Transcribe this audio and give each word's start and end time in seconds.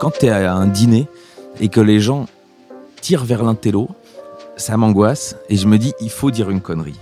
Quand 0.00 0.10
tu 0.18 0.26
es 0.26 0.30
à 0.30 0.54
un 0.54 0.66
dîner 0.66 1.06
et 1.60 1.68
que 1.68 1.80
les 1.80 2.00
gens 2.00 2.26
tirent 3.00 3.24
vers 3.24 3.42
l'intello, 3.42 3.88
ça 4.56 4.76
m'angoisse 4.76 5.36
et 5.48 5.56
je 5.56 5.66
me 5.66 5.78
dis 5.78 5.92
il 6.00 6.10
faut 6.10 6.30
dire 6.30 6.50
une 6.50 6.60
connerie. 6.60 6.98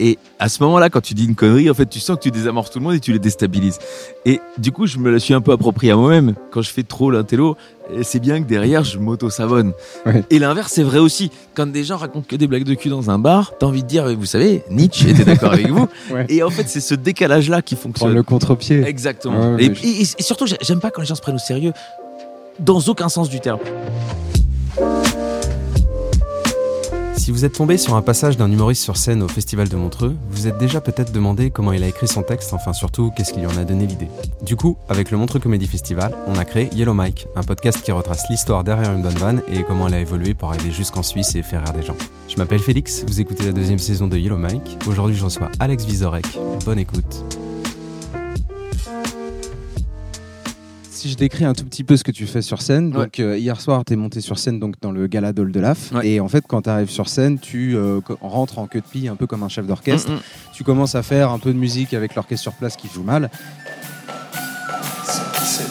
Et 0.00 0.16
à 0.38 0.48
ce 0.48 0.62
moment-là, 0.62 0.90
quand 0.90 1.00
tu 1.00 1.14
dis 1.14 1.24
une 1.24 1.34
connerie, 1.34 1.68
en 1.68 1.74
fait, 1.74 1.86
tu 1.86 1.98
sens 1.98 2.16
que 2.18 2.22
tu 2.22 2.30
désamorces 2.30 2.70
tout 2.70 2.78
le 2.78 2.84
monde 2.84 2.94
et 2.94 3.00
tu 3.00 3.12
les 3.12 3.18
déstabilises. 3.18 3.80
Et 4.24 4.40
du 4.56 4.70
coup, 4.70 4.86
je 4.86 4.96
me 4.98 5.10
la 5.10 5.18
suis 5.18 5.34
un 5.34 5.40
peu 5.40 5.50
appropriée 5.50 5.90
à 5.90 5.96
moi-même. 5.96 6.34
Quand 6.52 6.62
je 6.62 6.70
fais 6.70 6.84
trop 6.84 7.10
l'intello, 7.10 7.56
et 7.92 8.04
c'est 8.04 8.20
bien 8.20 8.40
que 8.40 8.46
derrière, 8.46 8.84
je 8.84 8.96
m'auto-savonne. 9.00 9.72
Ouais. 10.06 10.22
Et 10.30 10.38
l'inverse, 10.38 10.70
c'est 10.72 10.84
vrai 10.84 11.00
aussi. 11.00 11.32
Quand 11.54 11.66
des 11.66 11.82
gens 11.82 11.96
racontent 11.96 12.26
que 12.28 12.36
des 12.36 12.46
blagues 12.46 12.62
de 12.62 12.74
cul 12.74 12.90
dans 12.90 13.10
un 13.10 13.18
bar, 13.18 13.54
t'as 13.58 13.66
envie 13.66 13.82
de 13.82 13.88
dire, 13.88 14.14
vous 14.16 14.24
savez, 14.24 14.62
Nietzsche 14.70 15.10
était 15.10 15.24
d'accord 15.24 15.52
avec 15.54 15.66
vous. 15.68 15.88
Ouais. 16.12 16.26
Et 16.28 16.44
en 16.44 16.50
fait, 16.50 16.68
c'est 16.68 16.78
ce 16.80 16.94
décalage-là 16.94 17.60
qui 17.60 17.74
Prendre 17.74 17.94
fonctionne. 17.96 18.14
le 18.14 18.22
contre-pied. 18.22 18.84
Exactement. 18.86 19.54
Ouais, 19.56 19.64
et, 19.64 19.74
je- 19.74 20.02
et- 20.20 20.22
surtout, 20.22 20.46
j'ai- 20.46 20.58
j'aime 20.60 20.78
pas 20.78 20.92
quand 20.92 21.00
les 21.00 21.08
gens 21.08 21.16
se 21.16 21.20
prennent 21.22 21.34
au 21.34 21.38
sérieux, 21.40 21.72
dans 22.58 22.80
aucun 22.80 23.08
sens 23.08 23.28
du 23.28 23.40
terme. 23.40 23.60
Si 27.28 27.32
vous 27.32 27.44
êtes 27.44 27.52
tombé 27.52 27.76
sur 27.76 27.94
un 27.94 28.00
passage 28.00 28.38
d'un 28.38 28.50
humoriste 28.50 28.82
sur 28.82 28.96
scène 28.96 29.22
au 29.22 29.28
Festival 29.28 29.68
de 29.68 29.76
Montreux, 29.76 30.16
vous 30.30 30.46
êtes 30.46 30.56
déjà 30.56 30.80
peut-être 30.80 31.12
demandé 31.12 31.50
comment 31.50 31.74
il 31.74 31.84
a 31.84 31.86
écrit 31.86 32.08
son 32.08 32.22
texte, 32.22 32.54
enfin 32.54 32.72
surtout 32.72 33.12
qu'est-ce 33.14 33.34
qui 33.34 33.40
lui 33.40 33.46
en 33.46 33.58
a 33.58 33.64
donné 33.64 33.86
l'idée. 33.86 34.08
Du 34.42 34.56
coup, 34.56 34.78
avec 34.88 35.10
le 35.10 35.18
Montreux 35.18 35.38
Comedy 35.38 35.66
Festival, 35.66 36.16
on 36.26 36.38
a 36.38 36.46
créé 36.46 36.70
Yellow 36.74 36.94
Mike, 36.94 37.26
un 37.36 37.42
podcast 37.42 37.82
qui 37.82 37.92
retrace 37.92 38.24
l'histoire 38.30 38.64
derrière 38.64 38.94
une 38.94 39.02
bonne 39.02 39.18
vanne 39.18 39.42
et 39.52 39.62
comment 39.62 39.88
elle 39.88 39.94
a 39.94 40.00
évolué 40.00 40.32
pour 40.32 40.48
arriver 40.48 40.70
jusqu'en 40.70 41.02
Suisse 41.02 41.34
et 41.34 41.42
faire 41.42 41.62
rire 41.62 41.74
des 41.74 41.82
gens. 41.82 41.96
Je 42.28 42.36
m'appelle 42.36 42.60
Félix, 42.60 43.04
vous 43.06 43.20
écoutez 43.20 43.44
la 43.44 43.52
deuxième 43.52 43.78
saison 43.78 44.06
de 44.06 44.16
Yellow 44.16 44.38
Mike. 44.38 44.78
Aujourd'hui, 44.86 45.14
je 45.14 45.24
reçois 45.26 45.50
Alex 45.60 45.84
Vizorek. 45.84 46.38
Bonne 46.64 46.78
écoute. 46.78 47.24
Si 50.98 51.08
je 51.08 51.16
décris 51.16 51.44
un 51.44 51.52
tout 51.54 51.64
petit 51.64 51.84
peu 51.84 51.96
ce 51.96 52.02
que 52.02 52.10
tu 52.10 52.26
fais 52.26 52.42
sur 52.42 52.60
scène, 52.60 52.88
Ouais. 52.88 53.04
donc 53.04 53.20
euh, 53.20 53.38
hier 53.38 53.60
soir 53.60 53.84
tu 53.86 53.92
es 53.92 53.96
monté 53.96 54.20
sur 54.20 54.36
scène 54.36 54.58
donc 54.58 54.74
dans 54.80 54.90
le 54.90 55.06
gala 55.06 55.32
d'Oldelaf 55.32 55.92
Ouais. 55.92 56.08
et 56.08 56.18
en 56.18 56.26
fait 56.26 56.44
quand 56.48 56.62
tu 56.62 56.70
arrives 56.70 56.90
sur 56.90 57.08
scène, 57.08 57.38
tu 57.38 57.76
euh, 57.76 58.00
rentres 58.20 58.58
en 58.58 58.66
queue 58.66 58.80
de 58.80 58.84
pie 58.84 59.06
un 59.06 59.14
peu 59.14 59.28
comme 59.28 59.44
un 59.44 59.48
chef 59.48 59.64
d'orchestre. 59.64 60.10
Mm, 60.10 60.14
mm. 60.16 60.20
Tu 60.54 60.64
commences 60.64 60.96
à 60.96 61.04
faire 61.04 61.30
un 61.30 61.38
peu 61.38 61.52
de 61.52 61.58
musique 61.58 61.94
avec 61.94 62.16
l'orchestre 62.16 62.42
sur 62.42 62.52
place 62.54 62.74
qui 62.76 62.88
joue 62.92 63.04
mal. 63.04 63.30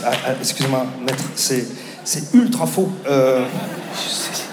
Ah, 0.06 0.12
ah, 0.28 0.34
Excusez-moi, 0.40 0.86
maître, 1.06 1.24
c'est 1.36 1.68
c'est 2.06 2.34
ultra 2.34 2.66
faux. 2.66 2.90
Euh, 3.10 3.46
c'est- 3.96 4.44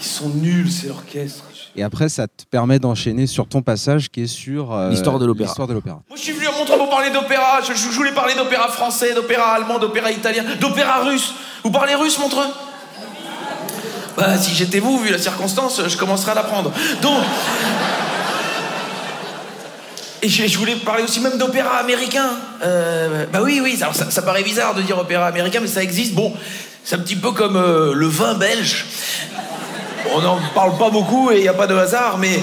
ils 0.00 0.06
sont 0.06 0.30
nuls, 0.30 0.70
c'est 0.70 0.88
l'orchestre. 0.88 1.44
Et 1.76 1.82
après 1.82 2.08
ça 2.08 2.26
te 2.28 2.44
permet 2.50 2.78
d'enchaîner 2.78 3.26
sur 3.26 3.48
ton 3.48 3.62
passage 3.62 4.08
qui 4.10 4.22
est 4.22 4.26
sur 4.26 4.72
euh, 4.72 4.90
L'histoire 4.90 5.18
de 5.18 5.26
l'opéra. 5.26 5.46
l'histoire 5.48 5.66
de 5.68 5.74
l'opéra. 5.74 6.00
Moi, 6.08 6.16
je 6.16 6.22
suis 6.22 6.32
venu 6.32 6.46
à 6.46 6.52
Montreux 6.52 6.78
pour 6.78 6.88
parler 6.88 7.10
d'opéra. 7.10 7.60
Je, 7.66 7.74
je 7.74 7.88
voulais 7.96 8.12
parler 8.12 8.34
d'opéra 8.34 8.68
français, 8.68 9.12
d'opéra 9.14 9.54
allemand, 9.54 9.78
d'opéra 9.78 10.12
italien, 10.12 10.44
d'opéra 10.60 11.02
russe. 11.02 11.34
Vous 11.64 11.70
parlez 11.70 11.94
russe, 11.94 12.18
Montreux? 12.18 12.46
Bah, 14.16 14.38
si 14.38 14.54
j'étais 14.54 14.78
vous, 14.78 14.98
vu 14.98 15.10
la 15.10 15.18
circonstance, 15.18 15.80
je 15.88 15.96
commencerais 15.96 16.30
à 16.32 16.34
l'apprendre. 16.36 16.70
Donc. 17.02 17.22
Et 20.22 20.28
je, 20.28 20.46
je 20.46 20.58
voulais 20.58 20.76
parler 20.76 21.02
aussi 21.02 21.20
même 21.20 21.36
d'opéra 21.36 21.76
américain. 21.78 22.30
Euh, 22.62 23.26
bah 23.32 23.40
oui, 23.42 23.60
oui, 23.62 23.76
alors 23.80 23.94
ça, 23.94 24.10
ça 24.10 24.22
paraît 24.22 24.42
bizarre 24.42 24.74
de 24.74 24.82
dire 24.82 24.96
opéra 24.96 25.26
américain, 25.26 25.58
mais 25.60 25.66
ça 25.68 25.82
existe. 25.82 26.14
Bon, 26.14 26.32
c'est 26.84 26.94
un 26.96 27.00
petit 27.00 27.16
peu 27.16 27.32
comme 27.32 27.56
euh, 27.56 27.92
le 27.92 28.06
vin 28.06 28.34
belge. 28.34 28.86
On 30.16 30.20
n'en 30.22 30.38
parle 30.54 30.76
pas 30.78 30.90
beaucoup 30.90 31.30
et 31.30 31.36
il 31.38 31.42
n'y 31.42 31.48
a 31.48 31.54
pas 31.54 31.66
de 31.66 31.74
hasard, 31.74 32.18
mais. 32.18 32.38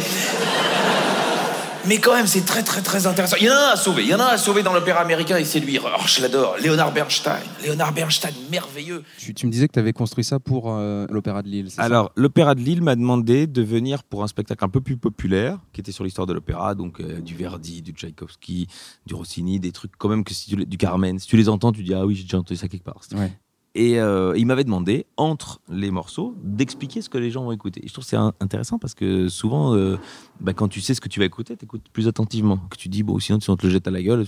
Mais 1.88 1.98
quand 1.98 2.14
même, 2.14 2.28
c'est 2.28 2.46
très 2.46 2.62
très 2.62 2.82
très 2.84 3.08
intéressant. 3.08 3.38
Il 3.40 3.48
y 3.48 3.50
en 3.50 3.54
a 3.54 3.70
un 3.70 3.74
à 3.74 3.76
sauver. 3.76 4.04
Il 4.04 4.10
y 4.10 4.14
en 4.14 4.20
a 4.20 4.24
un 4.26 4.28
à 4.34 4.38
sauver 4.38 4.62
dans 4.62 4.72
l'opéra 4.72 5.00
américain 5.00 5.38
et 5.38 5.46
c'est 5.46 5.60
lui. 5.60 5.80
Oh, 5.84 5.88
je 6.06 6.22
l'adore. 6.22 6.58
Leonard 6.64 6.92
Bernstein. 6.92 7.40
Leonard 7.66 7.92
Bernstein, 7.92 8.32
merveilleux. 8.52 9.04
Tu, 9.18 9.34
tu 9.34 9.48
me 9.48 9.52
disais 9.52 9.68
que 9.68 9.74
tu 9.74 9.80
avais 9.80 9.92
construit 9.92 10.24
ça 10.24 10.40
pour 10.40 10.66
euh, 10.72 11.08
l'opéra 11.10 11.42
de 11.42 11.48
Lille. 11.48 11.70
Alors, 11.78 12.12
l'Opéra 12.16 12.54
de 12.54 12.60
Lille 12.60 12.84
m'a 12.84 12.96
demandé 12.96 13.48
de 13.48 13.64
venir 13.64 14.04
pour 14.04 14.22
un 14.22 14.28
spectacle 14.28 14.64
un 14.64 14.70
peu 14.70 14.80
plus 14.82 14.96
populaire, 14.98 15.58
qui 15.74 15.82
était 15.82 15.92
sur 15.92 16.04
l'histoire 16.04 16.28
de 16.28 16.34
l'opéra, 16.34 16.76
donc 16.76 17.00
euh, 17.02 17.20
du 17.20 17.34
Verdi, 17.36 17.82
du 17.82 17.94
Tchaïkovski, 17.94 18.68
du 19.08 19.16
Rossini, 19.16 19.60
des 19.60 19.72
trucs 19.72 19.94
quand 19.98 20.10
même 20.10 20.24
que 20.24 20.36
si 20.36 20.52
tu 20.52 20.58
les- 20.58 20.66
du 20.66 20.78
Carmen. 20.78 21.18
Si 21.18 21.26
tu 21.26 21.36
les 21.36 21.50
entends, 21.50 21.72
tu 21.72 21.82
dis 21.82 21.96
ah 21.96 22.06
oui, 22.06 22.14
j'ai 22.14 22.24
déjà 22.24 22.38
entendu 22.38 22.58
ça 22.60 22.68
quelque 22.68 22.84
part. 22.86 23.00
Ouais. 23.16 23.32
Et 23.74 24.00
euh, 24.00 24.34
il 24.36 24.46
m'avait 24.46 24.66
demandé, 24.66 25.06
entre 25.16 25.62
les 25.70 25.92
morceaux, 25.92 26.36
d'expliquer 26.44 27.02
ce 27.02 27.10
que 27.10 27.18
les 27.18 27.32
gens 27.32 27.44
vont 27.46 27.54
écouter. 27.54 27.82
Et 27.84 27.88
je 27.88 27.94
trouve 27.94 28.04
c'est 28.04 28.18
intéressant 28.18 28.78
parce 28.78 28.94
que 28.94 29.30
souvent, 29.30 29.76
euh, 29.76 29.98
bah, 30.42 30.54
quand 30.54 30.68
tu 30.68 30.82
sais 30.82 30.94
ce 30.94 31.00
que 31.00 31.08
tu 31.08 31.20
vas 31.20 31.26
écouter, 31.26 31.56
tu 31.56 31.64
écoutes 31.64 31.88
plus 31.94 32.10
attentivement. 32.10 32.58
Que 32.70 32.76
tu 32.76 32.90
dis, 32.90 33.02
bon, 33.02 33.18
sinon, 33.20 33.40
tu 33.40 33.50
on 33.50 33.56
te 33.56 33.66
le 33.66 33.72
jette 33.72 33.88
à 33.88 33.92
la 33.92 34.02
gueule. 34.02 34.26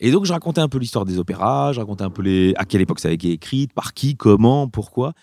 Et 0.00 0.10
donc, 0.10 0.26
je 0.26 0.32
racontais 0.32 0.60
un 0.60 0.68
peu 0.68 0.78
l'histoire 0.78 1.06
des 1.06 1.18
opéras, 1.18 1.72
je 1.72 1.80
racontais 1.80 2.04
un 2.04 2.10
peu 2.10 2.20
les, 2.20 2.52
à 2.56 2.66
quelle 2.66 2.82
époque 2.82 3.00
ça 3.00 3.08
avait 3.08 3.14
été 3.14 3.30
écrit, 3.30 3.68
par 3.68 3.94
qui, 3.94 4.16
comment, 4.16 4.68
pourquoi. 4.68 5.14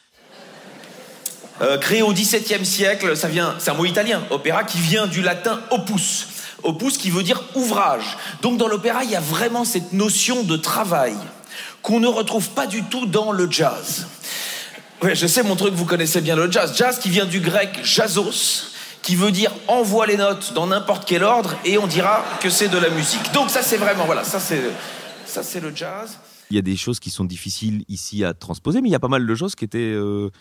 Euh, 1.62 1.78
créé 1.78 2.02
au 2.02 2.14
XVIIe 2.14 2.66
siècle, 2.66 3.16
ça 3.16 3.28
vient, 3.28 3.56
c'est 3.60 3.70
un 3.70 3.74
mot 3.74 3.86
italien, 3.86 4.24
opéra, 4.32 4.64
qui 4.64 4.80
vient 4.80 5.06
du 5.06 5.22
latin 5.22 5.60
opus. 5.72 6.28
Opus 6.64 6.98
qui 6.98 7.12
veut 7.12 7.24
dire 7.24 7.44
ouvrage. 7.56 8.18
Donc 8.42 8.58
dans 8.58 8.68
l'opéra, 8.68 9.04
il 9.04 9.12
y 9.12 9.16
a 9.16 9.20
vraiment 9.20 9.66
cette 9.66 9.94
notion 9.94 10.44
de 10.44 10.56
travail 10.56 11.16
qu'on 11.82 12.00
ne 12.00 12.08
retrouve 12.08 12.50
pas 12.50 12.68
du 12.68 12.84
tout 12.84 13.06
dans 13.06 13.32
le 13.32 13.50
jazz. 13.50 14.08
Ouais, 15.02 15.16
je 15.16 15.28
sais, 15.28 15.44
mon 15.44 15.56
truc, 15.56 15.74
vous 15.74 15.86
connaissez 15.86 16.22
bien 16.22 16.36
le 16.36 16.52
jazz. 16.52 16.76
Jazz 16.76 17.00
qui 17.00 17.10
vient 17.10 17.26
du 17.26 17.40
grec 17.40 17.80
jazzos, 17.84 18.74
qui 19.02 19.16
veut 19.16 19.32
dire 19.32 19.52
envoie 19.68 20.06
les 20.06 20.18
notes 20.18 20.54
dans 20.54 20.68
n'importe 20.68 21.08
quel 21.08 21.24
ordre 21.24 21.56
et 21.64 21.78
on 21.78 21.88
dira 21.88 22.26
que 22.42 22.50
c'est 22.50 22.68
de 22.68 22.78
la 22.78 22.90
musique. 22.90 23.32
Donc 23.34 23.50
ça, 23.50 23.62
c'est 23.62 23.78
vraiment, 23.78 24.06
voilà, 24.06 24.24
ça 24.24 24.40
c'est, 24.40 24.62
ça 25.26 25.42
c'est 25.42 25.62
le 25.62 25.74
jazz. 25.74 26.20
Il 26.52 26.56
y 26.56 26.60
a 26.60 26.64
des 26.64 26.76
choses 26.76 27.00
qui 27.00 27.12
sont 27.12 27.26
difficiles 27.26 27.86
ici 27.88 28.24
à 28.24 28.34
transposer, 28.34 28.82
mais 28.82 28.90
il 28.90 28.92
y 28.92 28.96
a 28.96 29.00
pas 29.00 29.08
mal 29.08 29.26
de 29.26 29.36
choses 29.36 29.56
qui 29.56 29.64
étaient, 29.66 29.78
euh, 29.80 30.32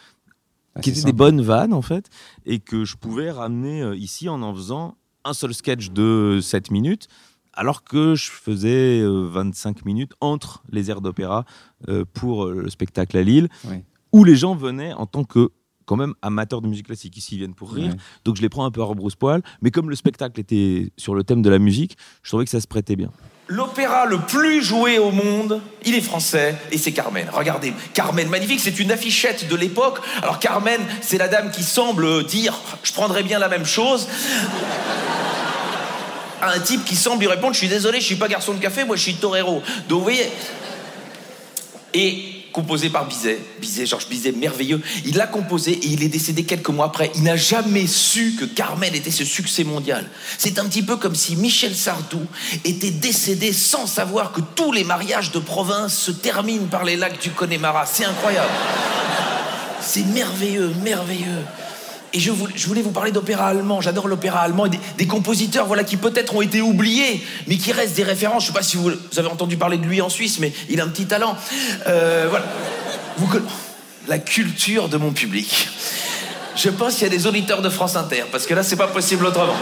Ah, 0.75 0.81
qui 0.81 0.91
étaient 0.91 1.03
des 1.03 1.13
bonnes 1.13 1.43
vannes, 1.43 1.75
en 1.75 1.83
fait, 1.83 2.07
et 2.47 2.59
que 2.59 2.85
je 2.85 2.97
pouvais 2.97 3.31
ramener 3.31 3.83
euh, 3.83 3.95
ici 3.95 4.29
en 4.29 4.43
en 4.43 4.55
faisant 4.55 4.97
un 5.25 5.35
seul 5.35 5.53
sketch 5.53 5.91
de 5.91 6.41
7 6.43 6.71
minutes, 6.71 7.09
alors 7.59 7.83
que 7.83 8.15
je 8.15 8.31
faisais 8.31 9.01
euh, 9.01 9.27
25 9.33 9.85
minutes 9.85 10.13
entre 10.21 10.63
les 10.71 10.91
airs 10.91 11.01
d'opéra 11.01 11.45
euh, 11.89 12.05
pour 12.15 12.45
euh, 12.47 12.63
le 12.63 12.71
spectacle 12.71 13.17
à 13.19 13.23
Lille, 13.23 13.49
Ouais. 13.69 13.85
où 14.13 14.23
les 14.23 14.37
gens 14.37 14.55
venaient 14.55 14.93
en 14.93 15.07
tant 15.07 15.25
que 15.25 15.51
quand 15.85 15.97
même 15.97 16.15
amateurs 16.23 16.61
de 16.61 16.69
musique 16.69 16.87
classique. 16.87 17.17
Ici, 17.17 17.35
ils 17.35 17.39
viennent 17.39 17.55
pour 17.55 17.73
rire, 17.73 17.91
Ouais. 17.93 17.97
donc 18.25 18.37
je 18.37 18.43
les 18.43 18.49
prends 18.49 18.65
un 18.65 18.71
peu 18.71 18.81
à 18.83 18.85
rebrousse-poil, 18.85 19.43
mais 19.63 19.71
comme 19.73 19.91
le 19.91 19.97
spectacle 19.97 20.39
était 20.39 20.93
sur 20.97 21.15
le 21.17 21.25
thème 21.25 21.43
de 21.43 21.51
la 21.51 21.59
musique, 21.59 21.97
je 22.23 22.31
trouvais 22.31 22.45
que 22.45 22.51
ça 22.51 22.61
se 22.61 22.69
prêtait 22.69 22.95
bien. 22.95 23.11
L'opéra 23.49 24.05
le 24.05 24.19
plus 24.19 24.63
joué 24.63 24.99
au 24.99 25.11
monde, 25.11 25.61
il 25.87 25.95
est 25.95 26.03
français 26.03 26.55
et 26.71 26.77
c'est 26.79 26.93
Carmen. 26.93 27.27
Regardez, 27.33 27.73
Carmen, 27.95 28.29
magnifique, 28.29 28.61
c'est 28.61 28.79
une 28.79 28.93
affichette 28.93 29.49
de 29.49 29.57
l'époque. 29.57 29.99
Alors 30.23 30.39
Carmen, 30.39 30.81
c'est 31.01 31.17
la 31.19 31.29
dame 31.29 31.51
qui 31.51 31.63
semble 31.65 32.25
dire 32.25 32.55
je 32.85 32.93
prendrais 32.93 33.23
bien 33.23 33.39
la 33.39 33.49
même 33.49 33.65
chose. 33.65 34.07
À 36.41 36.53
un 36.53 36.61
type 36.61 36.85
qui 36.85 36.97
semble 36.97 37.21
lui 37.21 37.29
répondre 37.29 37.53
je 37.53 37.59
suis 37.59 37.69
désolé, 37.69 38.01
je 38.01 38.07
suis 38.07 38.17
pas 38.17 38.29
garçon 38.29 38.55
de 38.55 38.61
café, 38.61 38.85
moi 38.85 38.97
je 38.97 39.03
suis 39.03 39.15
torero. 39.15 39.63
Donc 39.89 39.99
vous 39.99 40.05
voyez. 40.05 40.31
Et 41.95 42.39
composé 42.53 42.91
par 42.91 43.07
Bizet. 43.07 43.39
Bizet, 43.61 43.87
Georges 43.87 44.09
Bizet, 44.09 44.33
merveilleux. 44.33 44.81
Il 45.05 45.17
l'a 45.17 45.27
composé 45.27 45.73
et 45.73 45.87
il 45.87 46.03
est 46.03 46.09
décédé 46.09 46.45
quelques 46.45 46.71
mois 46.71 46.87
après. 46.87 47.11
Il 47.15 47.23
n'a 47.23 47.37
jamais 47.37 47.87
su 47.87 48.35
que 48.39 48.45
Carmen 48.45 48.95
était 48.95 49.11
ce 49.11 49.25
succès 49.25 49.65
mondial. 49.65 50.09
C'est 50.39 50.59
un 50.59 50.65
petit 50.65 50.83
peu 50.83 50.97
comme 50.97 51.15
si 51.15 51.37
Michel 51.37 51.75
Sardou 51.75 52.21
était 52.65 52.91
décédé 52.91 53.53
sans 53.53 53.87
savoir 53.87 54.33
que 54.33 54.41
tous 54.41 54.73
les 54.73 54.85
mariages 54.85 55.31
de 55.31 55.39
province 55.39 55.97
se 55.97 56.11
terminent 56.11 56.67
par 56.67 56.85
les 56.85 56.97
lacs 56.97 57.21
du 57.21 57.31
Connemara. 57.31 57.87
C'est 57.87 58.05
incroyable. 58.05 58.51
C'est 59.81 60.07
merveilleux, 60.07 60.73
merveilleux. 60.83 61.45
Et 62.13 62.21
je 62.21 62.31
voulais, 62.31 62.83
vous 62.83 62.91
parler 62.91 63.13
d'opéra 63.13 63.49
allemand. 63.49 63.81
J'adore 63.81 64.09
l'opéra 64.09 64.41
allemand 64.41 64.67
et 64.67 64.71
des, 64.97 65.07
compositeurs 65.07 65.67
voilà, 65.67 65.85
qui 65.85 65.97
peut-être 65.97 66.35
ont 66.35 66.43
été 66.43 66.61
oubliés, 66.61 67.23
mais 67.47 67.57
qui 67.57 67.73
restent 67.73 67.97
des 67.97 68.03
références. 68.03 68.45
Je 68.45 68.51
ne 68.51 68.55
sais 68.55 68.59
pas 68.59 68.65
si 68.65 68.77
vous, 68.77 68.91
avez 69.17 69.29
entendu 69.29 69.57
parler 69.57 69.79
de 69.79 69.85
lui 69.85 70.01
en 70.01 70.09
Suisse, 70.09 70.39
mais 70.39 70.53
il 70.69 70.81
a 70.81 70.85
un 70.85 70.89
petit 70.89 71.07
talent. 71.07 71.37
Euh, 71.87 72.27
voilà. 72.31 72.47
La 74.07 74.19
culture 74.19 74.89
de 74.89 74.97
mon 74.97 75.13
public. 75.13 75.69
Je 76.57 76.71
pense 76.71 76.95
qu'il 76.95 77.03
y 77.03 77.07
a 77.07 77.11
des 77.11 77.27
auditeurs 77.27 77.63
de 77.63 77.69
France 77.69 77.95
Inter, 77.95 78.25
parce 78.33 78.47
que 78.47 78.55
là, 78.55 78.63
c'est 78.63 78.77
pas 78.77 78.89
possible 78.89 79.27
autrement. 79.27 79.57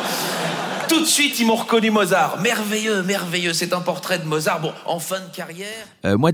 Tout 0.88 1.00
de 1.00 1.06
suite, 1.06 1.40
ils 1.40 1.46
m'ont 1.46 1.56
reconnu 1.56 1.90
Mozart. 1.90 2.40
Merveilleux, 2.40 3.02
merveilleux. 3.02 3.52
C'est 3.52 3.72
un 3.72 3.80
portrait 3.80 4.20
de 4.20 4.24
Mozart. 4.24 4.60
Bon, 4.60 4.72
en 4.84 5.00
fin 5.00 5.18
de 5.18 5.34
carrière. 5.34 5.86
Euh, 6.04 6.16
moi, 6.16 6.30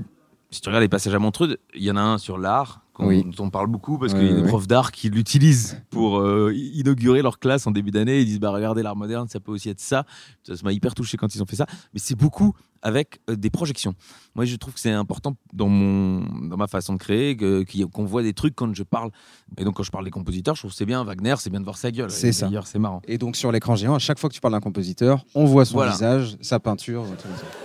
si 0.51 0.61
tu 0.61 0.69
regardes 0.69 0.83
les 0.83 0.89
passages 0.89 1.15
à 1.15 1.19
Montreux, 1.19 1.57
il 1.73 1.83
y 1.83 1.89
en 1.89 1.97
a 1.97 2.01
un 2.01 2.17
sur 2.19 2.37
l'art, 2.37 2.82
qu'on- 2.93 3.07
Oui. 3.07 3.23
dont 3.23 3.45
on 3.45 3.49
parle 3.49 3.67
beaucoup, 3.67 3.97
parce 3.97 4.13
qu'il 4.13 4.25
y 4.25 4.29
a 4.29 4.33
des 4.41 4.47
profs 4.47 4.67
d'art 4.67 4.91
qui 4.91 5.09
l'utilisent 5.09 5.81
pour 5.89 6.19
euh, 6.19 6.53
inaugurer 6.55 7.21
leur 7.21 7.39
classe 7.39 7.65
en 7.67 7.71
début 7.71 7.91
d'année. 7.91 8.19
Ils 8.21 8.25
disent 8.25 8.39
bah, 8.39 8.51
Regardez 8.51 8.83
l'art 8.83 8.95
moderne, 8.95 9.27
ça 9.27 9.39
peut 9.39 9.51
aussi 9.51 9.69
être 9.69 9.79
ça. 9.81 10.05
Ça 10.43 10.55
ça 10.55 10.61
m'a 10.63 10.71
hyper 10.73 10.93
touché 10.93 11.17
quand 11.17 11.33
ils 11.35 11.41
ont 11.41 11.45
fait 11.47 11.55
ça. 11.55 11.65
Mais 11.93 11.99
c'est 11.99 12.15
beaucoup 12.15 12.53
avec 12.83 13.19
euh, 13.29 13.35
des 13.35 13.49
projections. 13.49 13.95
Moi, 14.35 14.45
je 14.45 14.55
trouve 14.55 14.73
que 14.75 14.79
c'est 14.79 14.91
important 14.91 15.35
dans, 15.53 15.67
mon, 15.69 16.23
dans 16.49 16.57
ma 16.57 16.67
façon 16.67 16.93
de 16.93 16.97
créer 16.99 17.35
que- 17.35 17.63
qu'on 17.85 18.05
voit 18.05 18.21
des 18.23 18.33
trucs 18.33 18.55
quand 18.55 18.73
je 18.75 18.83
parle. 18.83 19.09
Et 19.57 19.63
donc, 19.63 19.75
quand 19.75 19.83
je 19.83 19.91
parle 19.91 20.05
des 20.05 20.11
compositeurs, 20.11 20.55
je 20.55 20.61
trouve 20.61 20.71
que 20.71 20.77
c'est 20.77 20.85
bien. 20.85 21.03
Wagner, 21.03 21.35
c'est 21.39 21.49
bien 21.49 21.59
de 21.59 21.65
voir 21.65 21.77
sa 21.77 21.89
gueule. 21.91 22.11
C'est 22.11 22.31
ça. 22.31 22.47
D'ailleurs, 22.47 22.67
c'est 22.67 22.79
marrant. 22.79 23.01
Et 23.07 23.17
donc 23.17 23.35
sur 23.35 23.51
l'écran 23.51 23.75
géant, 23.75 23.95
à 23.95 23.99
chaque 23.99 24.19
fois 24.19 24.29
que 24.29 24.35
tu 24.35 24.41
parles 24.41 24.53
d'un 24.53 24.59
compositeur, 24.59 25.23
on 25.33 25.45
voit 25.45 25.65
son 25.65 25.75
Voilà. 25.75 25.91
visage, 25.91 26.35
sa 26.41 26.59
peinture. 26.59 27.05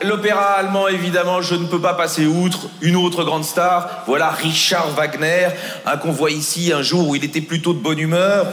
L'opéra 0.04 0.42
allemand, 0.52 0.88
évidemment, 0.88 1.42
je 1.42 1.54
ne 1.56 1.66
peux 1.66 1.80
pas 1.80 1.94
passer 1.94 2.26
outre. 2.26 2.68
Une 2.82 2.96
autre 2.96 3.24
grande 3.24 3.44
star, 3.44 4.04
voilà 4.06 4.30
Richard 4.30 4.90
Wagner, 4.94 5.48
hein, 5.86 5.96
qu'on 5.96 6.12
voit 6.12 6.30
ici 6.30 6.72
un 6.72 6.82
jour 6.82 7.08
où 7.08 7.14
il 7.16 7.24
était 7.24 7.40
plutôt 7.40 7.72
de 7.72 7.80
bonne 7.80 7.98
humeur. 7.98 8.46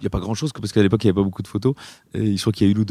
Il 0.00 0.02
n'y 0.02 0.06
a 0.06 0.10
pas 0.10 0.20
grand 0.20 0.34
chose 0.34 0.52
parce 0.52 0.72
qu'à 0.72 0.82
l'époque 0.82 1.02
il 1.02 1.06
n'y 1.06 1.10
avait 1.10 1.16
pas 1.20 1.24
beaucoup 1.24 1.42
de 1.42 1.48
photos. 1.48 1.74
Et 2.14 2.36
je 2.36 2.40
crois 2.40 2.52
qu'il 2.52 2.66
y 2.66 2.70
a 2.70 2.72
une 2.72 2.78
ou 2.78 2.84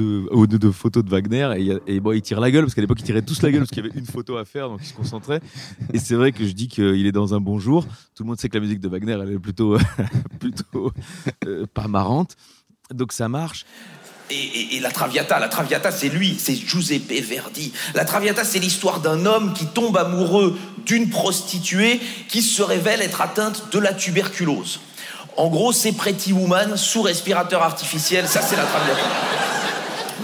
deux, 0.47 0.71
photos 0.71 1.03
de 1.03 1.09
Wagner 1.09 1.49
et, 1.57 1.93
il 1.95 1.99
bon, 2.01 2.11
il 2.11 2.21
tire 2.21 2.39
la 2.39 2.51
gueule 2.51 2.63
parce 2.65 2.75
qu'à 2.75 2.81
l'époque 2.81 2.99
ils 2.99 3.05
tiraient 3.05 3.21
tous 3.21 3.41
la 3.41 3.51
gueule 3.51 3.61
parce 3.61 3.71
qu'il 3.71 3.85
y 3.85 3.87
avait 3.89 3.97
une 3.97 4.05
photo 4.05 4.37
à 4.37 4.45
faire 4.45 4.69
donc 4.69 4.79
ils 4.81 4.87
se 4.87 4.93
concentraient. 4.93 5.41
Et 5.93 5.99
c'est 5.99 6.15
vrai 6.15 6.31
que 6.31 6.45
je 6.45 6.51
dis 6.51 6.67
qu'il 6.67 7.05
est 7.05 7.11
dans 7.11 7.33
un 7.33 7.39
bon 7.39 7.59
jour. 7.59 7.85
Tout 8.15 8.23
le 8.23 8.27
monde 8.27 8.39
sait 8.39 8.49
que 8.49 8.55
la 8.55 8.61
musique 8.61 8.79
de 8.79 8.87
Wagner 8.89 9.17
elle 9.21 9.31
est 9.33 9.39
plutôt, 9.39 9.77
plutôt 10.39 10.91
euh, 11.45 11.65
pas 11.73 11.87
marrante. 11.87 12.35
Donc 12.93 13.13
ça 13.13 13.29
marche. 13.29 13.65
Et, 14.29 14.35
et- 14.35 14.75
et 14.75 14.79
la 14.81 14.91
Traviata, 14.91 15.39
la 15.39 15.47
Traviata, 15.47 15.89
c'est 15.91 16.09
lui, 16.09 16.35
c'est 16.37 16.53
Giuseppe 16.55 17.13
Verdi. 17.23 17.71
La 17.95 18.03
Traviata, 18.03 18.43
c'est 18.43 18.59
l'histoire 18.59 18.99
d'un 18.99 19.25
homme 19.25 19.53
qui 19.53 19.65
tombe 19.67 19.95
amoureux 19.95 20.57
d'une 20.85 21.09
prostituée 21.09 22.01
qui 22.27 22.41
se 22.41 22.61
révèle 22.61 23.01
être 23.01 23.21
atteinte 23.21 23.69
de 23.71 23.79
la 23.79 23.93
tuberculose. 23.93 24.81
En 25.37 25.49
gros, 25.49 25.71
c'est 25.71 25.91
Pretty 25.91 26.33
Woman 26.33 26.75
sous 26.75 27.03
respirateur 27.03 27.61
artificiel. 27.61 28.27
Ça, 28.27 28.41
c'est 28.41 28.55
la 28.55 28.63
Traviata. 28.63 29.01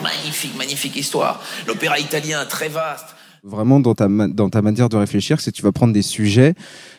Magnifique, 0.02 0.58
magnifique 0.58 0.96
histoire. 0.96 1.40
L'opéra 1.68 2.00
italien, 2.00 2.44
très 2.50 2.68
vaste. 2.68 3.16
Vraiment 3.44 3.80
dans 3.80 3.94
ta, 3.94 4.08
dans 4.08 4.50
ta 4.50 4.62
manière 4.64 4.90
de 4.90 4.98
réfléchir, 4.98 5.40
c'est 5.40 5.52
que 5.52 5.56
tu 5.56 5.62
vas 5.62 5.72
prendre 5.72 5.94
des 5.94 6.02
sujets, 6.02 6.56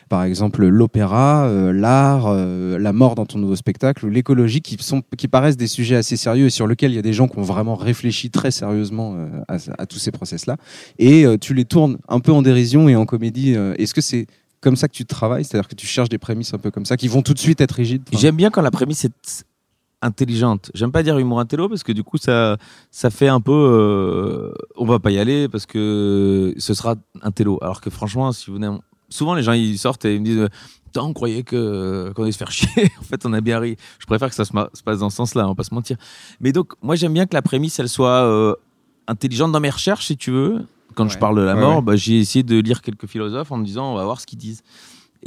par 0.09 0.23
exemple 0.23 0.63
l'opéra, 0.65 1.47
euh, 1.47 1.73
l'art, 1.73 2.27
euh, 2.27 2.77
la 2.77 2.93
mort 2.93 3.15
dans 3.15 3.25
ton 3.25 3.39
nouveau 3.39 3.55
spectacle, 3.55 4.05
ou 4.05 4.09
l'écologie, 4.09 4.61
qui, 4.61 4.77
sont, 4.79 5.01
qui 5.17 5.27
paraissent 5.27 5.57
des 5.57 5.67
sujets 5.67 5.95
assez 5.95 6.17
sérieux 6.17 6.45
et 6.45 6.49
sur 6.51 6.67
lesquels 6.67 6.91
il 6.91 6.95
y 6.95 6.99
a 6.99 7.01
des 7.01 7.13
gens 7.13 7.27
qui 7.27 7.39
ont 7.39 7.43
vraiment 7.43 7.75
réfléchi 7.75 8.29
très 8.29 8.51
sérieusement 8.51 9.15
euh, 9.17 9.27
à, 9.49 9.57
à 9.81 9.85
tous 9.87 9.97
ces 9.97 10.11
process-là. 10.11 10.55
Et 10.99 11.25
tu 11.41 11.53
les 11.53 11.65
tournes 11.65 11.97
un 12.07 12.19
peu 12.19 12.31
en 12.31 12.43
dérision 12.43 12.87
et 12.87 12.95
en 12.95 13.05
comédie. 13.05 13.55
Est-ce 13.77 13.93
que 13.93 14.01
c'est 14.01 14.27
comme 14.65 14.75
ça 14.75 14.87
que 14.87 14.93
tu 14.93 15.05
travailles 15.05 15.45
C'est-à-dire 15.45 15.67
que 15.67 15.75
tu 15.75 15.87
cherches 15.87 16.09
des 16.09 16.17
prémices 16.17 16.53
un 16.53 16.57
peu 16.57 16.71
comme 16.71 16.85
ça, 16.85 16.97
qui 16.97 17.07
vont 17.07 17.21
tout 17.21 17.33
de 17.33 17.39
suite 17.39 17.61
être 17.61 17.73
rigides 17.73 18.03
J'aime 18.11 18.35
bien 18.35 18.49
quand 18.49 18.61
la 18.61 18.71
prémisse 18.71 19.05
est 19.05 19.45
intelligente. 20.01 20.71
J'aime 20.73 20.91
pas 20.91 21.03
dire 21.03 21.17
humour 21.17 21.39
intello 21.39 21.69
parce 21.69 21.83
que 21.83 21.91
du 21.91 22.03
coup 22.03 22.17
ça 22.17 22.57
ça 22.91 23.09
fait 23.09 23.27
un 23.27 23.41
peu 23.41 23.51
euh, 23.53 24.53
on 24.75 24.85
va 24.85 24.99
pas 24.99 25.11
y 25.11 25.17
aller 25.17 25.47
parce 25.47 25.65
que 25.65 26.53
ce 26.57 26.73
sera 26.73 26.95
intello. 27.21 27.57
Alors 27.61 27.79
que 27.81 27.89
franchement 27.89 28.31
si 28.31 28.51
vous 28.51 28.59
souvent 29.09 29.33
les 29.35 29.43
gens 29.43 29.53
ils 29.53 29.79
sortent 29.79 30.05
et 30.05 30.15
ils 30.15 30.19
me 30.19 30.25
disent 30.25 30.49
on 31.03 31.13
croyait 31.13 31.43
que 31.43 32.11
qu'on 32.15 32.23
allait 32.23 32.31
se 32.31 32.37
faire 32.37 32.51
chier. 32.51 32.91
en 32.99 33.03
fait, 33.03 33.25
on 33.25 33.33
a 33.33 33.41
bien 33.41 33.59
ri. 33.59 33.77
Je 33.99 34.05
préfère 34.05 34.29
que 34.29 34.35
ça 34.35 34.45
se, 34.45 34.51
se 34.51 34.83
passe 34.83 34.99
dans 34.99 35.09
ce 35.09 35.17
sens-là, 35.17 35.45
on 35.45 35.49
va 35.49 35.55
pas 35.55 35.63
se 35.63 35.73
mentir. 35.73 35.97
Mais 36.39 36.51
donc, 36.51 36.73
moi, 36.81 36.95
j'aime 36.95 37.13
bien 37.13 37.25
que 37.25 37.33
la 37.33 37.41
prémisse, 37.41 37.79
elle 37.79 37.89
soit 37.89 38.23
euh, 38.23 38.55
intelligente 39.07 39.51
dans 39.51 39.59
mes 39.59 39.69
recherches, 39.69 40.07
si 40.07 40.17
tu 40.17 40.31
veux. 40.31 40.65
Quand 40.95 41.09
je 41.09 41.17
parle 41.17 41.37
de 41.37 41.41
la 41.41 41.55
mort, 41.55 41.77
ouais. 41.77 41.81
bah, 41.81 41.95
j'ai 41.95 42.17
essayé 42.19 42.43
de 42.43 42.57
lire 42.59 42.81
quelques 42.81 43.07
philosophes 43.07 43.51
en 43.51 43.57
me 43.57 43.65
disant, 43.65 43.91
on 43.91 43.95
va 43.95 44.03
voir 44.05 44.19
ce 44.21 44.25
qu'ils 44.25 44.39
disent. 44.39 44.63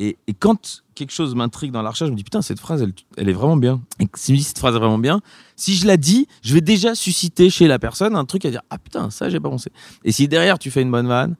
Et, 0.01 0.17
et 0.29 0.33
quand 0.35 0.85
quelque 0.95 1.11
chose 1.13 1.35
m'intrigue 1.35 1.73
dans 1.73 1.83
la 1.83 1.91
recherche, 1.91 2.09
je 2.09 2.13
me 2.13 2.17
dis 2.17 2.23
putain, 2.25 2.41
cette 2.41 2.61
phrase, 2.61 2.83
elle, 2.83 2.93
elle 3.17 3.29
est 3.29 3.33
vraiment 3.33 3.57
bien. 3.57 3.81
Et 3.99 4.07
si 4.15 4.41
cette 4.43 4.59
phrase 4.59 4.75
est 4.77 4.79
vraiment 4.79 4.99
bien, 4.99 5.21
si 5.57 5.75
je 5.75 5.87
la 5.87 5.97
dis, 5.97 6.29
je 6.43 6.55
vais 6.55 6.61
déjà 6.61 6.95
susciter 6.95 7.51
chez 7.51 7.67
la 7.67 7.79
personne 7.81 8.15
un 8.15 8.25
truc 8.25 8.45
à 8.45 8.51
dire 8.51 8.63
ah 8.71 8.79
putain, 8.79 9.11
ça 9.11 9.29
j'ai 9.29 9.41
pas 9.41 9.51
pensé. 9.51 9.71
Et 10.05 10.13
si 10.13 10.29
derrière 10.29 10.59
tu 10.61 10.71
fais 10.71 10.83
une 10.83 10.91
bonne 10.93 11.09
vanne, 11.09 11.35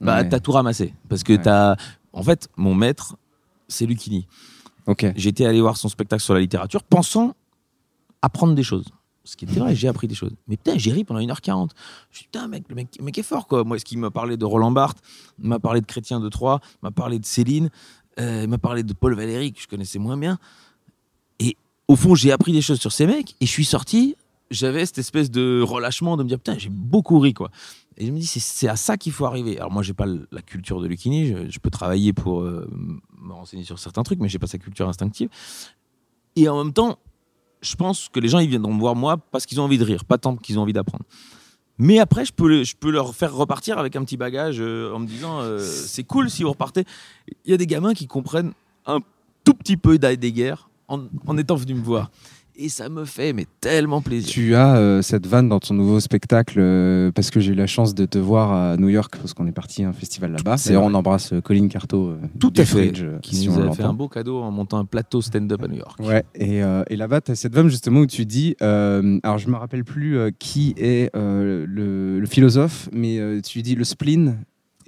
bah 0.00 0.18
Ouais. 0.18 0.28
t'as 0.28 0.38
tout 0.40 0.52
ramassé 0.52 0.92
parce 1.08 1.22
que 1.24 1.32
t'as, 1.34 1.76
en 2.12 2.22
fait, 2.22 2.48
mon 2.56 2.74
maître, 2.74 3.16
c'est 3.68 3.86
Lucchini. 3.86 4.26
Ok. 4.86 5.06
J'étais 5.16 5.46
allé 5.46 5.60
voir 5.62 5.76
son 5.78 5.88
spectacle 5.88 6.22
sur 6.22 6.34
la 6.34 6.40
littérature, 6.40 6.82
pensant 6.82 7.34
apprendre 8.22 8.54
des 8.54 8.62
choses. 8.62 8.86
Ce 9.28 9.36
qui 9.36 9.44
était 9.44 9.60
vrai, 9.60 9.74
j'ai 9.74 9.88
appris 9.88 10.08
des 10.08 10.14
choses. 10.14 10.32
Mais 10.46 10.56
putain, 10.56 10.78
j'ai 10.78 10.90
ri 10.90 11.04
pendant 11.04 11.20
1h40. 11.20 11.68
Je 12.10 12.20
putain, 12.22 12.48
mec, 12.48 12.64
le 12.70 12.74
mec, 12.74 12.88
le 12.98 13.04
mec 13.04 13.18
est 13.18 13.22
fort, 13.22 13.46
quoi. 13.46 13.62
Moi, 13.62 13.76
est-ce 13.76 13.84
qu'il 13.84 13.98
m'a 13.98 14.10
parlé 14.10 14.38
de 14.38 14.44
Roland 14.46 14.70
Barthes, 14.70 15.02
m'a 15.38 15.58
parlé 15.58 15.82
de 15.82 15.86
Chrétien 15.86 16.18
de 16.18 16.30
Troyes, 16.30 16.60
m'a 16.82 16.90
parlé 16.90 17.18
de 17.18 17.26
Céline, 17.26 17.68
euh, 18.18 18.46
m'a 18.46 18.56
parlé 18.56 18.82
de 18.84 18.92
Paul 18.94 19.14
Valéry, 19.14 19.52
que 19.52 19.60
je 19.60 19.68
connaissais 19.68 19.98
moins 19.98 20.16
bien. 20.16 20.38
Et 21.40 21.58
au 21.88 21.94
fond, 21.96 22.14
j'ai 22.14 22.32
appris 22.32 22.52
des 22.52 22.62
choses 22.62 22.80
sur 22.80 22.90
ces 22.92 23.06
mecs, 23.06 23.36
et 23.42 23.44
je 23.46 23.50
suis 23.50 23.66
sorti, 23.66 24.16
j'avais 24.50 24.86
cette 24.86 24.96
espèce 24.96 25.30
de 25.30 25.60
relâchement 25.60 26.16
de 26.16 26.22
me 26.22 26.28
dire, 26.28 26.38
putain, 26.38 26.56
j'ai 26.56 26.70
beaucoup 26.70 27.18
ri, 27.18 27.34
quoi. 27.34 27.50
Et 27.98 28.06
je 28.06 28.12
me 28.12 28.18
dis, 28.18 28.26
c'est- 28.26 28.66
à 28.68 28.76
ça 28.76 28.96
qu'il 28.96 29.12
faut 29.12 29.26
arriver. 29.26 29.58
Alors 29.58 29.70
moi, 29.72 29.82
j'ai 29.82 29.92
pas 29.92 30.06
la 30.06 30.40
culture 30.40 30.80
de 30.80 30.86
Lucchini, 30.86 31.26
je, 31.26 31.50
je 31.50 31.58
peux 31.58 31.68
travailler 31.70 32.14
pour 32.14 32.40
euh, 32.40 32.66
me 33.20 33.32
renseigner 33.34 33.64
sur 33.64 33.78
certains 33.78 34.04
trucs, 34.04 34.20
mais 34.20 34.28
j'ai 34.30 34.38
pas 34.38 34.46
sa 34.46 34.56
culture 34.56 34.88
instinctive. 34.88 35.28
Et 36.34 36.48
en 36.48 36.64
même 36.64 36.72
temps, 36.72 36.98
je 37.60 37.74
pense 37.76 38.08
que 38.08 38.20
les 38.20 38.28
gens 38.28 38.38
ils 38.38 38.48
viendront 38.48 38.74
me 38.74 38.80
voir 38.80 38.94
moi 38.94 39.16
parce 39.16 39.46
qu'ils 39.46 39.60
ont 39.60 39.64
envie 39.64 39.78
de 39.78 39.84
rire, 39.84 40.04
pas 40.04 40.18
tant 40.18 40.36
qu'ils 40.36 40.58
ont 40.58 40.62
envie 40.62 40.72
d'apprendre. 40.72 41.04
Mais 41.80 42.00
après, 42.00 42.24
je 42.24 42.32
peux, 42.32 42.64
je 42.64 42.74
peux 42.74 42.90
leur 42.90 43.14
faire 43.14 43.32
repartir 43.34 43.78
avec 43.78 43.94
un 43.94 44.02
petit 44.04 44.16
bagage 44.16 44.56
euh, 44.58 44.92
en 44.92 44.98
me 44.98 45.06
disant 45.06 45.40
euh, 45.40 45.60
c'est 45.60 46.02
cool 46.02 46.28
si 46.28 46.42
vous 46.42 46.50
repartez. 46.50 46.84
Il 47.44 47.52
y 47.52 47.54
a 47.54 47.56
des 47.56 47.68
gamins 47.68 47.94
qui 47.94 48.08
comprennent 48.08 48.52
un 48.84 48.98
tout 49.44 49.54
petit 49.54 49.76
peu 49.76 49.96
d'Heidegger 49.96 50.56
en, 50.88 51.04
en 51.26 51.38
étant 51.38 51.54
venus 51.54 51.76
me 51.76 51.82
voir. 51.82 52.10
Et 52.60 52.68
ça 52.68 52.88
me 52.88 53.04
fait 53.04 53.32
mais 53.32 53.46
tellement 53.60 54.02
plaisir. 54.02 54.28
Tu 54.32 54.56
as 54.56 54.74
euh, 54.76 55.00
cette 55.00 55.28
vanne 55.28 55.48
dans 55.48 55.60
ton 55.60 55.74
nouveau 55.74 56.00
spectacle 56.00 56.58
euh, 56.58 57.12
parce 57.12 57.30
que 57.30 57.38
j'ai 57.38 57.52
eu 57.52 57.54
la 57.54 57.68
chance 57.68 57.94
de 57.94 58.04
te 58.04 58.18
voir 58.18 58.50
à 58.52 58.76
New 58.76 58.88
York 58.88 59.14
parce 59.16 59.32
qu'on 59.32 59.46
est 59.46 59.52
parti 59.52 59.84
à 59.84 59.90
un 59.90 59.92
festival 59.92 60.32
là-bas. 60.32 60.56
C'est 60.56 60.76
on 60.76 60.92
embrasse 60.92 61.32
euh, 61.32 61.40
Colin 61.40 61.68
Carto. 61.68 62.08
euh, 62.08 62.16
Tout 62.40 62.52
à 62.56 62.64
fait. 62.64 62.88
Fridge, 62.88 63.04
Qui 63.22 63.36
si 63.36 63.48
nous 63.48 63.60
a 63.60 63.70
fait 63.72 63.84
un 63.84 63.92
beau 63.92 64.08
cadeau 64.08 64.40
en 64.42 64.50
montant 64.50 64.78
un 64.78 64.84
plateau 64.84 65.22
stand-up 65.22 65.62
à 65.62 65.68
New 65.68 65.76
York. 65.76 66.00
Ouais, 66.00 66.24
et, 66.34 66.64
euh, 66.64 66.82
et 66.90 66.96
là-bas, 66.96 67.20
tu 67.20 67.30
as 67.30 67.36
cette 67.36 67.54
vanne 67.54 67.68
justement 67.68 68.00
où 68.00 68.06
tu 68.06 68.26
dis, 68.26 68.56
euh, 68.60 69.20
alors 69.22 69.38
je 69.38 69.48
me 69.48 69.54
rappelle 69.56 69.84
plus 69.84 70.18
euh, 70.18 70.30
qui 70.36 70.74
est 70.78 71.14
euh, 71.14 71.64
le, 71.68 72.18
le 72.18 72.26
philosophe, 72.26 72.88
mais 72.92 73.20
euh, 73.20 73.40
tu 73.40 73.62
dis 73.62 73.76
le 73.76 73.84
spleen, 73.84 74.36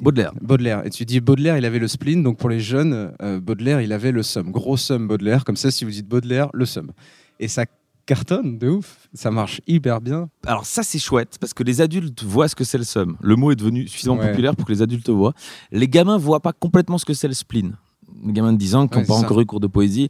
Baudelaire. 0.00 0.32
Baudelaire. 0.40 0.84
Et 0.86 0.90
tu 0.90 1.04
dis 1.04 1.20
Baudelaire, 1.20 1.56
il 1.56 1.64
avait 1.64 1.78
le 1.78 1.86
spleen, 1.86 2.24
donc 2.24 2.36
pour 2.36 2.48
les 2.48 2.58
jeunes, 2.58 3.12
euh, 3.22 3.38
Baudelaire, 3.38 3.80
il 3.80 3.92
avait 3.92 4.10
le 4.10 4.24
somme. 4.24 4.50
Gros 4.50 4.76
somme 4.76 5.06
Baudelaire, 5.06 5.44
comme 5.44 5.56
ça, 5.56 5.70
si 5.70 5.84
vous 5.84 5.90
dites 5.92 6.08
Baudelaire, 6.08 6.48
le 6.52 6.64
somme. 6.64 6.90
Et 7.40 7.48
ça 7.48 7.64
cartonne 8.06 8.58
de 8.58 8.68
ouf, 8.68 9.08
ça 9.14 9.30
marche 9.30 9.60
hyper 9.66 10.00
bien. 10.00 10.28
Alors 10.46 10.66
ça 10.66 10.82
c'est 10.82 10.98
chouette 10.98 11.36
parce 11.40 11.54
que 11.54 11.62
les 11.62 11.80
adultes 11.80 12.22
voient 12.22 12.48
ce 12.48 12.54
que 12.54 12.64
c'est 12.64 12.78
le 12.78 12.84
somme. 12.84 13.16
Le 13.20 13.34
mot 13.36 13.50
est 13.50 13.56
devenu 13.56 13.88
suffisamment 13.88 14.18
Ouais. 14.20 14.30
populaire 14.30 14.54
pour 14.56 14.66
que 14.66 14.72
les 14.72 14.82
adultes 14.82 15.08
voient. 15.10 15.32
Les 15.72 15.88
gamins 15.88 16.18
voient 16.18 16.40
pas 16.40 16.52
complètement 16.52 16.98
ce 16.98 17.04
que 17.04 17.14
c'est 17.14 17.28
le 17.28 17.34
spleen. 17.34 17.76
Les 18.24 18.32
gamins 18.32 18.52
de 18.52 18.58
10 18.58 18.74
ans 18.74 18.86
qui 18.88 18.96
n'ont 18.96 19.02
Ouais, 19.02 19.06
pas 19.06 19.14
ça. 19.14 19.20
encore 19.24 19.40
eu 19.40 19.46
cours 19.46 19.60
de 19.60 19.68
poésie, 19.68 20.08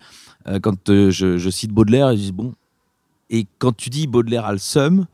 euh, 0.49 0.59
quand 0.61 0.89
euh, 0.91 1.11
je, 1.11 1.37
je 1.39 1.51
cite 1.51 1.71
Baudelaire, 1.73 2.11
ils 2.13 2.19
disent 2.19 2.33
bon. 2.33 2.55
Et 3.29 3.47
quand 3.59 3.77
tu 3.77 3.91
dis 3.91 4.07
Baudelaire 4.07 4.45
a 4.47 4.53
le 4.53 4.59
somme, 4.59 5.07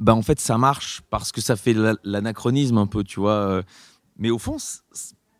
bah 0.00 0.14
en 0.14 0.22
fait 0.22 0.38
ça 0.40 0.58
marche 0.58 1.00
parce 1.10 1.32
que 1.32 1.40
ça 1.40 1.56
fait 1.56 1.72
la- 1.72 1.96
l'anachronisme 2.04 2.78
un 2.78 2.86
peu, 2.86 3.02
tu 3.04 3.20
vois. 3.20 3.32
euh. 3.32 3.62
Mais 4.18 4.30
au 4.30 4.38
fond 4.38 4.56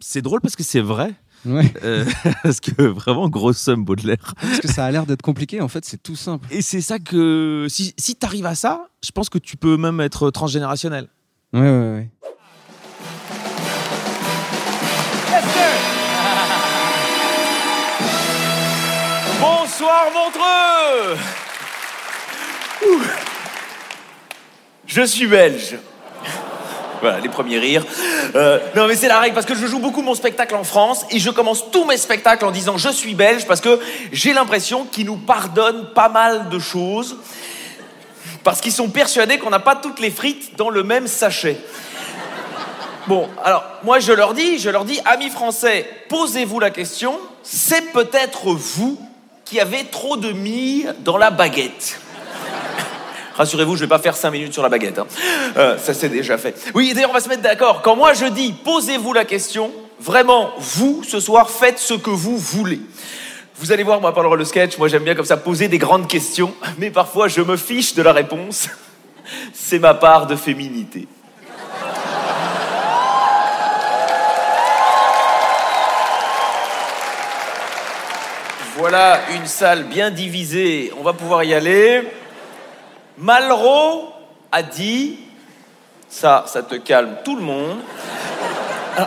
c'est 0.01 0.23
drôle 0.23 0.41
parce 0.41 0.57
que 0.57 0.63
c'est 0.63 0.81
vrai. 0.81 1.15
Euh, 1.47 2.05
parce 2.43 2.61
que 2.61 2.83
vraiment, 2.83 3.29
grosse 3.29 3.59
somme, 3.59 3.85
Baudelaire. 3.85 4.35
Parce 4.41 4.61
que 4.61 4.69
ça 4.69 4.85
a 4.85 4.91
l'air 4.91 5.07
d'être 5.07 5.23
compliqué, 5.23 5.61
en 5.61 5.69
fait, 5.69 5.85
c'est 5.85 6.03
tout 6.03 6.17
simple. 6.17 6.47
Et 6.51 6.63
c'est 6.63 6.81
ça 6.81 6.99
que. 6.99 7.67
Si, 7.69 7.95
si 7.99 8.17
tu 8.17 8.27
arrives 8.27 8.47
à 8.47 8.55
ça, 8.55 8.89
je 9.05 9.11
pense 9.11 9.29
que 9.29 9.39
tu 9.39 9.57
peux 9.57 9.77
même 9.77 10.01
être 10.01 10.31
transgénérationnel. 10.31 11.09
Ouais, 11.53 11.61
ouais, 11.61 11.69
ouais. 11.69 12.11
Bonsoir 19.41 20.05
Montreux 20.15 21.19
Je 24.87 25.03
suis 25.03 25.27
belge. 25.27 25.77
Voilà, 27.05 27.21
les 27.21 27.29
premiers 27.29 27.59
rires. 27.59 27.85
Euh, 28.35 28.59
non, 28.75 28.89
mais 28.89 28.97
c'est 28.97 29.09
la 29.09 29.21
règle 29.21 29.35
parce 29.35 29.45
que 29.45 29.55
je 29.55 29.67
joue 29.67 29.79
beaucoup 29.79 30.01
mon 30.01 30.15
spectacle 30.15 30.55
en 30.55 30.65
France 30.65 31.05
et 31.11 31.19
je 31.19 31.29
commence 31.29 31.71
tous 31.71 31.85
mes 31.85 31.99
spectacles 31.99 32.47
en 32.47 32.51
disant 32.51 32.79
je 32.79 32.89
suis 32.89 33.15
belge 33.15 33.45
parce 33.47 33.61
que 33.61 33.79
j'ai 34.11 34.33
l'impression 34.33 34.87
qu'ils 34.87 35.05
nous 35.05 35.19
pardonnent 35.19 35.91
pas 35.95 36.09
mal 36.09 36.49
de 36.49 36.59
choses 36.59 37.19
parce 38.43 38.63
qu'ils 38.63 38.73
sont 38.73 38.89
persuadés 38.89 39.37
qu'on 39.37 39.51
n'a 39.51 39.59
pas 39.59 39.77
toutes 39.77 40.01
les 40.01 40.11
frites 40.11 40.57
dans 40.57 40.71
le 40.71 40.83
même 40.83 41.07
sachet. 41.07 41.59
Bon, 43.07 43.29
alors 43.45 43.65
moi 43.83 43.99
je 43.99 44.13
leur 44.13 44.33
dis, 44.33 44.59
je 44.59 44.71
leur 44.71 44.87
dis, 44.87 44.99
amis 45.05 45.29
français, 45.29 45.87
posez-vous 46.09 46.59
la 46.59 46.71
question, 46.71 47.21
c'est 47.43 47.93
peut-être 47.93 48.47
vous 48.47 48.99
qui 49.45 49.61
avez 49.61 49.85
trop 49.85 50.17
de 50.17 50.33
mie 50.33 50.87
dans 51.01 51.19
la 51.19 51.31
baguette. 51.31 52.01
Rassurez-vous, 53.35 53.77
je 53.77 53.81
vais 53.83 53.89
pas 53.89 53.99
faire 53.99 54.17
5 54.17 54.31
minutes 54.31 54.53
sur 54.53 54.63
la 54.63 54.69
baguette. 54.69 54.99
hein. 54.99 55.07
Euh, 55.57 55.77
ça 55.79 55.93
c'est 55.95 56.09
déjà 56.09 56.39
fait. 56.39 56.55
Oui, 56.75 56.93
d'ailleurs, 56.95 57.11
on 57.11 57.15
va 57.15 57.21
se 57.21 57.29
mettre 57.29 57.43
d'accord. 57.43 57.83
Quand 57.83 57.97
moi 57.97 58.13
je 58.15 58.27
dis 58.27 58.53
posez-vous 58.65 59.13
la 59.13 59.25
question, 59.25 59.73
vraiment, 60.01 60.51
vous, 60.59 61.03
ce 61.07 61.21
soir, 61.21 61.51
faites 61.51 61.79
ce 61.79 61.95
que 61.95 62.11
vous 62.11 62.39
voulez. 62.39 62.81
Vous 63.57 63.73
allez 63.73 63.83
voir, 63.83 64.01
moi, 64.01 64.13
pendant 64.13 64.35
le 64.35 64.45
sketch, 64.45 64.79
moi 64.79 64.89
j'aime 64.89 65.05
bien 65.05 65.15
comme 65.15 65.25
ça 65.25 65.37
poser 65.37 65.69
des 65.69 65.79
grandes 65.79 66.09
questions, 66.09 66.55
mais 66.79 66.91
parfois 66.91 67.29
je 67.29 67.41
me 67.41 67.57
fiche 67.57 67.95
de 67.95 68.03
la 68.03 68.13
réponse. 68.13 68.69
C'est 69.53 69.79
ma 69.79 69.95
part 69.95 70.27
de 70.27 70.37
féminité. 70.37 71.09
Voilà 78.77 79.21
une 79.35 79.47
salle 79.47 79.85
bien 79.85 80.11
divisée. 80.11 80.93
On 80.99 81.03
va 81.03 81.13
pouvoir 81.13 81.45
y 81.45 81.55
aller. 81.55 82.03
Malraux 83.19 84.13
a 84.51 84.63
dit, 84.63 85.19
ça, 86.09 86.45
ça 86.47 86.63
te 86.63 86.75
calme 86.77 87.17
tout 87.25 87.37
le 87.37 87.43
monde. 87.43 87.79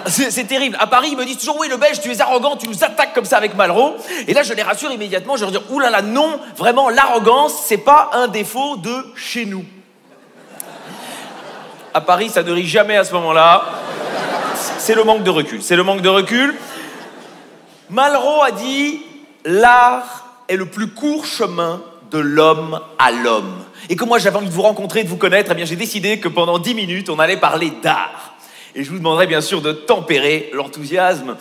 C'est 0.07 0.47
terrible. 0.47 0.77
À 0.79 0.87
Paris, 0.87 1.09
ils 1.11 1.17
me 1.17 1.25
disent 1.25 1.37
toujours 1.37 1.59
oui, 1.59 1.69
le 1.69 1.77
Belge, 1.77 2.01
tu 2.01 2.11
es 2.11 2.21
arrogant, 2.21 2.57
tu 2.57 2.67
nous 2.67 2.83
attaques 2.83 3.13
comme 3.13 3.25
ça 3.25 3.37
avec 3.37 3.55
Malraux. 3.55 3.95
Et 4.27 4.33
là, 4.33 4.43
je 4.43 4.53
les 4.53 4.61
rassure 4.61 4.91
immédiatement. 4.91 5.37
Je 5.37 5.43
leur 5.43 5.51
dis 5.51 5.59
oulala, 5.69 6.01
non, 6.01 6.39
vraiment, 6.57 6.89
l'arrogance, 6.89 7.53
c'est 7.65 7.77
pas 7.77 8.09
un 8.13 8.27
défaut 8.27 8.77
de 8.77 9.05
chez 9.15 9.45
nous. 9.45 9.65
À 11.93 12.01
Paris, 12.01 12.29
ça 12.29 12.43
ne 12.43 12.51
rit 12.51 12.67
jamais 12.67 12.97
à 12.97 13.03
ce 13.03 13.13
moment-là. 13.13 13.63
C'est 14.77 14.95
le 14.95 15.03
manque 15.03 15.23
de 15.23 15.29
recul. 15.29 15.63
C'est 15.63 15.75
le 15.75 15.83
manque 15.83 16.01
de 16.01 16.09
recul. 16.09 16.55
Malraux 17.89 18.43
a 18.43 18.51
dit 18.51 19.01
l'art 19.45 20.25
est 20.49 20.57
le 20.57 20.65
plus 20.65 20.89
court 20.89 21.25
chemin 21.25 21.81
de 22.11 22.17
l'homme 22.17 22.79
à 22.99 23.11
l'homme. 23.11 23.63
Et 23.89 23.95
que 23.95 24.05
moi 24.05 24.19
j'avais 24.19 24.37
envie 24.37 24.47
de 24.47 24.53
vous 24.53 24.61
rencontrer, 24.61 25.03
de 25.03 25.09
vous 25.09 25.17
connaître, 25.17 25.51
eh 25.51 25.55
bien 25.55 25.65
j'ai 25.65 25.75
décidé 25.75 26.19
que 26.19 26.27
pendant 26.27 26.59
10 26.59 26.73
minutes 26.75 27.09
on 27.09 27.19
allait 27.19 27.37
parler 27.37 27.71
d'art. 27.81 28.35
Et 28.75 28.83
je 28.83 28.89
vous 28.91 28.97
demanderai 28.97 29.27
bien 29.27 29.41
sûr 29.41 29.61
de 29.61 29.71
tempérer 29.71 30.49
l'enthousiasme. 30.53 31.35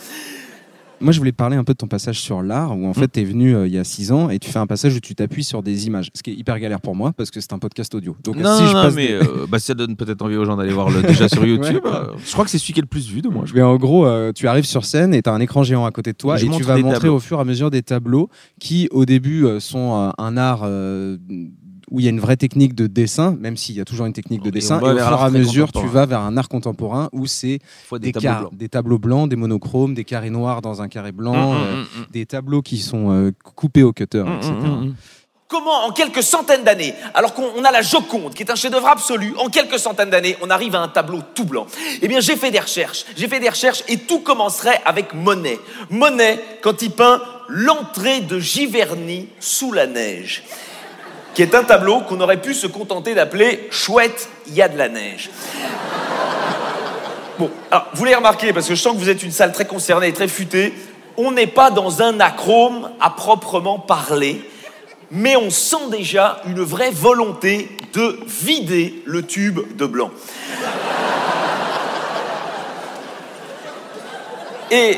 Moi, 0.99 1.11
je 1.13 1.19
voulais 1.19 1.31
parler 1.31 1.55
un 1.57 1.63
peu 1.63 1.73
de 1.73 1.77
ton 1.77 1.87
passage 1.87 2.19
sur 2.19 2.41
l'art, 2.41 2.75
où 2.77 2.87
en 2.87 2.93
fait, 2.93 3.11
tu 3.11 3.19
es 3.19 3.23
venu 3.23 3.55
euh, 3.55 3.67
il 3.67 3.73
y 3.73 3.77
a 3.77 3.83
six 3.83 4.11
ans 4.11 4.29
et 4.31 4.39
tu 4.39 4.49
fais 4.49 4.57
un 4.57 4.65
passage 4.65 4.95
où 4.95 4.99
tu 4.99 5.13
t'appuies 5.13 5.43
sur 5.43 5.61
des 5.61 5.85
images. 5.85 6.09
Ce 6.15 6.23
qui 6.23 6.31
est 6.31 6.33
hyper 6.33 6.59
galère 6.59 6.81
pour 6.81 6.95
moi 6.95 7.13
parce 7.15 7.29
que 7.29 7.39
c'est 7.39 7.53
un 7.53 7.59
podcast 7.59 7.93
audio. 7.93 8.15
Donc, 8.23 8.37
Non, 8.37 8.55
si 8.57 8.63
non, 8.63 8.67
je 8.69 8.73
passe 8.73 8.95
mais 8.95 9.07
des- 9.09 9.13
euh, 9.13 9.45
bah, 9.49 9.59
ça 9.59 9.73
donne 9.75 9.95
peut-être 9.95 10.23
envie 10.23 10.35
aux 10.37 10.45
gens 10.45 10.57
d'aller 10.57 10.73
voir 10.73 10.89
le 10.89 11.03
déjà 11.03 11.29
sur 11.29 11.45
YouTube. 11.45 11.81
Ouais. 11.85 11.91
Euh, 11.93 12.13
Je 12.25 12.31
crois 12.33 12.45
que 12.45 12.49
c'est 12.51 12.57
celui 12.57 12.73
qui 12.73 12.79
est 12.79 12.81
le 12.81 12.87
plus 12.87 13.07
vu 13.09 13.21
de 13.21 13.29
moi. 13.29 13.43
Mais 13.53 13.61
en 13.61 13.75
gros, 13.77 14.07
tu 14.33 14.47
arrives 14.47 14.65
sur 14.65 14.85
scène 14.85 15.13
et 15.13 15.21
tu 15.21 15.29
as 15.29 15.33
un 15.33 15.39
écran 15.39 15.61
géant 15.63 15.85
à 15.85 15.91
côté 15.91 16.13
de 16.13 16.17
toi 16.17 16.35
Je 16.37 16.45
et 16.45 16.49
tu 16.49 16.63
vas 16.63 16.77
montrer 16.77 16.93
tableaux. 16.99 17.15
au 17.15 17.19
fur 17.19 17.37
et 17.37 17.41
à 17.41 17.45
mesure 17.45 17.69
des 17.69 17.83
tableaux 17.83 18.29
qui, 18.59 18.87
au 18.91 19.05
début, 19.05 19.45
sont 19.59 20.11
un 20.17 20.37
art 20.37 20.61
euh, 20.63 21.17
où 21.89 21.99
il 21.99 22.03
y 22.03 22.07
a 22.07 22.09
une 22.09 22.19
vraie 22.19 22.37
technique 22.37 22.75
de 22.75 22.87
dessin, 22.87 23.35
même 23.39 23.55
s'il 23.55 23.75
y 23.75 23.81
a 23.81 23.85
toujours 23.85 24.05
une 24.05 24.13
technique 24.13 24.43
de 24.43 24.49
Et 24.49 24.51
dessin. 24.51 24.79
Et 24.79 24.83
au 24.83 24.97
fur 24.97 25.19
et 25.19 25.23
à 25.23 25.29
mesure, 25.29 25.71
tu 25.71 25.87
vas 25.87 26.05
vers 26.05 26.21
un 26.21 26.35
art 26.37 26.49
contemporain 26.49 27.09
où 27.13 27.25
c'est 27.25 27.59
des, 27.93 28.11
des, 28.11 28.11
tableaux 28.11 28.49
des 28.51 28.69
tableaux 28.69 28.99
blancs, 28.99 29.29
des 29.29 29.35
monochromes, 29.35 29.93
des 29.93 30.03
carrés 30.03 30.29
noirs 30.29 30.61
dans 30.61 30.81
un 30.81 30.87
carré 30.87 31.11
blanc, 31.11 31.27
Hum, 31.27 31.51
hum, 31.51 31.57
euh, 31.57 31.81
hum. 31.81 32.05
des 32.11 32.25
tableaux 32.25 32.61
qui 32.61 32.77
sont 32.77 33.11
euh, 33.11 33.31
coupés 33.55 33.83
au 33.83 33.93
cutter, 33.93 34.23
etc. 34.37 34.53
Comment, 35.47 35.85
en 35.85 35.91
quelques 35.91 36.23
centaines 36.23 36.65
d'années, 36.65 36.93
alors 37.13 37.33
qu'on 37.33 37.49
on 37.55 37.63
a 37.63 37.71
la 37.71 37.81
Joconde, 37.81 38.33
qui 38.33 38.43
est 38.43 38.51
un 38.51 38.55
chef-d'œuvre 38.55 38.89
absolu, 38.89 39.33
en 39.37 39.47
quelques 39.47 39.79
centaines 39.79 40.09
d'années, 40.09 40.35
on 40.41 40.49
arrive 40.49 40.75
à 40.75 40.81
un 40.81 40.89
tableau 40.89 41.21
tout 41.33 41.45
blanc 41.45 41.67
Eh 42.01 42.07
bien, 42.09 42.19
j'ai 42.19 42.35
fait 42.35 42.51
des 42.51 42.59
recherches. 42.59 43.05
J'ai 43.15 43.29
fait 43.29 43.39
des 43.39 43.47
recherches 43.47 43.81
et 43.87 43.97
tout 43.97 44.19
commencerait 44.19 44.81
avec 44.83 45.13
Monet. 45.13 45.57
Monet, 45.89 46.43
quand 46.61 46.81
il 46.81 46.91
peint 46.91 47.21
l'entrée 47.47 48.19
de 48.19 48.39
Giverny 48.39 49.29
sous 49.39 49.71
la 49.71 49.87
neige, 49.87 50.43
qui 51.37 51.43
est 51.43 51.53
un 51.53 51.63
tableau 51.63 51.99
qu'on 51.99 52.19
aurait 52.19 52.41
pu 52.41 52.55
se 52.55 52.65
contenter 52.65 53.13
d'appeler 53.13 53.67
Chouette, 53.69 54.27
il 54.47 54.55
y 54.55 54.63
a 54.63 54.67
de 54.67 54.75
la 54.75 54.89
neige. 54.89 55.29
Bon, 57.37 57.51
vous 57.93 58.05
l'avez 58.05 58.15
remarqué, 58.15 58.53
parce 58.53 58.67
que 58.67 58.73
je 58.73 58.81
sens 58.81 58.95
que 58.95 58.97
vous 58.97 59.09
êtes 59.09 59.21
une 59.21 59.29
salle 59.29 59.51
très 59.51 59.65
concernée 59.65 60.07
et 60.07 60.13
très 60.13 60.27
futée, 60.27 60.73
on 61.15 61.29
n'est 61.29 61.45
pas 61.45 61.69
dans 61.69 62.01
un 62.01 62.19
acrome 62.19 62.89
à 62.99 63.11
proprement 63.11 63.77
parler, 63.77 64.49
mais 65.11 65.35
on 65.35 65.51
sent 65.51 65.91
déjà 65.91 66.41
une 66.47 66.63
vraie 66.63 66.89
volonté 66.89 67.69
de 67.93 68.19
vider 68.25 69.03
le 69.05 69.23
tube 69.23 69.59
de 69.77 69.85
blanc. 69.85 70.09
Et 74.71 74.97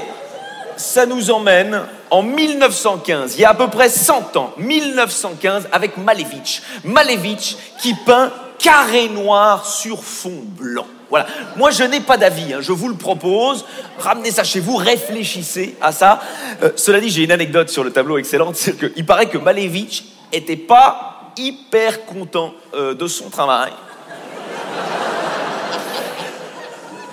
ça 0.77 1.05
nous 1.05 1.31
emmène 1.31 1.81
en 2.11 2.23
1915, 2.23 3.35
il 3.35 3.41
y 3.41 3.45
a 3.45 3.51
à 3.51 3.53
peu 3.53 3.67
près 3.67 3.89
100 3.89 4.35
ans, 4.37 4.53
1915, 4.57 5.69
avec 5.71 5.97
Malevich. 5.97 6.61
Malevich 6.83 7.57
qui 7.81 7.93
peint 7.93 8.31
carré 8.57 9.09
noir 9.09 9.65
sur 9.65 10.03
fond 10.03 10.41
blanc. 10.43 10.85
Voilà. 11.09 11.25
Moi, 11.55 11.71
je 11.71 11.83
n'ai 11.83 12.01
pas 12.01 12.17
d'avis, 12.17 12.53
hein, 12.53 12.59
je 12.61 12.71
vous 12.71 12.87
le 12.87 12.95
propose. 12.95 13.65
Ramenez 13.97 14.31
ça 14.31 14.43
chez 14.43 14.59
vous, 14.59 14.75
réfléchissez 14.75 15.75
à 15.81 15.91
ça. 15.91 16.19
Euh, 16.61 16.71
cela 16.75 16.99
dit, 16.99 17.09
j'ai 17.09 17.23
une 17.23 17.31
anecdote 17.31 17.69
sur 17.69 17.83
le 17.83 17.91
tableau 17.91 18.17
excellente, 18.17 18.55
c'est 18.55 18.77
qu'il 18.77 19.05
paraît 19.05 19.27
que 19.27 19.37
Malevich 19.37 20.03
était 20.31 20.55
pas 20.55 21.31
hyper 21.37 22.05
content 22.05 22.53
euh, 22.75 22.93
de 22.93 23.07
son 23.07 23.29
travail. 23.29 23.71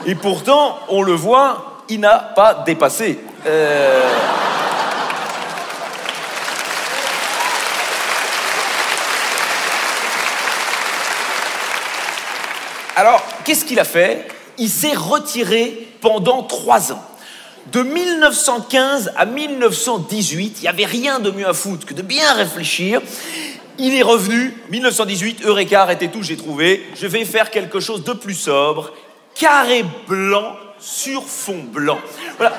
Et 0.05 0.15
pourtant, 0.15 0.79
on 0.89 1.03
le 1.03 1.15
voit, 1.15 1.83
il 1.89 2.01
n'a 2.01 2.19
pas 2.19 2.63
dépassé. 2.67 3.19
Euh, 3.47 4.03
Alors, 12.99 13.23
qu'est-ce 13.47 13.65
qu'il 13.65 13.79
a 13.79 13.85
fait? 13.85 14.27
Il 14.59 14.69
s'est 14.69 14.95
retiré 14.95 15.89
pendant 16.01 16.43
trois 16.43 16.93
ans. 16.93 17.03
De 17.73 17.83
1915 17.83 19.13
à 19.17 19.25
1918, 19.25 20.59
il 20.59 20.63
n'y 20.63 20.69
avait 20.69 20.85
rien 20.85 21.21
de 21.21 21.31
mieux 21.31 21.49
à 21.49 21.55
foutre 21.55 21.87
que 21.87 21.95
de 21.95 22.03
bien 22.03 22.33
réfléchir. 22.35 23.01
Il 23.79 23.95
est 23.95 24.03
revenu, 24.03 24.57
1918, 24.71 25.45
Eureka, 25.45 25.83
arrêtez 25.83 26.09
tout, 26.09 26.23
j'ai 26.23 26.37
trouvé. 26.37 26.85
Je 26.95 27.07
vais 27.07 27.25
faire 27.25 27.51
quelque 27.51 27.81
chose 27.81 28.05
de 28.05 28.13
plus 28.13 28.35
sobre. 28.35 28.93
Carré 29.35 29.85
blanc 30.09 30.57
sur 30.79 31.25
fond 31.25 31.65
blanc. 31.73 31.99
Voilà. 32.39 32.57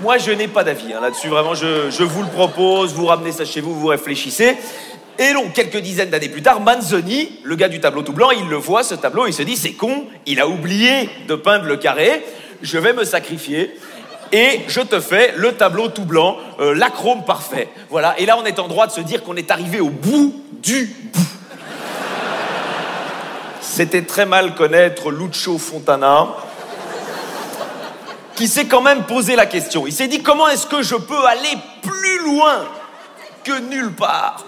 Moi, 0.00 0.18
je 0.18 0.32
n'ai 0.32 0.48
pas 0.48 0.64
d'avis 0.64 0.92
hein, 0.92 1.00
là-dessus. 1.00 1.28
Vraiment, 1.28 1.54
je, 1.54 1.90
je 1.90 2.02
vous 2.02 2.22
le 2.22 2.28
propose. 2.28 2.94
Vous 2.94 3.06
ramenez 3.06 3.30
ça 3.30 3.44
chez 3.44 3.60
vous, 3.60 3.74
vous 3.78 3.86
réfléchissez. 3.86 4.56
Et 5.18 5.32
donc, 5.32 5.52
quelques 5.52 5.78
dizaines 5.78 6.10
d'années 6.10 6.28
plus 6.28 6.42
tard, 6.42 6.60
Manzoni, 6.60 7.38
le 7.44 7.56
gars 7.56 7.68
du 7.68 7.80
tableau 7.80 8.02
tout 8.02 8.12
blanc, 8.12 8.30
il 8.30 8.48
le 8.48 8.56
voit, 8.56 8.82
ce 8.82 8.94
tableau, 8.94 9.26
il 9.26 9.32
se 9.32 9.42
dit, 9.42 9.56
c'est 9.56 9.72
con, 9.72 10.06
il 10.26 10.40
a 10.40 10.48
oublié 10.48 11.08
de 11.28 11.34
peindre 11.34 11.66
le 11.66 11.76
carré, 11.76 12.24
je 12.62 12.78
vais 12.78 12.92
me 12.92 13.04
sacrifier. 13.04 13.78
Et 14.32 14.62
je 14.66 14.80
te 14.80 14.98
fais 15.00 15.32
le 15.36 15.52
tableau 15.52 15.88
tout 15.88 16.04
blanc, 16.04 16.36
euh, 16.58 16.74
l'acrome 16.74 17.24
parfait. 17.24 17.68
Voilà. 17.90 18.18
Et 18.18 18.26
là, 18.26 18.36
on 18.38 18.44
est 18.44 18.58
en 18.58 18.66
droit 18.66 18.86
de 18.86 18.92
se 18.92 19.00
dire 19.00 19.22
qu'on 19.22 19.36
est 19.36 19.50
arrivé 19.50 19.80
au 19.80 19.90
bout 19.90 20.34
du 20.62 20.86
bout. 21.12 21.20
C'était 23.60 24.02
très 24.02 24.26
mal 24.26 24.54
connaître 24.54 25.10
Lucio 25.10 25.58
Fontana 25.58 26.28
qui 28.34 28.48
s'est 28.48 28.66
quand 28.66 28.82
même 28.82 29.04
posé 29.04 29.36
la 29.36 29.46
question. 29.46 29.86
Il 29.86 29.92
s'est 29.92 30.08
dit 30.08 30.22
comment 30.22 30.48
est-ce 30.48 30.66
que 30.66 30.82
je 30.82 30.96
peux 30.96 31.24
aller 31.26 31.56
plus 31.82 32.24
loin 32.24 32.64
que 33.44 33.60
nulle 33.60 33.92
part 33.92 34.44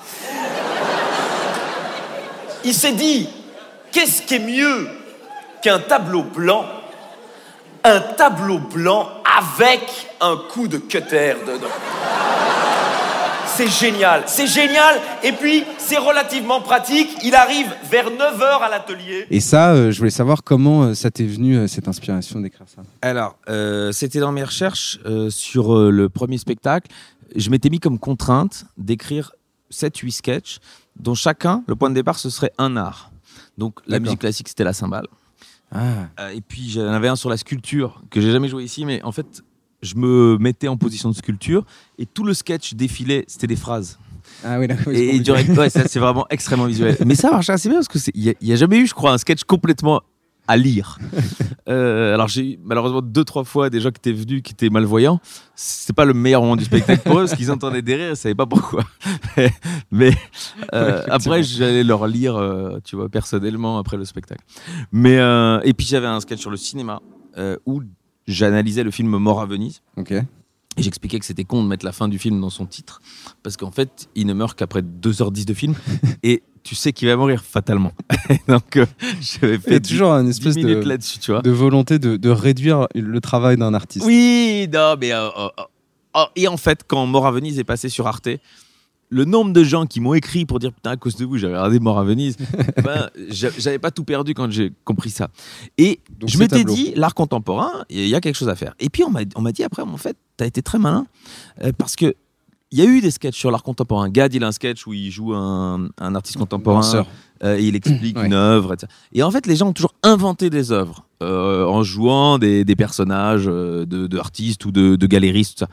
Il 2.65 2.75
s'est 2.75 2.93
dit 2.93 3.29
qu'est-ce 3.93 4.23
qui 4.23 4.35
est 4.35 4.38
mieux 4.41 4.88
qu'un 5.62 5.79
tableau 5.79 6.23
blanc 6.25 6.65
Un 7.85 8.00
tableau 8.00 8.59
blanc 8.59 9.09
avec 9.38 10.09
un 10.21 10.37
coup 10.53 10.67
de 10.69 10.79
cutter 10.79 11.35
dedans? 11.47 11.67
C'est 13.57 13.69
génial, 13.71 14.25
c'est 14.26 14.47
génial. 14.47 15.00
Et 15.23 15.33
puis, 15.33 15.65
c'est 15.79 15.97
relativement 15.97 16.61
pratique. 16.61 17.09
Il 17.25 17.35
arrive 17.35 17.67
vers 17.91 18.11
9h 18.11 18.61
à 18.61 18.69
l'atelier. 18.69 19.26
Et 19.31 19.41
ça, 19.41 19.71
euh, 19.73 19.91
je 19.91 19.97
voulais 19.99 20.11
savoir 20.11 20.43
comment 20.45 20.83
euh, 20.83 20.95
ça 20.95 21.11
t'est 21.11 21.25
venu, 21.25 21.57
euh, 21.57 21.67
cette 21.67 21.88
inspiration 21.88 22.38
d'écrire 22.41 22.67
ça? 22.67 22.83
Alors, 23.00 23.37
euh, 23.49 23.93
c'était 23.93 24.21
dans 24.21 24.33
mes 24.33 24.45
recherches 24.45 24.99
euh, 25.07 25.31
sur 25.31 25.75
euh, 25.75 25.91
le 25.91 26.11
premier 26.11 26.37
spectacle. 26.37 26.91
Je 27.35 27.50
m'étais 27.50 27.71
mis 27.71 27.80
comme 27.80 27.99
contrainte 27.99 28.64
d'écrire 28.76 29.33
7-8 29.73 30.11
sketchs 30.12 30.59
dont 30.99 31.14
chacun, 31.14 31.64
le 31.66 31.76
point 31.76 31.90
de 31.90 31.95
départ, 31.95 32.18
ce 32.18 32.30
serait 32.30 32.52
un 32.59 32.76
art. 32.76 33.11
Donc 33.59 33.80
la 33.87 33.99
musique 33.99 34.21
classique, 34.21 34.49
c'était 34.49 34.64
la 34.64 34.73
cymbale. 34.73 35.06
Ah, 35.73 36.09
Euh, 36.21 36.30
et 36.30 36.40
puis 36.40 36.71
j'en 36.71 36.87
avais 36.92 37.09
un 37.09 37.16
sur 37.16 37.28
la 37.28 37.37
sculpture 37.37 38.02
que 38.11 38.21
j'ai 38.21 38.30
jamais 38.30 38.49
joué 38.49 38.64
ici, 38.64 38.85
mais 38.85 39.02
en 39.02 39.12
fait, 39.12 39.42
je 39.83 39.97
me 39.97 40.38
mettais 40.38 40.68
en 40.68 40.76
position 40.76 41.11
de 41.11 41.14
sculpture 41.14 41.64
et 41.99 42.06
tout 42.06 42.25
le 42.25 42.35
sketch 42.35 42.75
défilait, 42.75 43.25
c'était 43.26 43.47
des 43.47 43.56
phrases. 43.56 43.99
ah 44.45 44.59
oui. 44.59 44.68
Et, 44.92 45.16
et 45.16 45.21
direct, 45.21 45.50
ouais, 45.56 45.71
c'est 45.71 45.99
vraiment 45.99 46.26
extrêmement 46.30 46.66
visuel. 46.66 46.97
Mais 47.06 47.14
ça 47.14 47.30
marche 47.30 47.50
assez 47.50 47.68
bien 47.68 47.78
parce 47.78 47.88
que 47.88 47.99
il 48.14 48.28
y 48.28 48.37
y 48.40 48.52
a, 48.52 48.56
jamais 48.56 48.78
eu, 48.78 48.87
je 48.87 48.95
crois, 48.95 49.12
un 49.12 49.18
sketch 49.18 49.45
complètement 49.45 50.02
à 50.49 50.57
lire. 50.57 50.99
Euh, 51.69 52.15
alors 52.15 52.29
j'ai 52.29 52.53
eu 52.53 52.59
malheureusement 52.62 53.03
deux 53.03 53.25
trois 53.25 53.43
fois 53.43 53.71
des 53.71 53.81
gens 53.81 53.91
qui 53.91 53.99
étaient 53.99 54.12
venus 54.12 54.41
qui 54.41 54.53
étaient 54.53 54.71
malvoyants. 54.71 55.19
C'est 55.57 55.97
pas 55.97 56.05
le 56.05 56.15
meilleur 56.15 56.43
moment 56.43 56.55
du 56.55 56.62
spectacle 56.62 57.03
pour 57.03 57.19
eux 57.19 57.25
parce 57.25 57.35
qu'ils 57.35 57.50
entendaient 57.50 57.83
des 57.83 57.97
rires, 57.97 58.11
ils 58.11 58.17
savaient 58.17 58.37
pas 58.37 58.47
pourquoi. 58.47 58.85
Mais 59.91 60.12
euh, 60.73 61.03
après 61.09 61.43
j'allais 61.43 61.83
leur 61.83 62.07
lire, 62.07 62.37
euh, 62.37 62.79
tu 62.85 62.95
vois, 62.95 63.09
personnellement 63.09 63.79
après 63.79 63.97
le 63.97 64.05
spectacle. 64.05 64.45
Mais 64.93 65.17
et 65.65 65.75
puis 65.75 65.88
j'avais 65.88 66.07
un 66.07 66.21
sketch 66.21 66.38
sur 66.38 66.53
le 66.53 66.57
cinéma 66.57 67.00
où 67.67 67.83
j'analysais 68.29 68.85
le 68.85 68.93
film 68.93 69.17
Mort 69.17 69.41
à 69.41 69.47
Venise. 69.47 69.83
Ok. 69.97 70.15
Et 70.76 70.83
j'expliquais 70.83 71.18
que 71.18 71.25
c'était 71.25 71.45
con 71.45 71.62
de 71.62 71.68
mettre 71.68 71.85
la 71.85 71.92
fin 71.92 72.09
du 72.09 72.18
film 72.18 72.40
dans 72.40 72.50
son 72.50 72.66
titre, 72.66 73.00
parce 73.42 73.56
qu'en 73.56 73.71
fait, 73.71 74.09
il 74.14 74.26
ne 74.26 74.35
meurt 74.35 74.59
qu'après 74.59 74.83
2h10 74.83 75.47
de 75.47 75.54
film, 75.54 75.75
et 76.23 76.42
tu 76.62 76.75
sais 76.75 76.92
qu'il 76.92 77.09
va 77.09 77.16
mourir 77.16 77.42
fatalement. 77.42 77.92
Donc, 78.49 78.76
euh, 78.76 78.87
j'avais 79.21 79.54
Il 79.54 79.54
y 79.54 79.54
a 79.54 79.61
fait 79.61 79.80
toujours 79.80 80.11
une 80.11 80.26
10 80.26 80.30
espèce 80.30 80.56
de, 80.56 80.75
là-dessus, 80.75 81.18
tu 81.18 81.30
vois. 81.30 81.40
de 81.40 81.50
volonté 81.50 81.99
de, 81.99 82.16
de 82.16 82.28
réduire 82.28 82.88
le 82.95 83.21
travail 83.21 83.56
d'un 83.56 83.73
artiste. 83.73 84.04
Oui, 84.04 84.68
non, 84.73 84.97
mais... 85.00 85.12
euh, 85.12 85.28
euh, 85.28 85.49
euh, 86.16 86.25
et 86.35 86.49
en 86.49 86.56
fait, 86.56 86.80
quand 86.87 87.06
Mort 87.06 87.26
à 87.26 87.30
Venise 87.30 87.59
est 87.59 87.64
passé 87.64 87.88
sur 87.88 88.06
Arte, 88.06 88.28
le 89.09 89.25
nombre 89.25 89.53
de 89.53 89.63
gens 89.65 89.87
qui 89.87 90.01
m'ont 90.01 90.15
écrit 90.15 90.45
pour 90.47 90.59
dire 90.59 90.73
putain 90.73 90.91
à 90.91 90.97
cause 90.97 91.17
de 91.17 91.25
vous 91.25 91.39
j'avais 91.39 91.55
regardé 91.57 91.79
Mort 91.79 91.99
à 91.99 92.05
Venise, 92.05 92.37
ben, 92.85 93.09
j'a- 93.29 93.51
j'avais 93.57 93.79
pas 93.79 93.91
tout 93.91 94.05
perdu 94.05 94.35
quand 94.35 94.51
j'ai 94.51 94.73
compris 94.85 95.11
ça. 95.11 95.29
Et 95.79 96.01
Donc, 96.19 96.29
je 96.31 96.39
m'étais 96.39 96.65
dit 96.65 96.93
l'art 96.97 97.15
contemporain, 97.15 97.85
il 97.89 98.09
y 98.09 98.15
a 98.15 98.21
quelque 98.21 98.35
chose 98.37 98.49
à 98.49 98.57
faire. 98.57 98.75
Et 98.81 98.89
puis 98.91 99.05
on 99.05 99.11
m'a 99.11 99.53
dit 99.53 99.63
après 99.65 99.83
en 99.83 99.97
fait 99.97 100.17
t'as 100.37 100.47
été 100.47 100.61
très 100.63 100.79
malin 100.79 101.07
euh, 101.63 101.73
parce 101.77 101.95
que 101.97 102.15
il 102.73 102.81
y 102.81 102.83
a 102.83 102.85
eu 102.85 103.01
des 103.01 103.13
sketchs 103.13 103.39
sur 103.39 103.53
l'art 103.53 103.63
contemporain. 103.63 104.09
Gad 104.09 104.35
il 104.35 104.43
a 104.43 104.49
un 104.49 104.53
sketch 104.53 104.87
où 104.89 104.93
il 104.93 105.11
joue 105.13 105.33
un, 105.35 105.89
un 105.99 106.15
artiste 106.17 106.37
contemporain 106.37 107.05
euh, 107.45 107.57
et 107.59 107.65
il 107.65 107.77
explique 107.77 108.19
Ouais. 108.19 108.27
une 108.27 108.33
œuvre. 108.33 108.73
etc. 108.75 108.91
Et 109.13 109.23
en 109.23 109.31
fait 109.31 109.47
les 109.47 109.55
gens 109.55 109.69
ont 109.69 109.73
toujours 109.73 109.95
inventé 110.03 110.51
des 110.51 110.73
œuvres 110.73 111.07
euh, 111.23 111.65
en 111.65 111.85
jouant 111.85 112.39
des, 112.39 112.65
des 112.65 112.75
personnages 112.77 113.45
euh, 113.47 113.87
de, 113.87 114.09
ou 114.67 114.71
de, 114.73 114.97
de 114.97 115.07
galéristes. 115.07 115.59
Tout 115.59 115.65
ça. 115.67 115.71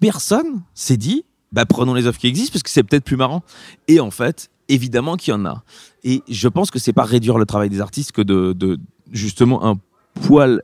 Personne 0.00 0.62
s'est 0.74 0.96
dit 0.96 1.24
bah, 1.52 1.66
prenons 1.66 1.94
les 1.94 2.06
œuvres 2.06 2.18
qui 2.18 2.26
existent 2.26 2.52
parce 2.52 2.62
que 2.62 2.70
c'est 2.70 2.82
peut-être 2.82 3.04
plus 3.04 3.16
marrant. 3.16 3.42
Et 3.88 4.00
en 4.00 4.10
fait, 4.10 4.50
évidemment 4.68 5.16
qu'il 5.16 5.32
y 5.32 5.34
en 5.34 5.44
a. 5.44 5.62
Et 6.04 6.22
je 6.28 6.48
pense 6.48 6.70
que 6.70 6.78
c'est 6.78 6.92
pas 6.92 7.04
réduire 7.04 7.38
le 7.38 7.46
travail 7.46 7.68
des 7.68 7.80
artistes 7.80 8.12
que 8.12 8.22
de, 8.22 8.78
justement 9.10 9.64
un 9.64 9.78
poil 10.26 10.62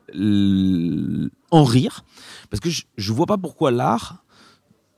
en 1.50 1.64
rire. 1.64 2.04
Parce 2.50 2.60
que 2.60 2.70
je, 2.70 2.84
je 2.96 3.12
vois 3.12 3.26
pas 3.26 3.38
pourquoi 3.38 3.70
l'art 3.70 4.24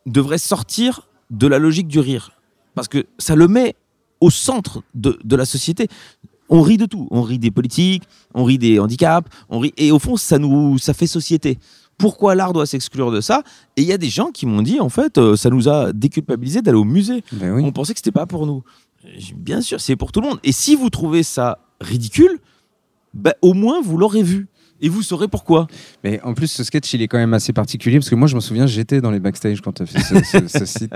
devrait 0.07 0.39
sortir 0.39 1.09
de 1.31 1.47
la 1.47 1.59
logique 1.59 1.89
du 1.89 2.01
rire. 2.01 2.33
Parce 2.75 2.89
que 2.89 3.07
ça 3.19 3.35
le 3.35 3.49
met 3.49 3.75
au 4.21 4.31
centre 4.31 4.83
de, 4.95 5.19
de 5.25 5.37
la 5.37 5.45
société. 5.45 5.89
On 6.49 6.63
rit 6.63 6.77
de 6.77 6.87
tout. 6.87 7.07
On 7.11 7.23
rit 7.23 7.39
des 7.39 7.51
politiques, 7.51 8.03
on 8.35 8.45
rit 8.45 8.59
des 8.59 8.79
handicaps, 8.79 9.29
on 9.49 9.61
rit. 9.61 9.73
Et 9.77 9.93
au 9.93 9.99
fond, 9.99 10.17
ça 10.17 10.39
nous, 10.39 10.79
ça 10.79 10.95
fait 10.95 11.07
société. 11.07 11.59
Pourquoi 12.01 12.35
l'art 12.35 12.53
doit 12.53 12.67
s'exclure 12.67 13.11
de 13.11 13.21
ça 13.21 13.43
Et 13.77 13.83
il 13.83 13.87
y 13.87 13.93
a 13.93 13.99
des 13.99 14.09
gens 14.09 14.31
qui 14.31 14.47
m'ont 14.47 14.63
dit, 14.63 14.81
en 14.81 14.89
fait, 14.89 15.19
euh, 15.19 15.37
ça 15.37 15.51
nous 15.51 15.69
a 15.69 15.93
déculpabilisé 15.93 16.63
d'aller 16.63 16.79
au 16.79 16.85
musée. 16.85 17.23
Ben 17.33 17.53
oui. 17.53 17.63
On 17.65 17.73
pensait 17.73 17.93
que 17.93 17.99
c'était 17.99 18.11
pas 18.11 18.27
pour 18.27 18.47
nous. 18.47 18.63
Bien 19.37 19.61
sûr, 19.61 19.81
c'est 19.81 19.97
pour 19.97 20.11
tout 20.11 20.21
le 20.21 20.29
monde. 20.29 20.41
Et 20.43 20.53
si 20.53 20.75
vous 20.75 20.89
trouvez 20.89 21.23
ça 21.23 21.59
ridicule, 21.81 22.39
bah, 23.15 23.35
au 23.43 23.55
moins 23.55 23.81
vous 23.83 23.97
l'aurez 23.97 24.23
vu. 24.23 24.49
Et 24.81 24.89
vous 24.89 25.03
saurez 25.03 25.29
pourquoi. 25.29 25.67
Mais 26.05 26.21
en 26.23 26.35
plus, 26.35 26.47
ce 26.49 26.65
sketch, 26.65 26.93
il 26.95 27.03
est 27.03 27.09
quand 27.09 27.19
même 27.19 27.35
assez 27.35 27.53
particulier 27.53 27.99
parce 27.99 28.09
que 28.11 28.15
moi, 28.15 28.29
je 28.29 28.35
me 28.35 28.41
souviens, 28.41 28.67
j'étais 28.67 29.01
dans 29.01 29.11
les 29.11 29.21
backstage 29.21 29.61
quand 29.61 29.73
tu 29.73 29.83
as 29.83 29.87
fait 29.87 29.99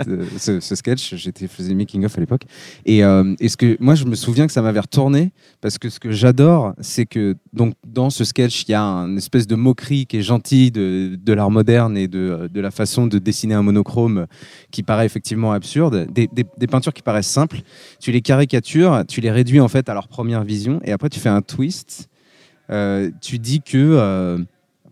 euh, 0.09 0.25
ce, 0.61 0.75
sketch. 0.75 1.15
J'étais 1.17 1.47
faisais 1.49 1.75
making 1.75 2.05
of 2.05 2.17
à 2.17 2.21
l'époque. 2.21 2.43
Et, 2.87 3.05
euh, 3.05 3.35
et 3.41 3.49
ce 3.49 3.57
que 3.57 3.77
moi, 3.81 3.95
je 3.95 4.05
me 4.05 4.15
souviens 4.15 4.47
que 4.47 4.53
ça 4.53 4.63
m'avait 4.63 4.81
retourné 4.81 5.33
parce 5.61 5.79
que 5.79 5.89
ce 5.91 6.01
que 6.01 6.11
j'adore, 6.13 6.75
c'est 6.81 7.07
que 7.07 7.37
donc 7.53 7.75
dans 7.87 8.11
ce 8.11 8.25
sketch, 8.25 8.65
il 8.67 8.71
y 8.73 8.75
a 8.75 8.83
une 8.83 9.19
espèce 9.19 9.47
de 9.47 9.55
moquerie 9.55 10.07
qui 10.07 10.17
est 10.19 10.23
gentille 10.23 10.71
de, 10.71 11.19
de 11.23 11.33
l'art 11.33 11.51
moderne 11.51 11.97
et 11.97 12.09
de, 12.09 12.49
de 12.53 12.61
la 12.61 12.71
façon 12.71 13.07
de 13.07 13.19
dessiner 13.19 13.55
un 13.55 13.63
monochrome 13.63 14.27
qui 14.71 14.83
paraît 14.83 15.07
effectivement 15.07 15.53
absurde. 15.53 16.07
Des, 16.13 16.29
des- 16.33 16.45
des 16.57 16.67
peintures 16.67 16.93
qui 16.93 17.03
paraissent 17.03 17.27
simples, 17.29 17.61
tu 18.01 18.13
les 18.13 18.21
caricatures, 18.23 19.05
tu 19.09 19.21
les 19.21 19.31
réduis 19.31 19.61
en 19.61 19.69
fait 19.69 19.89
à 19.89 19.95
leur 19.95 20.09
première 20.09 20.45
vision, 20.45 20.81
et 20.85 20.93
après 20.93 21.09
tu 21.09 21.21
fais 21.21 21.29
un 21.29 21.43
twist. 21.43 22.09
Euh, 22.71 23.11
tu 23.21 23.39
dis 23.39 23.61
que 23.61 23.77
euh, 23.77 24.39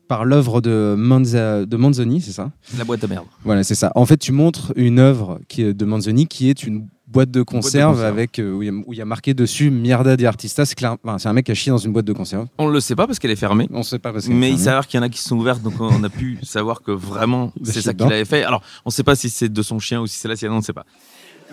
par 0.08 0.24
l'œuvre 0.24 0.60
de, 0.60 0.94
Manza- 0.98 1.64
de 1.64 1.76
Manzoni, 1.76 2.20
c'est 2.20 2.32
ça? 2.32 2.50
La 2.76 2.84
boîte 2.84 3.02
à 3.04 3.06
merde. 3.06 3.24
Voilà, 3.44 3.62
c'est 3.64 3.74
ça. 3.74 3.90
En 3.94 4.04
fait, 4.06 4.18
tu 4.18 4.32
montres 4.32 4.72
une 4.76 4.98
œuvre 4.98 5.40
qui 5.48 5.62
est 5.62 5.72
de 5.74 5.84
Manzoni 5.84 6.26
qui 6.26 6.50
est 6.50 6.64
une 6.64 6.86
boîte 7.06 7.30
de 7.30 7.42
conserve, 7.42 7.94
conserve. 7.96 8.06
avec 8.08 8.38
euh, 8.38 8.52
où 8.52 8.62
il 8.62 8.96
y 8.96 9.00
a- 9.00 9.04
y, 9.04 9.06
marqué 9.06 9.34
dessus 9.34 9.70
Mierda 9.70 10.16
di 10.16 10.26
Artista. 10.26 10.64
C'est 10.66 10.74
clair- 10.74 10.96
enfin, 11.04 11.18
c'est 11.18 11.28
un 11.28 11.32
mec 11.34 11.46
qui 11.46 11.52
a 11.52 11.54
chié 11.54 11.70
dans 11.70 11.78
une 11.78 11.92
boîte 11.92 12.04
de 12.06 12.12
conserve. 12.12 12.46
On 12.58 12.68
ne 12.68 12.72
le 12.72 12.80
sait 12.80 12.94
pas 12.96 13.06
parce 13.06 13.18
qu'elle 13.18 13.30
est 13.30 13.36
fermée. 13.36 13.68
On 13.72 13.82
sait 13.82 13.98
pas 13.98 14.12
parce 14.12 14.26
que 14.26 14.32
Mais 14.32 14.50
il 14.50 14.58
s'avère 14.58 14.86
qu'il 14.86 14.98
y 14.98 15.00
en 15.00 15.04
a 15.06 15.08
qui 15.08 15.20
sont 15.20 15.36
ouvertes, 15.36 15.62
donc 15.62 15.74
on 15.80 16.02
a 16.04 16.08
pu 16.10 16.38
savoir 16.42 16.82
que 16.82 16.90
vraiment 16.90 17.52
c'est 17.62 17.80
ça 17.82 17.92
dedans. 17.92 18.06
qu'il 18.06 18.14
avait 18.14 18.24
fait. 18.26 18.44
Alors, 18.44 18.62
on 18.84 18.88
ne 18.88 18.92
sait 18.92 19.02
pas 19.04 19.14
si 19.14 19.28
c'est 19.30 19.50
de 19.50 19.62
son 19.62 19.78
chien 19.78 20.00
ou 20.00 20.06
si 20.06 20.18
c'est 20.18 20.28
la 20.28 20.36
sienne, 20.36 20.52
on 20.52 20.56
ne 20.56 20.62
sait 20.62 20.72
pas. 20.74 20.84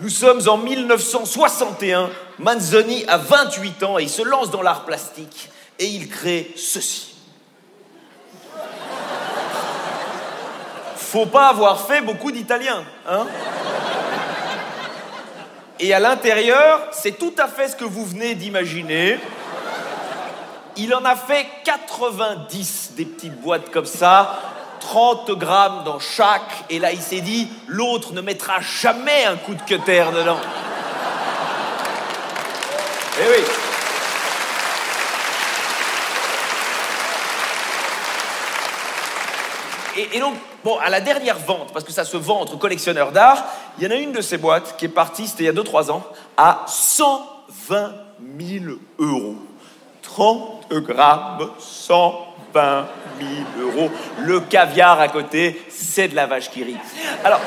Nous 0.02 0.08
sommes 0.08 0.40
en 0.48 0.56
1961. 0.56 2.08
Manzoni 2.38 3.04
a 3.06 3.18
28 3.18 3.82
ans 3.82 3.98
et 3.98 4.04
il 4.04 4.08
se 4.08 4.22
lance 4.22 4.50
dans 4.50 4.62
l'art 4.62 4.84
plastique 4.86 5.50
et 5.80 5.86
il 5.86 6.08
crée 6.08 6.52
ceci. 6.56 7.14
Faut 10.94 11.26
pas 11.26 11.48
avoir 11.48 11.86
fait 11.86 12.02
beaucoup 12.02 12.30
d'italien, 12.30 12.84
hein 13.08 13.26
Et 15.80 15.92
à 15.92 15.98
l'intérieur, 15.98 16.82
c'est 16.92 17.18
tout 17.18 17.32
à 17.38 17.48
fait 17.48 17.68
ce 17.68 17.76
que 17.76 17.84
vous 17.84 18.04
venez 18.04 18.34
d'imaginer. 18.34 19.18
Il 20.76 20.94
en 20.94 21.04
a 21.04 21.16
fait 21.16 21.46
90 21.64 22.92
des 22.96 23.06
petites 23.06 23.40
boîtes 23.40 23.70
comme 23.70 23.86
ça, 23.86 24.38
30 24.80 25.30
grammes 25.32 25.82
dans 25.84 25.98
chaque, 25.98 26.64
et 26.68 26.78
là 26.78 26.92
il 26.92 27.00
s'est 27.00 27.22
dit, 27.22 27.48
l'autre 27.66 28.12
ne 28.12 28.20
mettra 28.20 28.60
jamais 28.60 29.24
un 29.24 29.36
coup 29.36 29.54
de 29.54 29.62
cutter 29.62 30.04
dedans. 30.14 30.38
Eh 33.18 33.30
oui. 33.30 33.69
Et, 39.96 40.20
donc, 40.20 40.34
bon, 40.64 40.78
à 40.78 40.88
la 40.88 41.00
dernière 41.00 41.38
vente, 41.38 41.72
parce 41.72 41.84
que 41.84 41.92
ça 41.92 42.04
se 42.04 42.16
vend 42.16 42.40
entre 42.40 42.56
collectionneurs 42.58 43.12
d'art, 43.12 43.44
il 43.78 43.84
y 43.84 43.86
en 43.86 43.90
a 43.90 43.96
une 43.96 44.12
de 44.12 44.20
ces 44.20 44.38
boîtes 44.38 44.76
qui 44.76 44.84
est 44.84 44.88
partie, 44.88 45.26
c'était 45.26 45.44
il 45.44 45.46
y 45.46 45.48
a 45.48 45.52
2-3 45.52 45.90
ans, 45.90 46.04
à 46.36 46.64
120 46.68 47.92
000 48.38 48.64
euros. 48.98 49.36
30 50.02 50.68
grammes, 50.70 51.50
120 51.58 52.86
000 53.20 53.30
euros. 53.60 53.90
Le 54.18 54.40
caviar 54.40 55.00
à 55.00 55.08
côté, 55.08 55.60
c'est 55.68 56.08
de 56.08 56.16
la 56.16 56.26
vache 56.26 56.50
qui 56.50 56.64
rit. 56.64 56.76
Alors, 57.24 57.40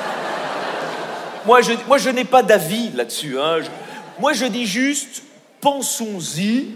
moi, 1.46 1.62
je, 1.62 1.74
moi, 1.88 1.98
je 1.98 2.10
n'ai 2.10 2.24
pas 2.24 2.42
d'avis 2.44 2.92
là-dessus. 2.92 3.38
hein. 3.40 3.60
Moi, 4.20 4.34
je 4.34 4.46
dis 4.46 4.66
juste, 4.66 5.24
pensons-y. 5.60 6.76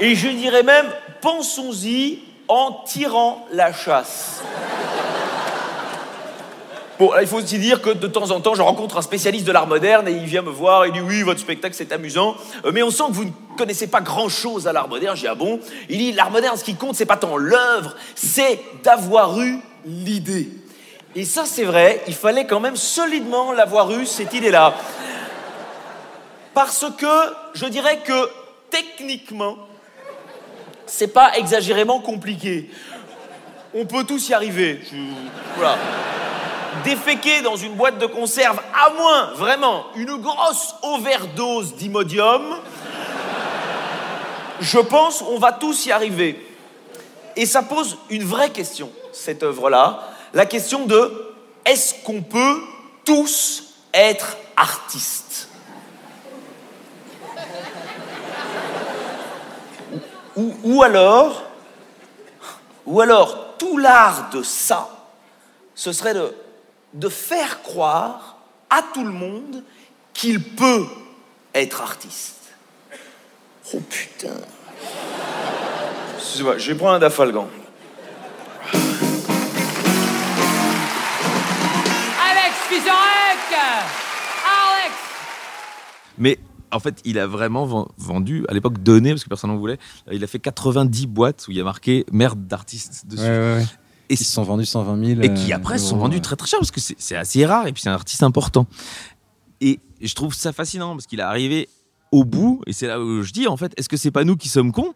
Et 0.00 0.14
je 0.14 0.28
dirais 0.28 0.62
même, 0.62 0.86
pensons-y 1.20 2.20
en 2.48 2.82
tirant 2.86 3.46
la 3.52 3.72
chasse. 3.72 4.42
Bon, 6.96 7.10
il 7.20 7.26
faut 7.26 7.38
aussi 7.38 7.58
dire 7.58 7.82
que 7.82 7.90
de 7.90 8.06
temps 8.06 8.30
en 8.30 8.40
temps, 8.40 8.54
je 8.54 8.62
rencontre 8.62 8.98
un 8.98 9.02
spécialiste 9.02 9.44
de 9.44 9.50
l'art 9.50 9.66
moderne 9.66 10.06
et 10.06 10.12
il 10.12 10.26
vient 10.26 10.42
me 10.42 10.50
voir 10.50 10.84
et 10.84 10.88
il 10.88 10.92
dit 10.92 11.00
oui, 11.00 11.22
votre 11.22 11.40
spectacle 11.40 11.74
c'est 11.74 11.90
amusant, 11.90 12.36
euh, 12.64 12.70
mais 12.72 12.84
on 12.84 12.90
sent 12.92 13.04
que 13.08 13.14
vous 13.14 13.24
ne 13.24 13.30
connaissez 13.58 13.88
pas 13.88 14.00
grand-chose 14.00 14.68
à 14.68 14.72
l'art 14.72 14.88
moderne. 14.88 15.16
J'ai 15.16 15.22
dit 15.22 15.28
ah 15.28 15.34
bon? 15.34 15.58
Il 15.88 15.98
dit 15.98 16.12
l'art 16.12 16.30
moderne, 16.30 16.56
ce 16.56 16.62
qui 16.62 16.76
compte, 16.76 16.94
c'est 16.94 17.04
pas 17.04 17.16
tant 17.16 17.36
l'œuvre, 17.36 17.96
c'est 18.14 18.60
d'avoir 18.84 19.40
eu 19.40 19.58
l'idée. 19.84 20.50
Et 21.16 21.24
ça, 21.24 21.44
c'est 21.46 21.64
vrai, 21.64 22.00
il 22.06 22.14
fallait 22.14 22.46
quand 22.46 22.60
même 22.60 22.76
solidement 22.76 23.52
l'avoir 23.52 23.90
eu 23.90 24.06
cette 24.06 24.32
idée-là, 24.32 24.74
parce 26.54 26.86
que 26.96 27.32
je 27.54 27.66
dirais 27.66 27.98
que 28.04 28.30
techniquement, 28.70 29.56
c'est 30.96 31.08
pas 31.08 31.36
exagérément 31.36 32.00
compliqué. 32.00 32.70
On 33.74 33.84
peut 33.84 34.04
tous 34.04 34.28
y 34.28 34.34
arriver. 34.34 34.80
Voilà 35.56 35.76
déféquer 36.82 37.40
dans 37.42 37.56
une 37.56 37.74
boîte 37.74 37.98
de 37.98 38.06
conserve, 38.06 38.60
à 38.74 38.90
moins, 38.90 39.32
vraiment, 39.34 39.86
une 39.94 40.16
grosse 40.16 40.74
overdose 40.82 41.76
d'imodium, 41.76 42.42
je 44.60 44.78
pense 44.80 45.22
on 45.22 45.38
va 45.38 45.52
tous 45.52 45.86
y 45.86 45.92
arriver. 45.92 46.44
Et 47.36 47.46
ça 47.46 47.62
pose 47.62 47.96
une 48.10 48.24
vraie 48.24 48.50
question, 48.50 48.90
cette 49.12 49.44
œuvre-là, 49.44 50.08
la 50.32 50.46
question 50.46 50.84
de 50.84 51.32
est-ce 51.64 51.94
qu'on 52.04 52.22
peut 52.22 52.60
tous 53.04 53.74
être 53.92 54.36
artistes? 54.56 55.48
Ou, 60.36 60.54
ou 60.62 60.82
alors, 60.82 61.44
ou 62.86 63.00
alors 63.00 63.56
tout 63.58 63.78
l'art 63.78 64.30
de 64.30 64.42
ça, 64.42 64.88
ce 65.74 65.92
serait 65.92 66.14
de, 66.14 66.34
de 66.92 67.08
faire 67.08 67.62
croire 67.62 68.36
à 68.70 68.82
tout 68.92 69.04
le 69.04 69.12
monde 69.12 69.62
qu'il 70.12 70.42
peut 70.42 70.86
être 71.54 71.82
artiste. 71.82 72.52
Oh 73.72 73.80
putain. 73.80 74.34
Excusez-moi, 76.16 76.58
je 76.58 76.72
vais 76.72 76.78
prendre 76.78 76.94
un 76.94 76.98
dafalgan. 76.98 77.48
Alex 82.22 82.56
Vizorek 82.70 83.54
Alex 84.44 84.94
Mais 86.18 86.38
en 86.74 86.80
fait, 86.80 87.00
il 87.04 87.18
a 87.18 87.26
vraiment 87.26 87.64
ven- 87.66 87.86
vendu, 87.96 88.44
à 88.48 88.52
l'époque 88.54 88.82
donné, 88.82 89.10
parce 89.10 89.24
que 89.24 89.28
personne 89.28 89.50
n'en 89.50 89.56
voulait, 89.56 89.78
euh, 90.08 90.14
il 90.14 90.22
a 90.24 90.26
fait 90.26 90.38
90 90.38 91.06
boîtes 91.06 91.46
où 91.48 91.50
il 91.52 91.56
y 91.56 91.60
a 91.60 91.64
marqué 91.64 92.04
merde 92.12 92.46
d'artiste 92.46 93.06
dessus. 93.06 93.22
Ouais, 93.22 93.28
ouais, 93.28 93.54
ouais. 93.58 93.66
Et, 94.10 94.14
Ils 94.14 94.18
se 94.18 94.24
sont 94.24 94.42
vendus 94.42 94.66
120 94.66 95.04
000. 95.16 95.20
et 95.22 95.32
qui 95.32 95.52
euh, 95.52 95.56
après 95.56 95.78
se 95.78 95.86
sont 95.86 95.96
vendus 95.96 96.20
très 96.20 96.36
très 96.36 96.46
cher 96.46 96.58
parce 96.58 96.70
que 96.70 96.80
c'est 96.80 97.16
assez 97.16 97.46
rare 97.46 97.66
et 97.66 97.72
puis 97.72 97.80
c'est 97.82 97.88
un 97.88 97.94
artiste 97.94 98.22
important. 98.22 98.66
Et 99.60 99.80
je 100.02 100.14
trouve 100.14 100.34
ça 100.34 100.52
fascinant 100.52 100.94
parce 100.94 101.06
qu'il 101.06 101.20
est 101.20 101.22
arrivé 101.22 101.68
au 102.12 102.24
bout 102.24 102.60
et 102.66 102.72
c'est 102.74 102.86
là 102.86 103.00
où 103.00 103.22
je 103.22 103.32
dis 103.32 103.46
en 103.48 103.56
fait, 103.56 103.72
est-ce 103.78 103.88
que 103.88 103.96
c'est 103.96 104.10
pas 104.10 104.24
nous 104.24 104.36
qui 104.36 104.48
sommes 104.50 104.72
cons 104.72 104.92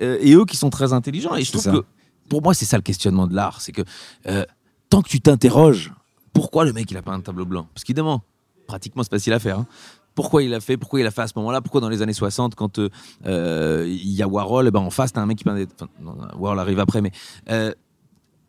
euh, 0.00 0.18
et 0.20 0.34
eux 0.34 0.44
qui 0.44 0.56
sont 0.56 0.70
très 0.70 0.92
intelligents 0.92 1.34
Et 1.34 1.42
je 1.42 1.50
trouve 1.50 1.64
ça. 1.64 1.72
que 1.72 1.84
pour 2.28 2.42
moi, 2.42 2.54
c'est 2.54 2.64
ça 2.64 2.76
le 2.76 2.82
questionnement 2.82 3.26
de 3.26 3.34
l'art, 3.34 3.60
c'est 3.60 3.72
que 3.72 3.82
euh, 4.28 4.44
tant 4.88 5.02
que 5.02 5.08
tu 5.08 5.20
t'interroges, 5.20 5.92
pourquoi 6.32 6.64
le 6.64 6.72
mec 6.72 6.88
il 6.90 6.96
a 6.96 7.02
pas 7.02 7.12
un 7.12 7.20
tableau 7.20 7.44
blanc? 7.44 7.66
Parce 7.74 7.82
qu'évidemment, 7.84 8.22
pratiquement 8.68 9.02
c'est 9.02 9.10
facile 9.10 9.32
à 9.32 9.40
faire. 9.40 9.58
hein. 9.58 9.66
Pourquoi 10.14 10.42
il 10.42 10.50
l'a 10.50 10.60
fait 10.60 10.76
Pourquoi 10.76 11.00
il 11.00 11.02
l'a 11.02 11.10
fait 11.10 11.22
à 11.22 11.26
ce 11.26 11.32
moment-là 11.36 11.60
Pourquoi 11.60 11.80
dans 11.80 11.88
les 11.88 12.02
années 12.02 12.12
60, 12.12 12.54
quand 12.54 12.78
euh, 12.78 12.88
euh, 13.26 13.84
il 13.88 14.10
y 14.12 14.22
a 14.22 14.28
Warhol, 14.28 14.66
eh 14.68 14.70
ben 14.70 14.80
en 14.80 14.90
face 14.90 15.12
t'as 15.12 15.20
un 15.20 15.26
mec 15.26 15.38
qui 15.38 15.44
peint 15.44 15.54
des... 15.56 15.66
enfin, 15.74 15.88
non, 16.00 16.16
Warhol 16.38 16.58
arrive 16.58 16.78
après, 16.78 17.00
mais 17.00 17.10
euh, 17.50 17.72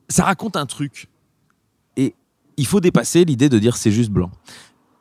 ça 0.10 0.24
raconte 0.26 0.56
un 0.56 0.66
truc. 0.66 1.08
Et 1.98 2.14
il 2.58 2.68
faut 2.68 2.80
dépasser 2.82 3.26
l'idée 3.26 3.50
de 3.50 3.58
dire 3.60 3.78
c'est 3.78 3.92
juste 3.92 4.12
blanc. 4.12 4.30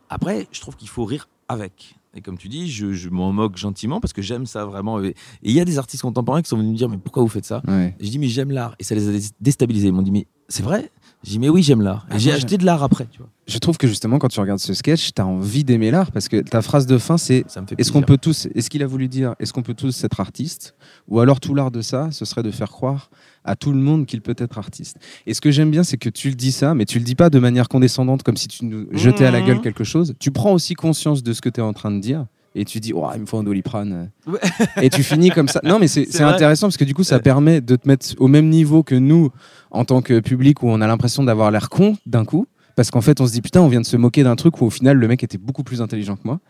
Après, 0.08 0.46
je 0.52 0.60
trouve 0.60 0.76
qu'il 0.76 0.88
faut 0.88 1.04
rire 1.04 1.28
avec. 1.48 1.96
Et 2.16 2.20
comme 2.20 2.38
tu 2.38 2.48
dis, 2.48 2.70
je, 2.70 2.92
je 2.92 3.08
m'en 3.08 3.32
moque 3.32 3.56
gentiment 3.56 4.00
parce 4.00 4.12
que 4.12 4.22
j'aime 4.22 4.46
ça 4.46 4.64
vraiment. 4.64 5.02
Et 5.02 5.14
il 5.42 5.50
y 5.52 5.60
a 5.60 5.64
des 5.64 5.78
artistes 5.78 6.02
contemporains 6.02 6.40
qui 6.42 6.48
sont 6.48 6.56
venus 6.56 6.70
me 6.72 6.76
dire 6.76 6.88
mais 6.88 6.96
pourquoi 6.98 7.22
vous 7.24 7.28
faites 7.28 7.44
ça? 7.44 7.60
Ouais. 7.66 7.94
et 7.98 8.04
je 8.06 8.10
dis, 8.10 8.18
mais 8.20 8.28
j'aime 8.28 8.52
l'art. 8.52 8.76
Et 8.78 8.84
ça 8.84 8.94
les 8.94 9.08
a 9.08 9.12
dé- 9.12 9.26
déstabilisés. 9.40 9.88
Ils 9.88 9.92
m'ont 9.92 10.02
dit, 10.02 10.12
mais 10.12 10.26
c'est 10.48 10.62
vrai? 10.62 10.92
Je 11.24 11.30
dis, 11.30 11.38
mais 11.38 11.48
oui, 11.48 11.62
j'aime 11.62 11.80
l'art. 11.82 12.06
Et 12.10 12.14
Ah, 12.14 12.18
j'ai 12.18 12.32
acheté 12.32 12.58
de 12.58 12.64
l'art 12.66 12.82
après. 12.82 13.06
Tu 13.10 13.18
vois. 13.18 13.28
Je 13.46 13.58
trouve 13.58 13.76
que 13.78 13.86
justement, 13.86 14.18
quand 14.18 14.28
tu 14.28 14.40
regardes 14.40 14.58
ce 14.60 14.72
sketch, 14.74 15.12
tu 15.14 15.20
as 15.20 15.26
envie 15.26 15.64
d'aimer 15.64 15.90
l'art 15.90 16.12
parce 16.12 16.28
que 16.28 16.36
ta 16.40 16.60
phrase 16.62 16.86
de 16.86 16.96
fin, 16.98 17.18
c'est 17.18 17.44
Ça 17.46 17.60
me 17.60 17.66
fait 17.66 17.74
Est-ce 17.78 17.92
qu'on 17.92 18.02
peut 18.02 18.16
tous, 18.18 18.46
est-ce 18.54 18.70
qu'il 18.70 18.82
a 18.82 18.86
voulu 18.86 19.08
dire, 19.08 19.34
est-ce 19.38 19.52
qu'on 19.52 19.62
peut 19.62 19.74
tous 19.74 20.04
être 20.04 20.20
artistes? 20.20 20.74
Ou 21.08 21.20
alors 21.20 21.40
tout 21.40 21.54
l'art 21.54 21.70
de 21.70 21.80
ça, 21.82 22.08
ce 22.10 22.24
serait 22.24 22.42
de 22.42 22.50
faire 22.50 22.70
croire 22.70 23.10
à 23.44 23.56
tout 23.56 23.72
le 23.72 23.78
monde 23.78 24.06
qu'il 24.06 24.22
peut 24.22 24.34
être 24.38 24.56
artiste. 24.58 24.96
Et 25.26 25.34
ce 25.34 25.40
que 25.40 25.50
j'aime 25.50 25.70
bien, 25.70 25.82
c'est 25.82 25.98
que 25.98 26.08
tu 26.08 26.28
le 26.30 26.34
dis 26.34 26.52
ça, 26.52 26.74
mais 26.74 26.84
tu 26.86 26.98
le 26.98 27.04
dis 27.04 27.14
pas 27.14 27.28
de 27.30 27.38
manière 27.38 27.68
condescendante, 27.68 28.22
comme 28.22 28.36
si 28.38 28.48
tu 28.48 28.64
nous 28.64 28.86
jetais 28.92 29.26
à 29.26 29.30
la 29.30 29.40
Mhm. 29.40 29.46
gueule 29.46 29.60
quelque 29.60 29.84
chose. 29.84 30.14
Tu 30.18 30.30
prends 30.30 30.52
aussi 30.52 30.74
conscience 30.74 31.22
de 31.22 31.32
ce 31.34 31.40
que 31.42 31.48
tu 31.50 31.60
es 31.60 31.62
en 31.62 31.72
train 31.74 31.90
de 31.90 32.00
dire. 32.00 32.26
Et 32.56 32.64
tu 32.64 32.78
dis, 32.78 32.92
oh, 32.94 33.08
il 33.14 33.20
me 33.22 33.26
faut 33.26 33.38
un 33.38 33.42
doliprane. 33.42 34.10
Ouais. 34.26 34.38
Et 34.80 34.88
tu 34.90 35.02
finis 35.02 35.30
comme 35.30 35.48
ça. 35.48 35.60
Non, 35.64 35.78
mais 35.80 35.88
c'est 35.88 36.20
intéressant 36.22 36.68
parce 36.68 36.76
que 36.76 36.84
du 36.84 36.94
coup, 36.94 37.02
ça 37.02 37.16
Ouais. 37.16 37.22
permet 37.22 37.60
de 37.60 37.74
te 37.76 37.88
mettre 37.88 38.06
au 38.18 38.28
même 38.28 38.48
niveau 38.48 38.82
que 38.84 38.94
nous, 38.94 39.30
en 39.72 39.84
tant 39.84 40.02
que 40.02 40.20
public, 40.20 40.62
où 40.62 40.68
on 40.68 40.80
a 40.80 40.86
l'impression 40.86 41.24
d'avoir 41.24 41.50
l'air 41.50 41.68
con 41.68 41.96
d'un 42.06 42.24
coup. 42.24 42.46
Parce 42.76 42.90
qu'en 42.90 43.00
fait, 43.00 43.20
on 43.20 43.26
se 43.26 43.32
dit, 43.32 43.40
putain, 43.42 43.60
on 43.60 43.68
vient 43.68 43.80
de 43.80 43.86
se 43.86 43.96
moquer 43.96 44.22
d'un 44.24 44.36
truc 44.36 44.60
où 44.60 44.66
au 44.66 44.70
final, 44.70 44.96
le 44.98 45.08
mec 45.08 45.22
était 45.24 45.38
beaucoup 45.38 45.62
plus 45.64 45.80
intelligent 45.82 46.16
que 46.16 46.22
moi. 46.24 46.40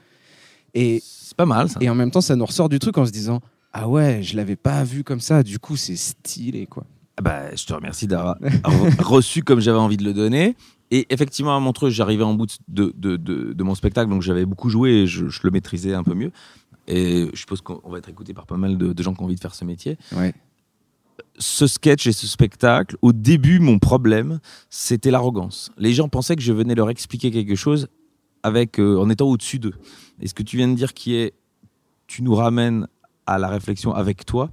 Et 0.74 1.02
C'est 1.04 1.36
pas 1.36 1.46
mal, 1.46 1.68
ça. 1.68 1.78
et 1.80 1.88
en 1.88 1.94
même 1.94 2.10
temps, 2.10 2.20
ça 2.20 2.34
nous 2.36 2.44
ressort 2.46 2.68
du 2.68 2.78
truc 2.78 2.98
en 2.98 3.06
se 3.06 3.10
disant 3.12 3.40
Ah 3.72 3.88
ouais, 3.88 4.20
je 4.22 4.36
l'avais 4.36 4.56
pas 4.56 4.84
vu 4.84 5.04
comme 5.04 5.20
ça, 5.20 5.42
du 5.42 5.58
coup, 5.58 5.76
c'est 5.76 5.96
stylé, 5.96 6.66
quoi. 6.66 6.84
Ah 7.16 7.22
Bah, 7.22 7.54
je 7.54 7.64
te 7.64 7.72
remercie 7.72 8.06
d'avoir 8.06 8.38
re- 8.40 9.02
reçu 9.02 9.42
comme 9.42 9.60
j'avais 9.60 9.78
envie 9.78 9.96
de 9.96 10.04
le 10.04 10.12
donner. 10.12 10.56
Et 10.90 11.06
effectivement, 11.10 11.56
à 11.56 11.60
Montreux, 11.60 11.90
j'arrivais 11.90 12.24
en 12.24 12.34
bout 12.34 12.56
de, 12.68 12.92
de, 12.96 13.16
de, 13.16 13.52
de 13.52 13.62
mon 13.64 13.74
spectacle, 13.74 14.10
donc 14.10 14.22
j'avais 14.22 14.44
beaucoup 14.44 14.68
joué 14.68 14.90
et 15.02 15.06
je, 15.06 15.28
je 15.28 15.40
le 15.44 15.50
maîtrisais 15.50 15.94
un 15.94 16.02
peu 16.04 16.14
mieux. 16.14 16.30
Et 16.86 17.28
je 17.32 17.38
suppose 17.40 17.62
qu'on 17.62 17.88
va 17.88 17.98
être 17.98 18.08
écouté 18.08 18.34
par 18.34 18.46
pas 18.46 18.56
mal 18.56 18.76
de, 18.76 18.92
de 18.92 19.02
gens 19.02 19.14
qui 19.14 19.20
ont 19.22 19.24
envie 19.24 19.34
de 19.36 19.40
faire 19.40 19.54
ce 19.54 19.64
métier. 19.64 19.96
Ouais. 20.14 20.34
ce 21.38 21.66
sketch 21.66 22.06
et 22.06 22.12
ce 22.12 22.26
spectacle, 22.26 22.96
au 23.00 23.12
début, 23.12 23.58
mon 23.60 23.78
problème, 23.78 24.40
c'était 24.68 25.10
l'arrogance. 25.10 25.70
Les 25.78 25.94
gens 25.94 26.08
pensaient 26.08 26.36
que 26.36 26.42
je 26.42 26.52
venais 26.52 26.74
leur 26.74 26.90
expliquer 26.90 27.30
quelque 27.30 27.54
chose 27.56 27.88
avec, 28.42 28.78
euh, 28.78 28.98
en 28.98 29.08
étant 29.08 29.26
au-dessus 29.26 29.58
d'eux. 29.58 29.74
Et 30.20 30.28
ce 30.28 30.34
que 30.34 30.42
tu 30.42 30.58
viens 30.58 30.68
de 30.68 30.74
dire 30.74 30.92
qui 30.92 31.14
est, 31.14 31.32
tu 32.06 32.22
nous 32.22 32.34
ramènes 32.34 32.86
à 33.26 33.38
la 33.38 33.48
réflexion 33.48 33.94
avec 33.94 34.26
toi, 34.26 34.50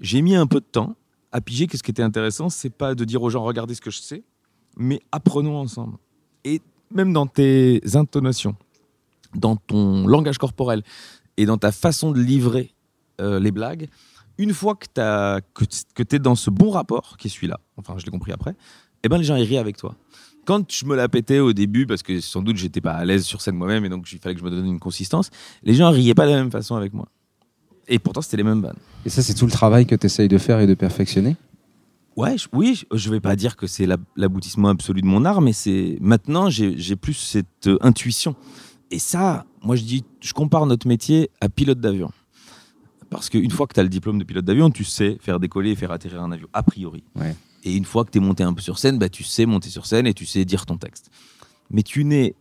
j'ai 0.00 0.22
mis 0.22 0.34
un 0.34 0.46
peu 0.46 0.60
de 0.60 0.64
temps 0.64 0.96
à 1.32 1.40
piger 1.40 1.66
que 1.66 1.76
ce 1.76 1.82
qui 1.82 1.90
était 1.90 2.02
intéressant, 2.02 2.48
c'est 2.48 2.70
pas 2.70 2.94
de 2.94 3.04
dire 3.04 3.22
aux 3.22 3.30
gens, 3.30 3.42
regardez 3.42 3.74
ce 3.74 3.80
que 3.80 3.90
je 3.90 4.00
sais, 4.00 4.22
mais 4.76 5.00
apprenons 5.12 5.56
ensemble. 5.56 5.96
Et 6.44 6.60
même 6.92 7.12
dans 7.12 7.26
tes 7.26 7.80
intonations, 7.94 8.56
dans 9.34 9.56
ton 9.56 10.06
langage 10.06 10.38
corporel 10.38 10.82
et 11.36 11.46
dans 11.46 11.58
ta 11.58 11.72
façon 11.72 12.10
de 12.10 12.20
livrer 12.20 12.74
euh, 13.20 13.38
les 13.38 13.52
blagues, 13.52 13.88
une 14.38 14.54
fois 14.54 14.74
que 14.74 14.86
tu 16.02 16.16
es 16.16 16.18
dans 16.18 16.34
ce 16.34 16.50
bon 16.50 16.70
rapport, 16.70 17.16
qui 17.18 17.28
est 17.28 17.30
celui-là, 17.30 17.60
enfin 17.76 17.94
je 17.98 18.04
l'ai 18.04 18.10
compris 18.10 18.32
après, 18.32 18.54
eh 19.02 19.08
ben 19.08 19.18
les 19.18 19.24
gens 19.24 19.34
rient 19.34 19.58
avec 19.58 19.76
toi. 19.76 19.94
Quand 20.46 20.70
je 20.72 20.86
me 20.86 20.96
la 20.96 21.08
pétais 21.08 21.38
au 21.38 21.52
début, 21.52 21.86
parce 21.86 22.02
que 22.02 22.20
sans 22.20 22.42
doute 22.42 22.56
j'étais 22.56 22.80
pas 22.80 22.94
à 22.94 23.04
l'aise 23.04 23.24
sur 23.24 23.40
scène 23.40 23.56
moi-même 23.56 23.84
et 23.84 23.88
donc 23.88 24.10
il 24.10 24.18
fallait 24.18 24.34
que 24.34 24.40
je 24.40 24.44
me 24.44 24.50
donne 24.50 24.66
une 24.66 24.80
consistance, 24.80 25.30
les 25.62 25.74
gens 25.74 25.90
riaient 25.90 26.14
pas 26.14 26.26
de 26.26 26.32
la 26.32 26.38
même 26.38 26.50
façon 26.50 26.74
avec 26.74 26.94
moi. 26.94 27.06
Et 27.90 27.98
pourtant 27.98 28.22
c'était 28.22 28.38
les 28.38 28.42
mêmes 28.44 28.62
vannes. 28.62 28.78
Et 29.04 29.10
ça, 29.10 29.22
c'est 29.22 29.34
tout 29.34 29.44
le 29.46 29.50
travail 29.52 29.84
que 29.84 29.94
tu 29.94 30.06
essayes 30.06 30.28
de 30.28 30.38
faire 30.38 30.60
et 30.60 30.66
de 30.66 30.74
perfectionner. 30.74 31.36
Ouais, 32.16 32.38
je- 32.38 32.48
oui, 32.52 32.74
je- 32.90 32.96
je 32.96 33.10
vais 33.10 33.20
pas 33.20 33.36
dire 33.36 33.56
que 33.56 33.66
c'est 33.66 33.84
l'ab- 33.86 34.02
l'aboutissement 34.16 34.68
absolu 34.68 35.00
de 35.02 35.06
mon 35.06 35.24
art, 35.24 35.40
mais 35.40 35.52
c'est 35.52 35.96
maintenant 36.00 36.48
j'ai 36.50 36.76
j'ai 36.78 36.96
plus 36.96 37.14
cette 37.14 37.66
euh, 37.66 37.76
intuition. 37.82 38.34
Et 38.90 38.98
ça, 38.98 39.44
moi 39.62 39.76
je 39.76 39.82
dis, 39.84 40.04
je 40.20 40.32
compare 40.32 40.66
notre 40.66 40.86
métier 40.88 41.30
à 41.40 41.48
pilote 41.48 41.80
d'avion. 41.80 42.10
Parce 43.10 43.28
qu'une 43.28 43.50
fois 43.50 43.66
que 43.66 43.74
tu 43.74 43.80
as 43.80 43.82
le 43.82 43.88
diplôme 43.88 44.18
de 44.18 44.24
pilote 44.24 44.44
d'avion, 44.44 44.70
tu 44.70 44.84
sais 44.84 45.18
faire 45.20 45.40
décoller 45.40 45.70
et 45.72 45.76
faire 45.76 45.90
atterrir 45.90 46.22
un 46.22 46.30
avion, 46.30 46.46
a 46.52 46.62
priori. 46.62 47.02
Ouais. 47.16 47.34
Et 47.64 47.74
une 47.76 47.84
fois 47.84 48.04
que 48.04 48.10
tu 48.10 48.18
es 48.18 48.20
monté 48.20 48.42
un 48.44 48.52
peu 48.54 48.60
sur 48.62 48.78
scène, 48.78 48.98
bah, 48.98 49.08
tu 49.08 49.24
sais 49.24 49.46
monter 49.46 49.68
sur 49.68 49.84
scène 49.86 50.06
et 50.06 50.14
tu 50.14 50.26
sais 50.26 50.44
dire 50.44 50.64
ton 50.64 50.76
texte. 50.76 51.10
Mais 51.70 51.82
tu 51.82 52.04
n'es 52.04 52.34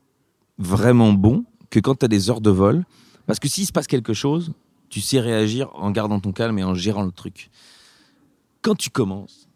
vraiment 0.59 1.11
bon 1.13 1.43
que 1.71 1.79
quand 1.79 1.95
tu 1.95 2.05
as 2.05 2.07
des 2.07 2.29
heures 2.29 2.41
de 2.41 2.49
vol. 2.51 2.85
Parce 3.25 3.39
que 3.39 3.47
s'il 3.47 3.65
se 3.65 3.71
passe 3.71 3.87
quelque 3.87 4.13
chose, 4.13 4.53
tu 4.89 5.01
sais 5.01 5.19
réagir 5.19 5.69
en 5.75 5.91
gardant 5.91 6.19
ton 6.19 6.31
calme 6.31 6.57
et 6.59 6.63
en 6.63 6.73
gérant 6.73 7.03
le 7.03 7.11
truc. 7.11 7.49
Quand 8.61 8.75
tu 8.75 8.89
commences, 8.89 9.47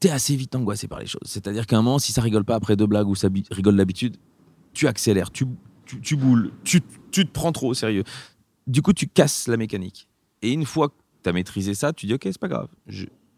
t'es 0.00 0.10
assez 0.10 0.36
vite 0.36 0.54
angoissé 0.54 0.88
par 0.88 1.00
les 1.00 1.06
choses. 1.06 1.26
C'est-à-dire 1.26 1.66
qu'à 1.66 1.78
un 1.78 1.82
moment, 1.82 1.98
si 1.98 2.12
ça 2.12 2.20
rigole 2.20 2.44
pas 2.44 2.54
après 2.54 2.76
deux 2.76 2.86
blagues 2.86 3.08
ou 3.08 3.14
ça 3.14 3.28
rigole 3.50 3.76
d'habitude, 3.76 4.16
tu 4.74 4.86
accélères, 4.86 5.30
tu, 5.30 5.46
tu, 6.02 6.16
boules, 6.16 6.52
tu, 6.64 6.82
tu 7.10 7.26
te 7.26 7.32
prends 7.32 7.52
trop 7.52 7.68
au 7.68 7.74
sérieux. 7.74 8.04
Du 8.66 8.82
coup, 8.82 8.92
tu 8.92 9.08
casses 9.08 9.48
la 9.48 9.56
mécanique. 9.56 10.08
Et 10.42 10.52
une 10.52 10.64
fois 10.64 10.88
que 10.88 10.94
tu 11.22 11.30
as 11.30 11.32
maîtrisé 11.32 11.74
ça, 11.74 11.92
tu 11.92 12.06
dis 12.06 12.14
ok, 12.14 12.22
c'est 12.24 12.38
pas 12.38 12.48
grave. 12.48 12.68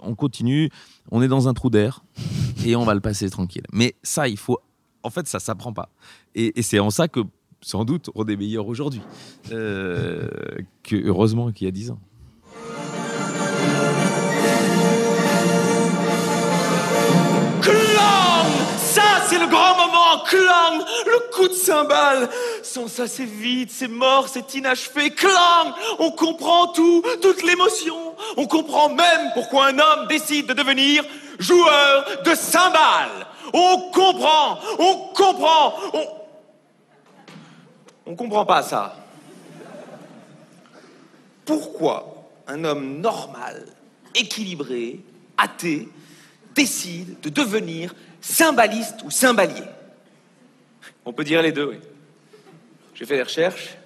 On 0.01 0.15
continue, 0.15 0.71
on 1.11 1.23
est 1.23 1.29
dans 1.29 1.49
un 1.49 1.55
trou 1.55 1.71
d'air 1.71 2.03
et 2.65 2.75
on 2.77 2.85
va 2.85 2.95
le 2.95 3.01
passer 3.01 3.29
tranquille. 3.31 3.65
Mais 3.73 3.95
ça, 4.03 4.29
il 4.29 4.37
faut. 4.37 4.59
En 5.03 5.11
fait, 5.11 5.27
ça 5.27 5.41
s'apprend 5.41 5.73
pas. 5.73 5.89
Et 6.35 6.61
c'est 6.63 6.79
en 6.79 6.91
ça 6.91 7.09
que, 7.09 7.21
sans 7.63 7.85
doute, 7.85 8.11
on 8.15 8.27
est 8.27 8.37
meilleur 8.37 8.67
aujourd'hui. 8.67 9.03
Euh, 9.53 10.29
que, 10.83 10.97
heureusement 10.97 11.53
qu'il 11.53 11.67
y 11.67 11.69
a 11.69 11.73
10 11.73 11.91
ans. 11.91 11.99
Clang 17.61 18.47
Ça, 18.79 19.03
c'est 19.29 19.39
le 19.39 19.47
grand 19.47 19.77
moment 19.77 20.25
Clang 20.27 20.85
Le 21.07 21.33
coup 21.33 21.49
de 21.49 21.53
cymbale 21.53 22.31
Sans 22.63 22.89
ça, 22.89 23.07
c'est 23.07 23.27
vide, 23.27 23.69
c'est 23.71 23.89
mort, 23.89 24.29
c'est 24.29 24.55
inachevé. 24.55 25.11
Clang 25.11 25.75
On 25.99 26.11
comprend 26.11 26.69
tout, 26.69 27.03
toute 27.21 27.43
l'émotion. 27.43 28.15
On 28.39 28.47
comprend 28.47 28.89
même 28.89 29.31
pourquoi 29.35 29.67
un 29.67 29.79
homme 29.79 30.07
décide 30.09 30.47
de 30.47 30.55
devenir 30.55 31.05
joueur 31.39 32.07
de 32.25 32.35
cymbales. 32.35 33.27
On 33.53 33.91
comprend 33.93 34.59
On 34.79 34.95
comprend 35.15 35.75
On... 35.93 36.20
On 38.11 38.17
comprend 38.17 38.45
pas 38.45 38.61
ça. 38.65 38.97
Pourquoi 41.45 42.29
un 42.49 42.65
homme 42.65 43.01
normal, 43.01 43.65
équilibré, 44.17 44.99
athée, 45.39 45.89
décide 46.53 47.21
de 47.21 47.29
devenir 47.29 47.95
cymbaliste 48.21 49.05
ou 49.05 49.13
cymbalier. 49.13 49.63
On 51.05 51.13
peut 51.13 51.23
dire 51.23 51.41
les 51.41 51.53
deux, 51.53 51.67
oui. 51.67 51.79
J'ai 52.95 53.07
fait 53.07 53.15
des 53.15 53.23
recherches. 53.23 53.77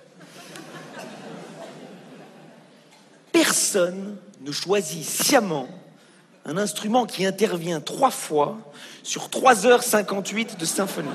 Personne 3.31 4.17
ne 4.41 4.53
choisit 4.53 5.05
sciemment 5.05 5.69
un 6.47 6.57
instrument 6.57 7.05
qui 7.05 7.27
intervient 7.27 7.83
trois 7.83 8.11
fois 8.11 8.57
sur 9.03 9.29
3h58 9.29 10.57
de 10.57 10.65
symphonie. 10.65 11.09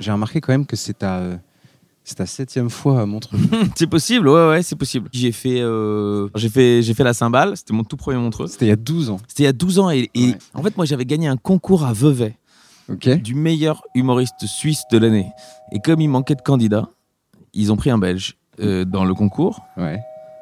J'ai 0.00 0.12
remarqué 0.12 0.40
quand 0.40 0.52
même 0.52 0.66
que 0.66 0.76
c'est 0.76 0.94
ta, 0.98 1.22
c'est 2.04 2.16
ta 2.16 2.26
septième 2.26 2.70
fois 2.70 3.00
à 3.00 3.06
Montreux. 3.06 3.38
c'est 3.76 3.86
possible, 3.86 4.28
ouais, 4.28 4.48
ouais, 4.48 4.62
c'est 4.62 4.76
possible. 4.76 5.08
J'ai 5.12 5.32
fait, 5.32 5.60
euh, 5.60 6.28
j'ai 6.34 6.48
fait, 6.48 6.82
j'ai 6.82 6.94
fait 6.94 7.04
la 7.04 7.14
cymbale. 7.14 7.56
C'était 7.56 7.72
mon 7.72 7.84
tout 7.84 7.96
premier 7.96 8.18
Montreux. 8.18 8.46
C'était 8.46 8.66
il 8.66 8.68
y 8.68 8.72
a 8.72 8.76
12 8.76 9.10
ans. 9.10 9.18
C'était 9.28 9.44
il 9.44 9.46
y 9.46 9.48
a 9.48 9.52
12 9.52 9.78
ans 9.78 9.90
et, 9.90 10.10
et 10.14 10.26
Ouais. 10.28 10.38
en 10.54 10.62
fait, 10.62 10.76
moi, 10.76 10.86
j'avais 10.86 11.04
gagné 11.06 11.28
un 11.28 11.36
concours 11.36 11.84
à 11.84 11.92
Vevey 11.92 12.36
du 13.16 13.34
meilleur 13.34 13.82
humoriste 13.94 14.46
suisse 14.46 14.82
de 14.92 14.98
l'année. 14.98 15.26
Et 15.72 15.80
comme 15.80 16.00
il 16.00 16.08
manquait 16.08 16.36
de 16.36 16.42
candidats, 16.42 16.88
ils 17.52 17.72
ont 17.72 17.76
pris 17.76 17.90
un 17.90 17.98
Belge 17.98 18.36
euh, 18.60 18.84
dans 18.84 19.04
le 19.04 19.12
concours. 19.14 19.60
Ouais. 19.76 19.98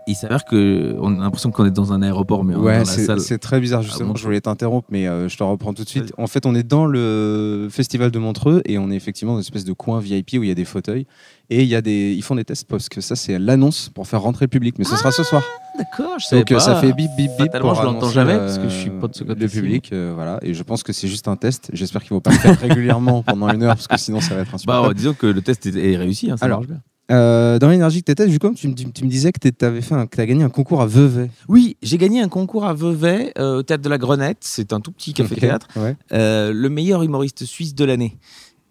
Il 0.07 0.15
s'avère 0.15 0.45
que 0.45 0.97
on 1.01 1.19
a 1.19 1.23
l'impression 1.23 1.51
qu'on 1.51 1.65
est 1.65 1.71
dans 1.71 1.93
un 1.95 2.03
aéroport, 2.03 2.45
mais 2.45 2.55
Ouais, 2.55 2.85
c'est 2.85 3.07
salle. 3.07 3.39
très 3.39 3.59
bizarre 3.61 3.83
justement. 3.83 4.09
Montreux. 4.09 4.21
je 4.21 4.25
voulais 4.27 4.41
t'interrompre, 4.43 4.87
mais 4.91 5.07
euh, 5.09 5.29
je 5.29 5.37
te 5.39 5.43
reprends 5.43 5.73
tout 5.73 5.83
de 5.85 5.89
suite. 5.89 6.13
En 6.19 6.27
fait, 6.27 6.45
on 6.47 6.55
est 6.55 6.63
dans 6.63 6.85
le 6.87 7.69
festival 7.71 8.11
de 8.11 8.19
Montreux 8.19 8.61
et 8.67 8.77
on 8.79 8.91
est 8.91 8.97
effectivement 8.97 9.33
dans 9.33 9.39
une 9.39 9.45
espèce 9.45 9.65
de 9.65 9.73
coin 9.73 10.01
VIP 10.01 10.33
où 10.35 10.43
il 10.43 10.49
y 10.49 10.51
a 10.51 10.55
des 10.55 10.67
fauteuils 10.67 11.07
et 11.51 11.63
il 11.63 11.69
y 11.69 11.75
a 11.75 11.81
des, 11.83 12.13
ils 12.17 12.23
font 12.23 12.35
des 12.35 12.45
tests 12.45 12.67
parce 12.69 12.89
que 12.89 13.01
ça 13.01 13.17
c'est 13.17 13.39
l'annonce 13.39 13.89
pour 13.95 14.07
faire 14.07 14.21
rentrer 14.23 14.45
le 14.45 14.51
public. 14.51 14.75
Mais 14.79 14.85
ce 14.85 14.97
sera 14.97 15.11
ce 15.11 15.23
soir. 15.23 15.43
D'accord, 15.79 16.19
je 16.19 16.27
savais 16.27 16.43
Donc 16.43 16.53
euh, 16.53 16.57
pas. 16.57 16.61
ça 16.61 16.77
fait 16.77 16.93
bip 16.93 17.11
bip 17.17 17.31
bip. 17.39 17.59
Pour 17.59 17.75
je 17.75 17.83
l'entends 17.83 18.11
jamais, 18.11 18.37
parce 18.37 18.59
que 18.59 18.69
je 18.69 18.75
suis 18.75 18.91
pas 18.91 19.09
de 19.09 19.15
ce 19.15 19.25
euh, 19.25 19.27
côté-ci. 19.29 19.57
Le 19.57 19.63
public, 19.63 19.91
euh, 19.93 20.13
voilà. 20.15 20.39
Et 20.43 20.55
je 20.55 20.63
pense 20.63 20.83
que 20.83 20.93
c'est 20.93 21.09
juste 21.09 21.29
un 21.29 21.37
test. 21.37 21.71
J'espère 21.73 22.03
qu'ils 22.03 22.11
vont 22.13 22.21
pas 22.21 22.31
le 22.31 22.37
faire 22.39 22.59
régulièrement 22.61 23.23
pendant 23.23 23.49
une 23.49 23.63
heure 23.63 23.75
parce 23.75 23.89
que 23.89 23.97
sinon 23.99 24.21
ça 24.21 24.35
va 24.35 24.43
être 24.43 24.51
Bah, 24.51 24.55
insupportable. 24.57 24.89
ouais, 24.89 24.95
disons 24.95 25.15
que 25.15 25.27
le 25.27 25.41
test 25.43 25.67
est, 25.67 25.93
est 25.93 25.97
réussi. 25.97 26.31
hein, 26.31 26.37
ça 26.37 26.45
Alors, 26.47 26.59
marche 26.61 26.69
bien. 26.69 26.81
Euh, 27.11 27.59
dans 27.59 27.69
l'énergie 27.69 28.03
que 28.03 28.13
tu, 28.55 28.69
dis- 28.73 28.93
tu 28.93 29.05
me 29.05 29.11
disais 29.11 29.31
que 29.31 29.49
tu 29.49 29.65
avais 29.65 29.83
fait, 29.83 29.95
un, 29.95 30.07
que 30.07 30.17
t'as 30.17 30.25
gagné 30.25 30.43
un 30.43 30.49
concours 30.49 30.81
à 30.81 30.87
Vevey. 30.87 31.31
Oui, 31.49 31.77
j'ai 31.83 31.99
gagné 31.99 32.23
un 32.23 32.29
concours 32.29 32.65
à 32.65 32.73
Vevey 32.73 33.33
euh, 33.39 33.59
au 33.59 33.63
théâtre 33.63 33.83
de 33.83 33.89
la 33.91 33.99
Grenette. 33.99 34.39
C'est 34.41 34.73
un 34.73 34.81
tout 34.81 34.91
petit 34.93 35.13
café-théâtre. 35.13 35.69
Ouais. 35.77 35.97
Euh, 36.13 36.53
le 36.55 36.69
meilleur 36.71 37.03
humoriste 37.03 37.45
suisse 37.45 37.75
de 37.75 37.85
l'année. 37.85 38.17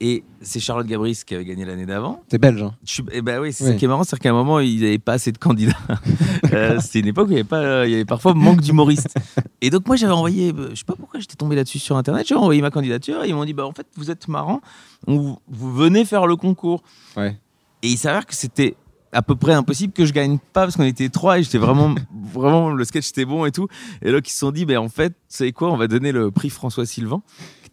Et 0.01 0.23
c'est 0.41 0.59
Charlotte 0.59 0.87
Gabris 0.87 1.21
qui 1.25 1.33
avait 1.35 1.45
gagné 1.45 1.63
l'année 1.63 1.85
d'avant. 1.85 2.21
T'es 2.27 2.37
belge. 2.39 2.61
Hein. 2.63 2.73
Je 2.83 2.91
suis- 2.93 3.03
eh 3.13 3.21
ben 3.21 3.39
oui, 3.39 3.53
c'est 3.53 3.63
Oui. 3.63 3.69
ça 3.71 3.77
qui 3.77 3.85
est 3.85 3.87
marrant, 3.87 4.03
c'est 4.03 4.19
qu'à 4.19 4.31
un 4.31 4.33
moment, 4.33 4.59
ils 4.59 4.81
n'avaient 4.81 4.97
pas 4.97 5.13
assez 5.13 5.31
de 5.31 5.37
candidats. 5.37 5.77
Euh, 6.51 6.79
C'était 6.81 6.99
une 6.99 7.07
époque 7.07 7.29
où 7.29 7.31
il 7.31 7.35
y 7.37 7.39
avait, 7.39 7.43
pas, 7.47 7.85
il 7.87 7.91
y 7.91 7.95
avait 7.95 8.05
parfois 8.05 8.33
manque 8.35 8.61
d'humoristes. 8.61 9.15
Et 9.61 9.71
donc, 9.71 9.87
moi, 9.87 9.95
j'avais 9.95 10.11
envoyé, 10.13 10.53
je 10.71 10.75
sais 10.75 10.83
pas 10.85 10.93
pourquoi 10.95 11.19
j'étais 11.19 11.35
tombé 11.35 11.55
là-dessus 11.55 11.79
sur 11.79 11.97
Internet, 11.97 12.27
j'ai 12.27 12.35
envoyé 12.35 12.61
ma 12.61 12.69
candidature 12.69 13.23
et 13.23 13.29
ils 13.29 13.33
m'ont 13.33 13.45
dit, 13.45 13.53
bah, 13.53 13.65
en 13.65 13.71
fait, 13.71 13.87
vous 13.95 14.11
êtes 14.11 14.27
marrant, 14.27 14.61
vous, 15.07 15.37
vous 15.47 15.73
venez 15.73 16.05
faire 16.05 16.27
le 16.27 16.35
concours. 16.35 16.83
Ouais. 17.17 17.37
Et 17.83 17.89
il 17.89 17.97
s'avère 17.97 18.25
que 18.25 18.33
c'était 18.33 18.75
à 19.11 19.21
peu 19.21 19.35
près 19.35 19.53
impossible 19.53 19.93
que 19.93 20.05
je 20.05 20.13
gagne 20.13 20.39
pas 20.39 20.61
parce 20.63 20.75
qu'on 20.75 20.83
était 20.83 21.09
trois 21.09 21.37
et 21.37 21.43
j'étais 21.43 21.57
vraiment, 21.57 21.93
vraiment, 22.33 22.71
le 22.71 22.83
sketch 22.85 23.09
était 23.09 23.25
bon 23.25 23.45
et 23.45 23.51
tout. 23.51 23.67
Et 24.01 24.11
là, 24.11 24.19
ils 24.23 24.29
se 24.29 24.37
sont 24.37 24.51
dit, 24.51 24.65
ben 24.65 24.77
en 24.77 24.89
fait, 24.89 25.13
savez 25.27 25.51
quoi, 25.51 25.71
on 25.71 25.77
va 25.77 25.87
donner 25.87 26.11
le 26.11 26.31
prix 26.31 26.49
François 26.49 26.85
Sylvain, 26.85 27.21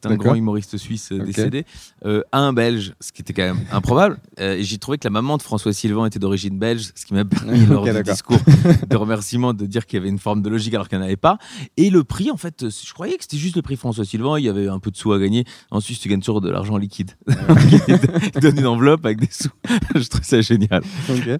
est 0.02 0.12
un 0.12 0.16
grand 0.16 0.34
humoriste 0.34 0.76
suisse 0.76 1.12
euh, 1.12 1.24
décédé, 1.24 1.64
euh, 2.04 2.22
à 2.32 2.40
un 2.40 2.52
Belge, 2.52 2.94
ce 3.00 3.12
qui 3.12 3.22
était 3.22 3.32
quand 3.32 3.42
même 3.42 3.60
improbable. 3.72 4.18
Euh, 4.38 4.56
et 4.56 4.62
j'ai 4.62 4.78
trouvé 4.78 4.98
que 4.98 5.04
la 5.04 5.10
maman 5.10 5.36
de 5.36 5.42
François 5.42 5.72
Sylvain 5.72 6.06
était 6.06 6.18
d'origine 6.18 6.58
belge, 6.58 6.90
ce 6.94 7.06
qui 7.06 7.14
m'a 7.14 7.24
permis, 7.26 7.66
lors 7.66 7.84
du 7.84 8.02
discours 8.02 8.38
de 8.88 8.96
remerciement, 8.96 9.54
de 9.54 9.66
dire 9.66 9.86
qu'il 9.86 9.98
y 9.98 10.00
avait 10.00 10.08
une 10.08 10.18
forme 10.18 10.42
de 10.42 10.48
logique 10.48 10.74
alors 10.74 10.88
qu'il 10.88 10.98
n'y 10.98 11.04
en 11.04 11.06
avait 11.06 11.16
pas. 11.16 11.38
Et 11.76 11.90
le 11.90 12.04
prix, 12.04 12.30
en 12.30 12.36
fait, 12.36 12.62
euh, 12.62 12.70
je 12.70 12.92
croyais 12.92 13.16
que 13.16 13.22
c'était 13.22 13.36
juste 13.36 13.56
le 13.56 13.62
prix 13.62 13.76
François 13.76 14.04
Sylvain, 14.04 14.38
il 14.38 14.44
y 14.44 14.48
avait 14.48 14.68
un 14.68 14.78
peu 14.78 14.90
de 14.90 14.96
sous 14.96 15.12
à 15.12 15.18
gagner. 15.18 15.44
En 15.70 15.80
Suisse, 15.80 16.00
tu 16.00 16.08
gagnes 16.08 16.20
toujours 16.20 16.40
de 16.40 16.50
l'argent 16.50 16.76
liquide. 16.76 17.12
il 17.28 18.30
donne 18.40 18.58
une 18.58 18.66
enveloppe 18.66 19.04
avec 19.04 19.20
des 19.20 19.28
sous. 19.30 19.50
je 19.94 20.08
trouve 20.08 20.24
ça 20.24 20.40
génial. 20.40 20.82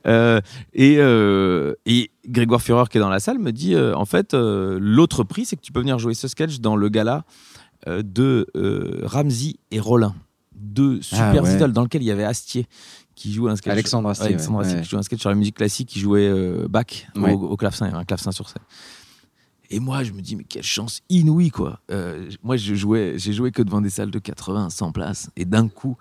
Euh, 0.07 0.41
et, 0.75 0.97
euh, 0.99 1.75
et 1.87 2.11
Grégoire 2.27 2.63
Führer, 2.63 2.85
qui 2.91 2.99
est 2.99 3.01
dans 3.01 3.09
la 3.09 3.21
salle, 3.21 3.39
me 3.39 3.53
dit 3.53 3.75
euh, 3.75 3.95
en 3.95 4.05
fait, 4.05 4.35
euh, 4.35 4.79
l'autre 4.81 5.25
prix, 5.25 5.45
c'est 5.45 5.57
que 5.57 5.63
tu 5.63 5.73
peux 5.73 5.81
venir 5.81 5.99
jouer 5.99 6.15
ce 6.15 6.29
sketch 6.29 6.61
dans 6.61 6.77
le 6.77 6.89
gala 6.89 7.25
euh, 7.25 7.70
de 7.87 8.47
euh, 8.57 9.01
Ramsey 9.05 9.57
et 9.71 9.81
Rollin. 9.81 10.15
Deux 10.55 11.01
super 11.01 11.33
Ah 11.39 11.43
ouais. 11.43 11.55
idoles 11.55 11.73
dans 11.73 11.83
lequel 11.83 12.03
il 12.03 12.07
y 12.07 12.11
avait 12.11 12.25
Astier 12.25 12.67
qui 13.15 13.33
jouait 13.33 13.51
un 13.51 13.57
sketch. 13.57 13.73
Alexandre 13.73 14.09
Astier, 14.11 14.27
Ouais, 14.29 14.33
Alexandre 14.35 14.59
ouais. 14.59 14.65
Astier 14.65 14.81
Ouais. 14.81 14.87
qui 14.87 14.97
un 14.97 15.03
sketch 15.03 15.21
sur 15.21 15.31
la 15.31 15.37
musique 15.37 15.57
classique, 15.57 15.89
qui 15.89 16.01
jouait 16.01 16.29
euh, 16.29 16.69
Bach 16.69 17.07
au- 17.17 17.57
clavecin, 17.57 17.87
il 17.87 17.89
y 17.91 17.93
avait 17.93 18.01
un 18.01 18.05
clavecin 18.05 18.33
sur 18.33 18.49
scène. 18.49 18.63
Et 19.71 19.79
moi, 19.79 20.03
je 20.03 20.13
me 20.13 20.21
dis, 20.21 20.37
mais 20.37 20.45
quelle 20.45 20.63
chance 20.65 21.01
inouïe, 21.09 21.51
quoi. 21.51 21.81
Euh, 21.91 22.29
moi, 22.43 22.57
je 22.57 22.75
jouais, 22.75 23.15
j'ai 23.19 23.33
joué 23.33 23.53
que 23.53 23.63
devant 23.63 23.81
des 23.81 23.91
salles 23.91 24.11
de 24.11 24.19
80, 24.19 24.69
100 24.71 24.91
places. 24.93 25.31
Et 25.37 25.45
d'un 25.45 25.69
coup, 25.69 25.97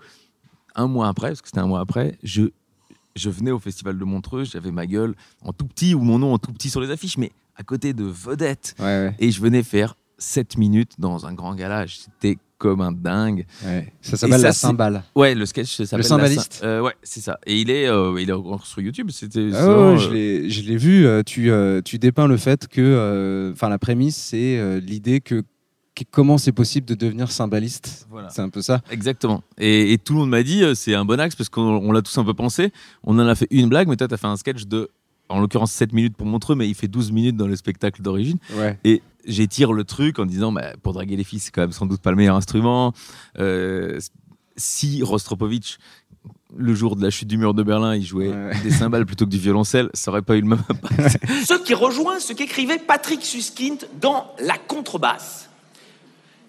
un 0.74 0.88
mois 0.88 1.08
après, 1.08 1.28
parce 1.28 1.40
que 1.40 1.48
c'était 1.48 1.60
un 1.60 1.66
mois 1.68 1.80
après, 1.80 2.18
je, 2.22 2.44
je 3.16 3.30
venais 3.30 3.50
au 3.52 3.58
festival 3.60 3.96
de 3.98 4.04
Montreux, 4.04 4.44
j'avais 4.44 4.72
ma 4.72 4.86
gueule 4.86 5.14
en 5.42 5.52
tout 5.52 5.66
petit 5.66 5.94
ou 5.94 6.00
mon 6.00 6.18
nom 6.18 6.32
en 6.34 6.38
tout 6.38 6.52
petit 6.52 6.68
sur 6.68 6.80
les 6.80 6.90
affiches, 6.90 7.16
mais 7.16 7.30
à 7.56 7.62
côté 7.62 7.92
de 7.92 8.04
vedettes. 8.04 8.74
Ouais, 8.78 8.84
ouais, 8.86 9.16
Et 9.20 9.30
je 9.30 9.40
venais 9.40 9.62
faire 9.62 9.94
7 10.20 10.56
minutes 10.58 10.92
dans 10.98 11.26
un 11.26 11.34
grand 11.34 11.54
gala. 11.56 11.86
J'étais 11.86 12.38
comme 12.58 12.82
un 12.82 12.92
dingue. 12.92 13.46
ouais. 13.64 13.92
Ça 14.02 14.16
s'appelle 14.18 14.40
la 14.42 14.52
cymbale. 14.52 15.02
Ouais, 15.16 15.34
le 15.34 15.46
sketch 15.46 15.74
ça 15.78 15.86
s'appelle. 15.86 16.02
La 16.04 16.08
cymbaliste 16.08 16.60
Cym- 16.62 16.66
euh, 16.66 16.82
Ouais, 16.82 16.94
c'est 17.02 17.20
ça. 17.20 17.38
Et 17.46 17.58
il 17.60 17.70
est, 17.70 17.88
euh, 17.88 18.20
il 18.20 18.28
est 18.28 18.32
encore 18.34 18.66
sur 18.66 18.80
YouTube. 18.82 19.08
C'était. 19.10 19.48
Ah 19.54 19.66
ouais, 19.66 19.72
euh, 20.06 20.12
l'ai- 20.12 20.50
je 20.50 20.62
l'ai 20.62 20.76
vu. 20.76 21.06
tu, 21.24 21.50
tu 21.84 21.98
dépeins 21.98 22.28
le 22.28 22.36
fait 22.36 22.68
que, 22.68 23.50
enfin, 23.54 23.68
la 23.70 23.78
prémisse, 23.78 24.16
c'est 24.16 24.78
l'idée 24.80 25.20
que, 25.20 25.42
que 25.94 26.04
comment 26.10 26.36
c'est 26.38 26.52
possible 26.52 26.86
de 26.86 26.94
devenir 26.94 27.30
cymbaliste. 27.32 28.06
Voilà. 28.10 28.28
C'est 28.28 28.42
un 28.42 28.50
peu 28.50 28.60
ça. 28.62 28.82
Exactement. 28.90 29.42
Et, 29.58 29.92
et 29.94 29.98
tout 29.98 30.12
le 30.12 30.18
monde 30.20 30.30
m'a 30.30 30.42
dit, 30.42 30.62
c'est 30.74 30.94
un 30.94 31.04
bon 31.06 31.18
axe 31.18 31.34
parce 31.36 31.48
qu'on 31.48 31.62
on 31.62 31.92
l'a 31.92 32.02
tous 32.02 32.16
un 32.18 32.24
peu 32.24 32.34
pensé. 32.34 32.72
On 33.04 33.18
en 33.18 33.26
a 33.26 33.34
fait 33.34 33.48
une 33.50 33.68
blague, 33.70 33.88
mais 33.88 33.96
toi, 33.96 34.06
tu 34.06 34.12
as 34.14 34.18
fait 34.18 34.26
un 34.26 34.36
sketch 34.36 34.66
de, 34.66 34.90
en 35.30 35.40
l'occurrence, 35.40 35.72
7 35.72 35.92
minutes 35.94 36.16
pour 36.16 36.26
Montreux, 36.26 36.56
mais 36.56 36.68
il 36.68 36.74
fait 36.74 36.88
12 36.88 37.10
minutes 37.10 37.36
dans 37.36 37.46
le 37.46 37.56
spectacle 37.56 38.02
d'origine. 38.02 38.36
Ouais. 38.56 38.78
Et 38.84 39.00
j'étire 39.24 39.72
le 39.72 39.84
truc 39.84 40.18
en 40.18 40.26
disant, 40.26 40.52
bah, 40.52 40.72
pour 40.82 40.92
draguer 40.92 41.16
les 41.16 41.24
filles, 41.24 41.40
c'est 41.40 41.50
quand 41.50 41.60
même 41.62 41.72
sans 41.72 41.86
doute 41.86 42.00
pas 42.00 42.10
le 42.10 42.16
meilleur 42.16 42.36
instrument. 42.36 42.92
Euh, 43.38 43.98
si 44.56 45.02
Rostropovitch, 45.02 45.78
le 46.56 46.74
jour 46.74 46.96
de 46.96 47.02
la 47.02 47.10
chute 47.10 47.28
du 47.28 47.38
mur 47.38 47.54
de 47.54 47.62
Berlin, 47.62 47.94
il 47.94 48.04
jouait 48.04 48.28
Ouais. 48.28 48.60
des 48.62 48.70
cymbales 48.70 49.06
plutôt 49.06 49.24
que 49.24 49.30
du 49.30 49.38
violoncelle, 49.38 49.88
ça 49.94 50.10
aurait 50.10 50.22
pas 50.22 50.36
eu 50.36 50.40
le 50.40 50.48
même 50.48 50.62
impact. 50.68 51.18
Ce 51.46 51.54
qui 51.62 51.74
rejoint 51.74 52.18
ce 52.20 52.32
qu'écrivait 52.32 52.78
Patrick 52.78 53.24
Suskind 53.24 53.86
dans 54.00 54.34
La 54.40 54.58
contrebasse. 54.58 55.48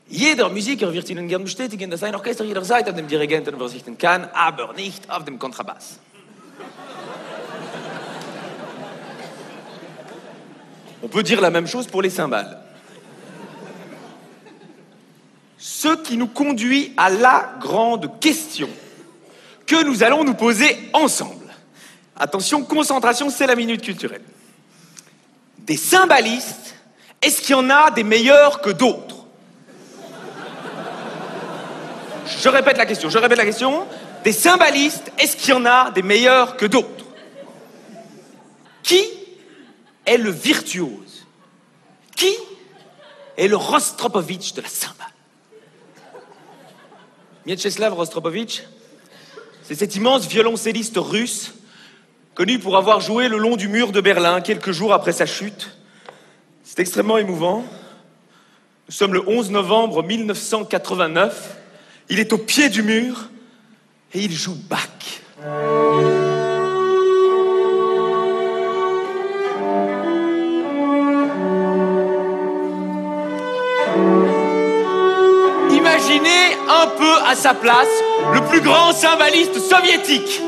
Jeder 0.10 0.50
Musiker 0.50 0.92
wird 0.92 1.10
Ihnen 1.10 1.28
gern 1.30 1.44
bestätigen, 1.44 1.90
dass 1.90 2.04
ein 2.04 2.16
Orchester 2.16 2.44
jederzeit 2.44 2.90
auf 2.90 2.96
dem 2.96 3.08
Dirigenten 3.08 3.56
verzichten 3.58 3.98
kann, 3.98 4.28
aber 4.34 4.74
nicht 4.74 5.10
auf 5.10 5.24
dem 5.24 5.40
Kontrabass. 5.40 6.00
On 11.04 11.08
peut 11.08 11.24
dire 11.24 11.42
la 11.42 11.50
même 11.50 11.68
chose 11.68 11.88
pour 11.88 12.02
les 12.02 12.10
cymbales. 12.10 12.60
Ce 15.58 15.96
qui 15.96 16.18
nous 16.18 16.28
conduit 16.28 16.94
à 16.98 17.10
la 17.10 17.56
grande 17.60 18.20
question 18.20 18.70
que 19.66 19.84
nous 19.84 20.04
allons 20.04 20.24
nous 20.24 20.34
poser 20.34 20.90
ensemble. 20.94 21.54
Attention, 22.18 22.64
concentration, 22.64 23.30
c'est 23.30 23.48
la 23.48 23.56
minute 23.56 23.82
culturelle. 23.82 24.22
Des 25.60 25.78
cymbalistes, 25.78 26.76
est-ce 27.22 27.42
qu'il 27.42 27.52
y 27.52 27.54
en 27.56 27.70
a 27.70 27.92
des 27.92 28.04
meilleurs 28.04 28.62
que 28.62 28.70
d'autres? 28.70 29.26
Je 32.40 32.50
répète 32.50 32.78
la 32.78 32.86
question, 32.86 33.10
je 33.10 33.18
répète 33.18 33.38
la 33.38 33.46
question. 33.46 33.86
Des 34.24 34.32
cymbalistes, 34.32 35.12
est-ce 35.20 35.36
qu'il 35.36 35.50
y 35.50 35.54
en 35.54 35.66
a 35.66 35.92
des 35.92 36.04
meilleurs 36.04 36.58
que 36.58 36.66
d'autres? 36.66 37.06
Qui 38.84 39.04
est 40.06 40.18
le 40.18 40.30
virtuose 40.30 41.26
Qui 42.16 42.34
est 43.38 43.48
le 43.48 43.56
Rostropovitch 43.56 44.54
de 44.54 44.62
la 44.62 44.68
cymbale 44.68 45.08
Mieczysław 47.46 47.94
Rostropovitch, 47.94 48.64
c'est 49.64 49.74
cet 49.74 49.96
immense 49.96 50.28
violoncelliste 50.28 50.98
russe, 50.98 51.54
connu 52.36 52.60
pour 52.60 52.78
avoir 52.78 53.02
joué 53.02 53.30
le 53.30 53.38
long 53.38 53.56
du 53.56 53.68
mur 53.68 53.92
de 53.92 54.00
Berlin 54.00 54.42
quelques 54.42 54.72
jours 54.72 54.94
après 54.94 55.12
sa 55.12 55.26
chute. 55.26 55.72
C'est 56.64 56.80
extrêmement 56.80 57.18
émouvant. 57.18 57.66
Nous 58.88 58.94
sommes 58.94 59.14
le 59.14 59.28
11 59.28 59.50
novembre 59.50 60.04
1989. 60.04 61.58
Il 62.10 62.20
est 62.20 62.32
au 62.32 62.38
pied 62.38 62.70
du 62.70 62.84
mur 62.84 63.30
et 64.14 64.20
il 64.20 64.32
joue 64.32 64.56
Bach. 64.70 64.80
Imaginez 76.22 76.56
un 76.70 76.88
peu 76.98 77.24
à 77.28 77.36
sa 77.36 77.54
place 77.56 77.88
le 78.34 78.42
plus 78.50 78.62
grand 78.62 78.94
cymbaliste 78.94 79.58
soviétique. 79.60 80.40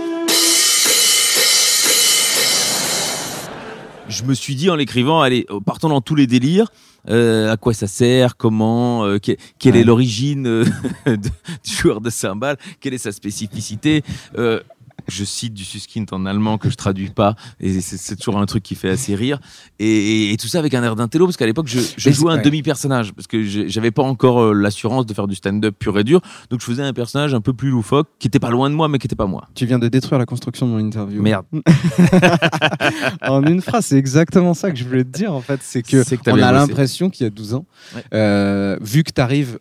je 4.09 4.23
me 4.23 4.35
suis 4.35 4.53
dit 4.55 4.69
en 4.69 4.75
l'écrivant, 4.75 5.21
allez, 5.21 5.47
partons 5.65 5.89
dans 5.89 6.01
tous 6.01 6.13
les 6.13 6.27
délires. 6.27 6.67
Euh, 7.09 7.51
à 7.51 7.57
quoi 7.57 7.73
ça 7.73 7.87
sert 7.87 8.37
Comment 8.37 9.03
euh, 9.05 9.17
que- 9.17 9.35
Quelle 9.59 9.75
est 9.75 9.83
l'origine 9.83 10.45
euh, 10.47 10.65
du 11.07 11.29
joueur 11.75 11.99
de 11.99 12.09
cymbales 12.11 12.57
Quelle 12.79 12.93
est 12.93 12.97
sa 12.99 13.11
spécificité 13.11 14.03
Euh, 14.37 14.61
je 15.07 15.23
cite 15.23 15.53
du 15.53 15.63
Suskind 15.63 16.05
en 16.11 16.25
allemand 16.25 16.57
que 16.57 16.69
je 16.69 16.75
traduis 16.75 17.09
pas, 17.09 17.35
et 17.59 17.81
c'est- 17.81 18.15
toujours 18.15 18.39
un 18.39 18.45
truc 18.45 18.63
qui 18.63 18.75
fait 18.75 18.89
assez 18.89 19.15
rire. 19.15 19.39
Et, 19.79 19.87
et- 19.87 20.33
et 20.33 20.37
tout 20.37 20.47
ça 20.47 20.59
avec 20.59 20.73
un 20.73 20.83
air 20.83 20.95
d'intello, 20.95 21.25
parce 21.25 21.37
qu'à 21.37 21.45
l'époque, 21.45 21.67
je, 21.67 21.79
je 21.97 22.09
jouais 22.11 22.31
un 22.33 22.41
demi-personnage, 22.41 23.11
parce 23.13 23.27
que 23.27 23.43
j'avais 23.43 23.91
pas 23.91 24.03
encore 24.03 24.39
euh, 24.41 24.53
l'assurance 24.53 25.05
de 25.05 25.13
faire 25.13 25.27
du 25.27 25.35
stand-up 25.35 25.75
pur 25.77 25.97
et 25.99 26.03
dur, 26.03 26.21
donc 26.49 26.61
je 26.61 26.65
faisais 26.65 26.83
un 26.83 26.93
personnage 26.93 27.33
un 27.33 27.41
peu 27.41 27.53
plus 27.53 27.69
loufoque, 27.69 28.07
qui 28.19 28.27
était 28.27 28.39
pas 28.39 28.49
loin 28.49 28.69
de 28.69 28.75
moi, 28.75 28.87
mais 28.87 28.97
qui 28.99 29.07
était 29.07 29.15
pas 29.15 29.25
moi. 29.25 29.47
Tu 29.55 29.65
viens 29.65 29.79
de 29.79 29.87
détruire 29.87 30.19
la 30.19 30.25
construction 30.25 30.67
de 30.67 30.71
mon 30.71 30.79
interview. 30.79 31.21
Merde. 31.21 31.45
en 33.21 33.43
une 33.43 33.61
phrase, 33.61 33.87
c'est 33.87 33.97
exactement 33.97 34.53
ça 34.53 34.71
que 34.71 34.77
je 34.77 34.83
voulais 34.83 35.03
te 35.03 35.09
dire 35.17 35.33
en 35.33 35.41
fait. 35.41 35.59
C'est 35.63 35.81
que, 35.81 36.03
on 36.29 36.41
a 36.41 36.51
l'impression 36.51 37.09
qu'il 37.09 37.23
y 37.25 37.27
a 37.27 37.29
12 37.29 37.55
ans, 37.55 37.65
Ouais. 37.95 38.03
euh, 38.13 38.77
vu 38.81 39.03
que 39.03 39.11
tu 39.11 39.21
arrives, 39.21 39.57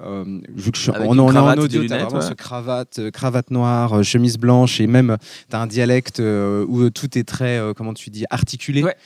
vu 0.54 0.70
que 0.72 0.78
je 0.78 0.90
on, 0.90 1.16
est 1.16 1.20
en 1.38 1.58
audio, 1.58 1.84
t'as 1.86 2.04
vraiment 2.04 2.20
ouais. 2.20 2.28
ce 2.28 2.34
cravate, 2.34 2.98
euh, 2.98 3.10
cravate 3.10 3.50
noire, 3.50 3.98
euh, 3.98 4.02
chemise 4.02 4.38
blanche 4.38 4.80
et 4.80 4.86
même 4.86 5.16
as 5.52 5.60
un 5.60 5.66
dialecte 5.66 6.20
euh, 6.20 6.64
où 6.68 6.82
euh, 6.82 6.90
tout 6.90 7.16
est 7.18 7.24
très, 7.24 7.58
euh, 7.58 7.72
comment 7.74 7.94
tu 7.94 8.10
dis, 8.10 8.24
articulé, 8.30 8.82
Ouais. 8.82 8.96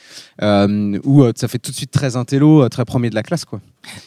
où 1.03 1.23
ça 1.35 1.47
fait 1.47 1.59
tout 1.59 1.71
de 1.71 1.75
suite 1.75 1.91
très 1.91 2.15
intello, 2.15 2.67
très 2.69 2.85
premier 2.85 3.09
de 3.09 3.15
la 3.15 3.23
classe 3.23 3.45
quoi. 3.45 3.61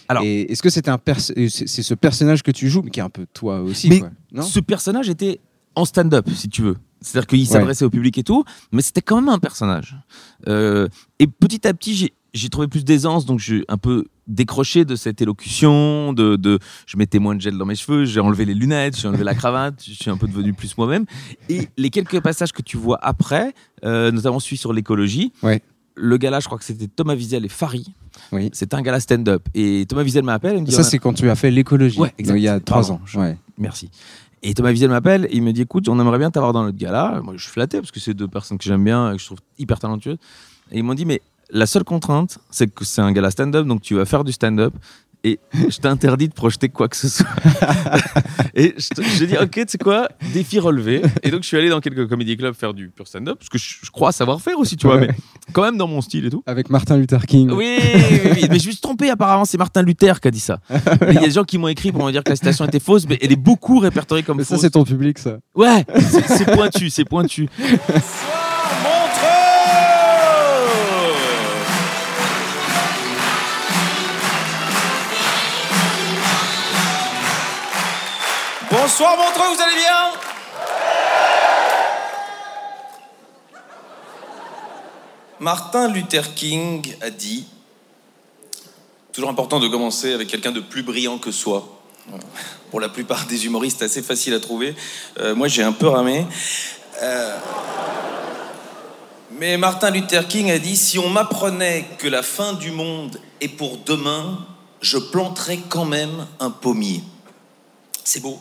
Alors- 0.08 0.22
et 0.24 0.42
est-ce 0.52 0.62
que 0.62 0.70
c'était 0.70 0.90
un 0.90 0.98
c'est 1.06 1.66
ce 1.82 1.94
personnage 1.94 2.42
que 2.42 2.50
tu 2.50 2.68
joues, 2.68 2.82
mais 2.82 2.90
qui 2.90 3.00
est 3.00 3.02
un 3.02 3.10
peu 3.10 3.26
toi 3.32 3.60
aussi, 3.60 3.88
Mais 3.88 4.00
quoi, 4.00 4.10
non? 4.32 4.42
Ce 4.42 4.60
personnage 4.60 5.08
était 5.08 5.40
en 5.74 5.84
stand-up, 5.84 6.26
si 6.34 6.48
tu 6.48 6.62
veux. 6.62 6.76
C'est-à-dire 7.00 7.26
qu'il 7.28 7.40
Ouais. 7.40 7.46
s'adressait 7.46 7.84
au 7.84 7.90
public 7.90 8.18
et 8.18 8.22
tout, 8.24 8.44
mais 8.72 8.82
c'était 8.82 9.00
quand 9.00 9.16
même 9.20 9.30
un 9.30 9.38
personnage. 9.38 9.96
Euh, 10.48 10.88
et 11.18 11.26
petit 11.26 11.66
à 11.66 11.72
petit, 11.72 12.12
j'ai- 12.34 12.48
trouvé 12.48 12.68
plus 12.68 12.84
d'aisance, 12.84 13.26
donc 13.26 13.38
j'ai 13.40 13.64
un 13.68 13.76
peu 13.78 14.04
décroché 14.26 14.84
de 14.84 14.94
cette 14.96 15.20
élocution, 15.22 16.12
de, 16.12 16.36
de 16.36 16.58
je 16.86 16.96
mettais 16.96 17.18
moins 17.18 17.34
de 17.34 17.40
gel 17.40 17.56
dans 17.58 17.64
mes 17.66 17.74
cheveux, 17.74 18.04
j'ai 18.04 18.20
enlevé 18.20 18.44
les 18.44 18.54
lunettes, 18.54 18.96
j'ai 18.98 19.08
enlevé 19.08 19.24
la 19.24 19.34
cravate, 19.34 19.82
je 19.86 19.92
suis 19.92 20.10
un 20.10 20.16
peu 20.16 20.26
devenu 20.28 20.52
plus 20.52 20.76
moi-même. 20.78 21.04
Et 21.48 21.68
les 21.76 21.90
quelques 21.90 22.20
passages 22.20 22.52
que 22.52 22.62
tu 22.62 22.76
vois 22.76 22.98
après, 23.02 23.52
euh, 23.84 24.10
notamment 24.12 24.38
celui 24.40 24.56
sur 24.56 24.72
l'écologie, 24.72 25.32
Ouais. 25.42 25.62
le 25.96 26.16
gars-là, 26.16 26.40
je 26.40 26.46
crois 26.46 26.58
que 26.58 26.64
c'était 26.64 26.86
Thomas 26.88 27.14
Wiesel 27.14 27.44
et 27.44 27.48
Fari. 27.48 27.92
Oui. 28.32 28.50
C'était 28.52 28.74
un 28.76 28.82
gars-là 28.82 29.00
stand-up. 29.00 29.42
Et 29.54 29.84
Thomas 29.88 30.02
Wiesel 30.02 30.24
m'appelle 30.24 30.56
et 30.56 30.60
me 30.60 30.66
dit 30.66 30.72
Ça 30.72 30.82
c'est 30.84 30.98
quand 30.98 31.12
tu 31.14 31.28
as 31.30 31.34
fait 31.36 31.50
l'écologie, 31.50 31.98
Ouais, 31.98 32.12
il 32.18 32.36
y 32.38 32.48
a 32.48 32.60
trois 32.60 32.90
ans. 32.92 33.00
je- 33.04 33.18
Ouais. 33.18 33.36
Merci. 33.58 33.90
Et 34.42 34.54
Thomas 34.54 34.70
Wiesel 34.70 34.88
m'appelle 34.90 35.26
et 35.26 35.36
il 35.36 35.42
me 35.42 35.52
dit 35.52 35.62
écoute, 35.62 35.88
on 35.88 35.98
aimerait 36.00 36.18
bien 36.18 36.30
t'avoir 36.30 36.52
dans 36.52 36.62
notre 36.64 36.78
gala. 36.78 37.20
Moi, 37.22 37.34
je 37.36 37.42
suis 37.42 37.50
flatté 37.52 37.78
parce 37.78 37.90
que 37.90 38.00
c'est 38.00 38.14
deux 38.14 38.28
personnes 38.28 38.56
que 38.58 38.64
j'aime 38.64 38.82
bien 38.84 39.12
et 39.12 39.16
que 39.16 39.20
je 39.20 39.26
trouve 39.26 39.38
hyper 39.58 39.78
talentueuses. 39.78 40.16
Et 40.72 40.78
ils 40.78 40.82
m'ont 40.84 40.94
dit 40.94 41.04
mais 41.04 41.20
la 41.52 41.66
seule 41.66 41.84
contrainte, 41.84 42.38
c'est 42.50 42.72
que 42.72 42.84
c'est 42.84 43.00
un 43.02 43.12
gala 43.12 43.30
stand-up, 43.30 43.66
donc 43.66 43.82
tu 43.82 43.94
vas 43.94 44.04
faire 44.04 44.24
du 44.24 44.32
stand-up. 44.32 44.74
Et 45.22 45.38
je 45.52 45.76
t'interdis 45.76 46.28
de 46.28 46.32
projeter 46.32 46.70
quoi 46.70 46.88
que 46.88 46.96
ce 46.96 47.06
soit. 47.06 47.26
et 48.54 48.74
j'ai 49.18 49.26
dit, 49.26 49.36
ok, 49.36 49.50
tu 49.50 49.64
sais 49.68 49.76
quoi, 49.76 50.08
défi 50.32 50.58
relevé. 50.58 51.02
Et 51.22 51.30
donc, 51.30 51.42
je 51.42 51.46
suis 51.48 51.58
allé 51.58 51.68
dans 51.68 51.80
quelques 51.80 52.08
comédie 52.08 52.38
clubs 52.38 52.54
faire 52.54 52.72
du 52.72 52.88
pur 52.88 53.06
stand-up, 53.06 53.36
parce 53.38 53.50
que 53.50 53.58
je, 53.58 53.80
je 53.82 53.90
crois 53.90 54.12
savoir 54.12 54.40
faire 54.40 54.58
aussi, 54.58 54.78
tu 54.78 54.86
vois, 54.86 54.96
Ouais. 54.96 55.08
mais 55.08 55.14
quand 55.52 55.60
même 55.60 55.76
dans 55.76 55.88
mon 55.88 56.00
style 56.00 56.24
et 56.24 56.30
tout. 56.30 56.42
Avec 56.46 56.70
Martin 56.70 56.96
Luther 56.96 57.26
King. 57.26 57.50
Oui, 57.50 57.76
oui, 57.78 58.20
oui, 58.34 58.46
mais 58.50 58.58
je 58.58 58.66
me 58.68 58.72
suis 58.72 58.80
trompé 58.80 59.10
apparemment, 59.10 59.44
c'est 59.44 59.58
Martin 59.58 59.82
Luther 59.82 60.20
qui 60.22 60.28
a 60.28 60.30
dit 60.30 60.40
ça. 60.40 60.58
Il 61.08 61.12
y 61.12 61.18
a 61.18 61.20
des 61.20 61.30
gens 61.32 61.44
qui 61.44 61.58
m'ont 61.58 61.68
écrit 61.68 61.92
pour 61.92 62.02
me 62.06 62.12
dire 62.12 62.24
que 62.24 62.30
la 62.30 62.36
citation 62.36 62.64
était 62.64 62.80
fausse, 62.80 63.06
mais 63.06 63.18
elle 63.20 63.30
est 63.32 63.36
beaucoup 63.36 63.78
répertoriée 63.78 64.22
comme 64.24 64.38
Mais 64.38 64.44
ça 64.44 64.56
c'est 64.56 64.70
ton 64.70 64.84
public 64.84 65.18
ça. 65.18 65.36
Ouais, 65.54 65.84
c'est 66.28 66.50
pointu, 66.54 66.88
c'est 66.88 67.04
pointu. 67.04 67.46
Bonsoir 79.00 79.16
Montreux, 79.16 79.54
vous 79.54 79.62
allez 79.62 79.76
bien? 79.76 80.12
Martin 85.38 85.88
Luther 85.88 86.34
King 86.34 86.94
a 87.00 87.08
dit 87.08 87.46
Toujours 89.14 89.30
important 89.30 89.58
de 89.58 89.68
commencer 89.68 90.12
avec 90.12 90.28
quelqu'un 90.28 90.52
de 90.52 90.60
plus 90.60 90.82
brillant 90.82 91.16
que 91.16 91.30
soi. 91.30 91.80
Pour 92.70 92.78
la 92.78 92.90
plupart 92.90 93.24
des 93.24 93.46
humoristes, 93.46 93.80
assez 93.80 94.02
facile 94.02 94.34
à 94.34 94.40
trouver. 94.40 94.76
Euh, 95.18 95.34
moi, 95.34 95.48
j'ai 95.48 95.62
un 95.62 95.72
peu 95.72 95.88
ramé. 95.88 96.26
Euh, 97.02 97.38
Mais 99.30 99.56
Martin 99.56 99.88
Luther 99.88 100.28
King 100.28 100.50
a 100.50 100.58
dit 100.58 100.76
Si 100.76 100.98
on 100.98 101.08
m'apprenait 101.08 101.86
que 101.96 102.06
la 102.06 102.22
fin 102.22 102.52
du 102.52 102.70
monde 102.70 103.18
est 103.40 103.48
pour 103.48 103.78
demain, 103.78 104.46
je 104.82 104.98
planterais 104.98 105.60
quand 105.70 105.86
même 105.86 106.26
un 106.38 106.50
pommier. 106.50 107.02
C'est 108.04 108.20
beau. 108.20 108.38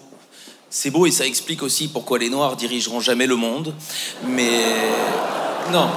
C'est 0.72 0.92
beau 0.92 1.08
et 1.08 1.12
ça 1.12 1.26
explique 1.26 1.64
aussi 1.64 1.88
pourquoi 1.88 2.20
les 2.20 2.30
Noirs 2.30 2.56
dirigeront 2.56 3.00
jamais 3.00 3.26
le 3.26 3.36
monde. 3.36 3.74
Mais 4.24 4.62
non, 5.72 5.90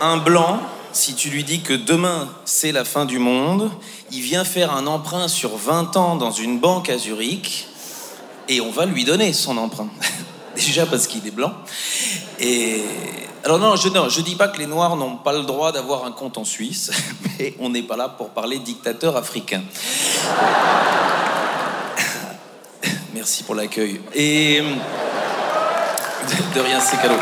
un, 0.00 0.16
blanc, 0.16 0.60
si 0.92 1.14
tu 1.14 1.28
lui 1.28 1.44
dis 1.44 1.60
que 1.60 1.74
demain 1.74 2.28
c'est 2.46 2.72
la 2.72 2.86
fin 2.86 3.04
du 3.04 3.18
monde, 3.18 3.70
il 4.10 4.22
vient 4.22 4.44
faire 4.44 4.74
un 4.74 4.86
emprunt 4.86 5.28
sur 5.28 5.56
20 5.56 5.96
ans 5.98 6.16
dans 6.16 6.30
une 6.30 6.58
banque 6.58 6.88
à 6.88 6.96
Zurich 6.96 7.68
et 8.48 8.62
on 8.62 8.70
va 8.70 8.86
lui 8.86 9.04
donner 9.04 9.34
son 9.34 9.58
emprunt. 9.58 9.90
Déjà 10.56 10.86
parce 10.86 11.06
qu'il 11.06 11.26
est 11.26 11.30
blanc. 11.30 11.52
Et 12.40 12.82
alors 13.44 13.58
non, 13.58 13.76
je 13.76 13.88
je 14.08 14.20
dis 14.22 14.36
pas 14.36 14.48
que 14.48 14.58
les 14.58 14.66
Noirs 14.66 14.96
n'ont 14.96 15.16
pas 15.16 15.32
le 15.34 15.42
droit 15.42 15.70
d'avoir 15.70 16.06
un 16.06 16.12
compte 16.12 16.38
en 16.38 16.44
Suisse, 16.44 16.90
mais 17.38 17.54
on 17.60 17.68
n'est 17.68 17.82
pas 17.82 17.96
là 17.96 18.08
pour 18.08 18.30
parler 18.30 18.58
dictateur 18.58 19.16
africain. 19.16 19.62
Merci 23.22 23.44
pour 23.44 23.54
l'accueil. 23.54 24.00
Et. 24.16 24.60
De, 24.60 26.54
de 26.56 26.60
rien, 26.60 26.80
c'est 26.80 26.96
cadeau. 27.00 27.14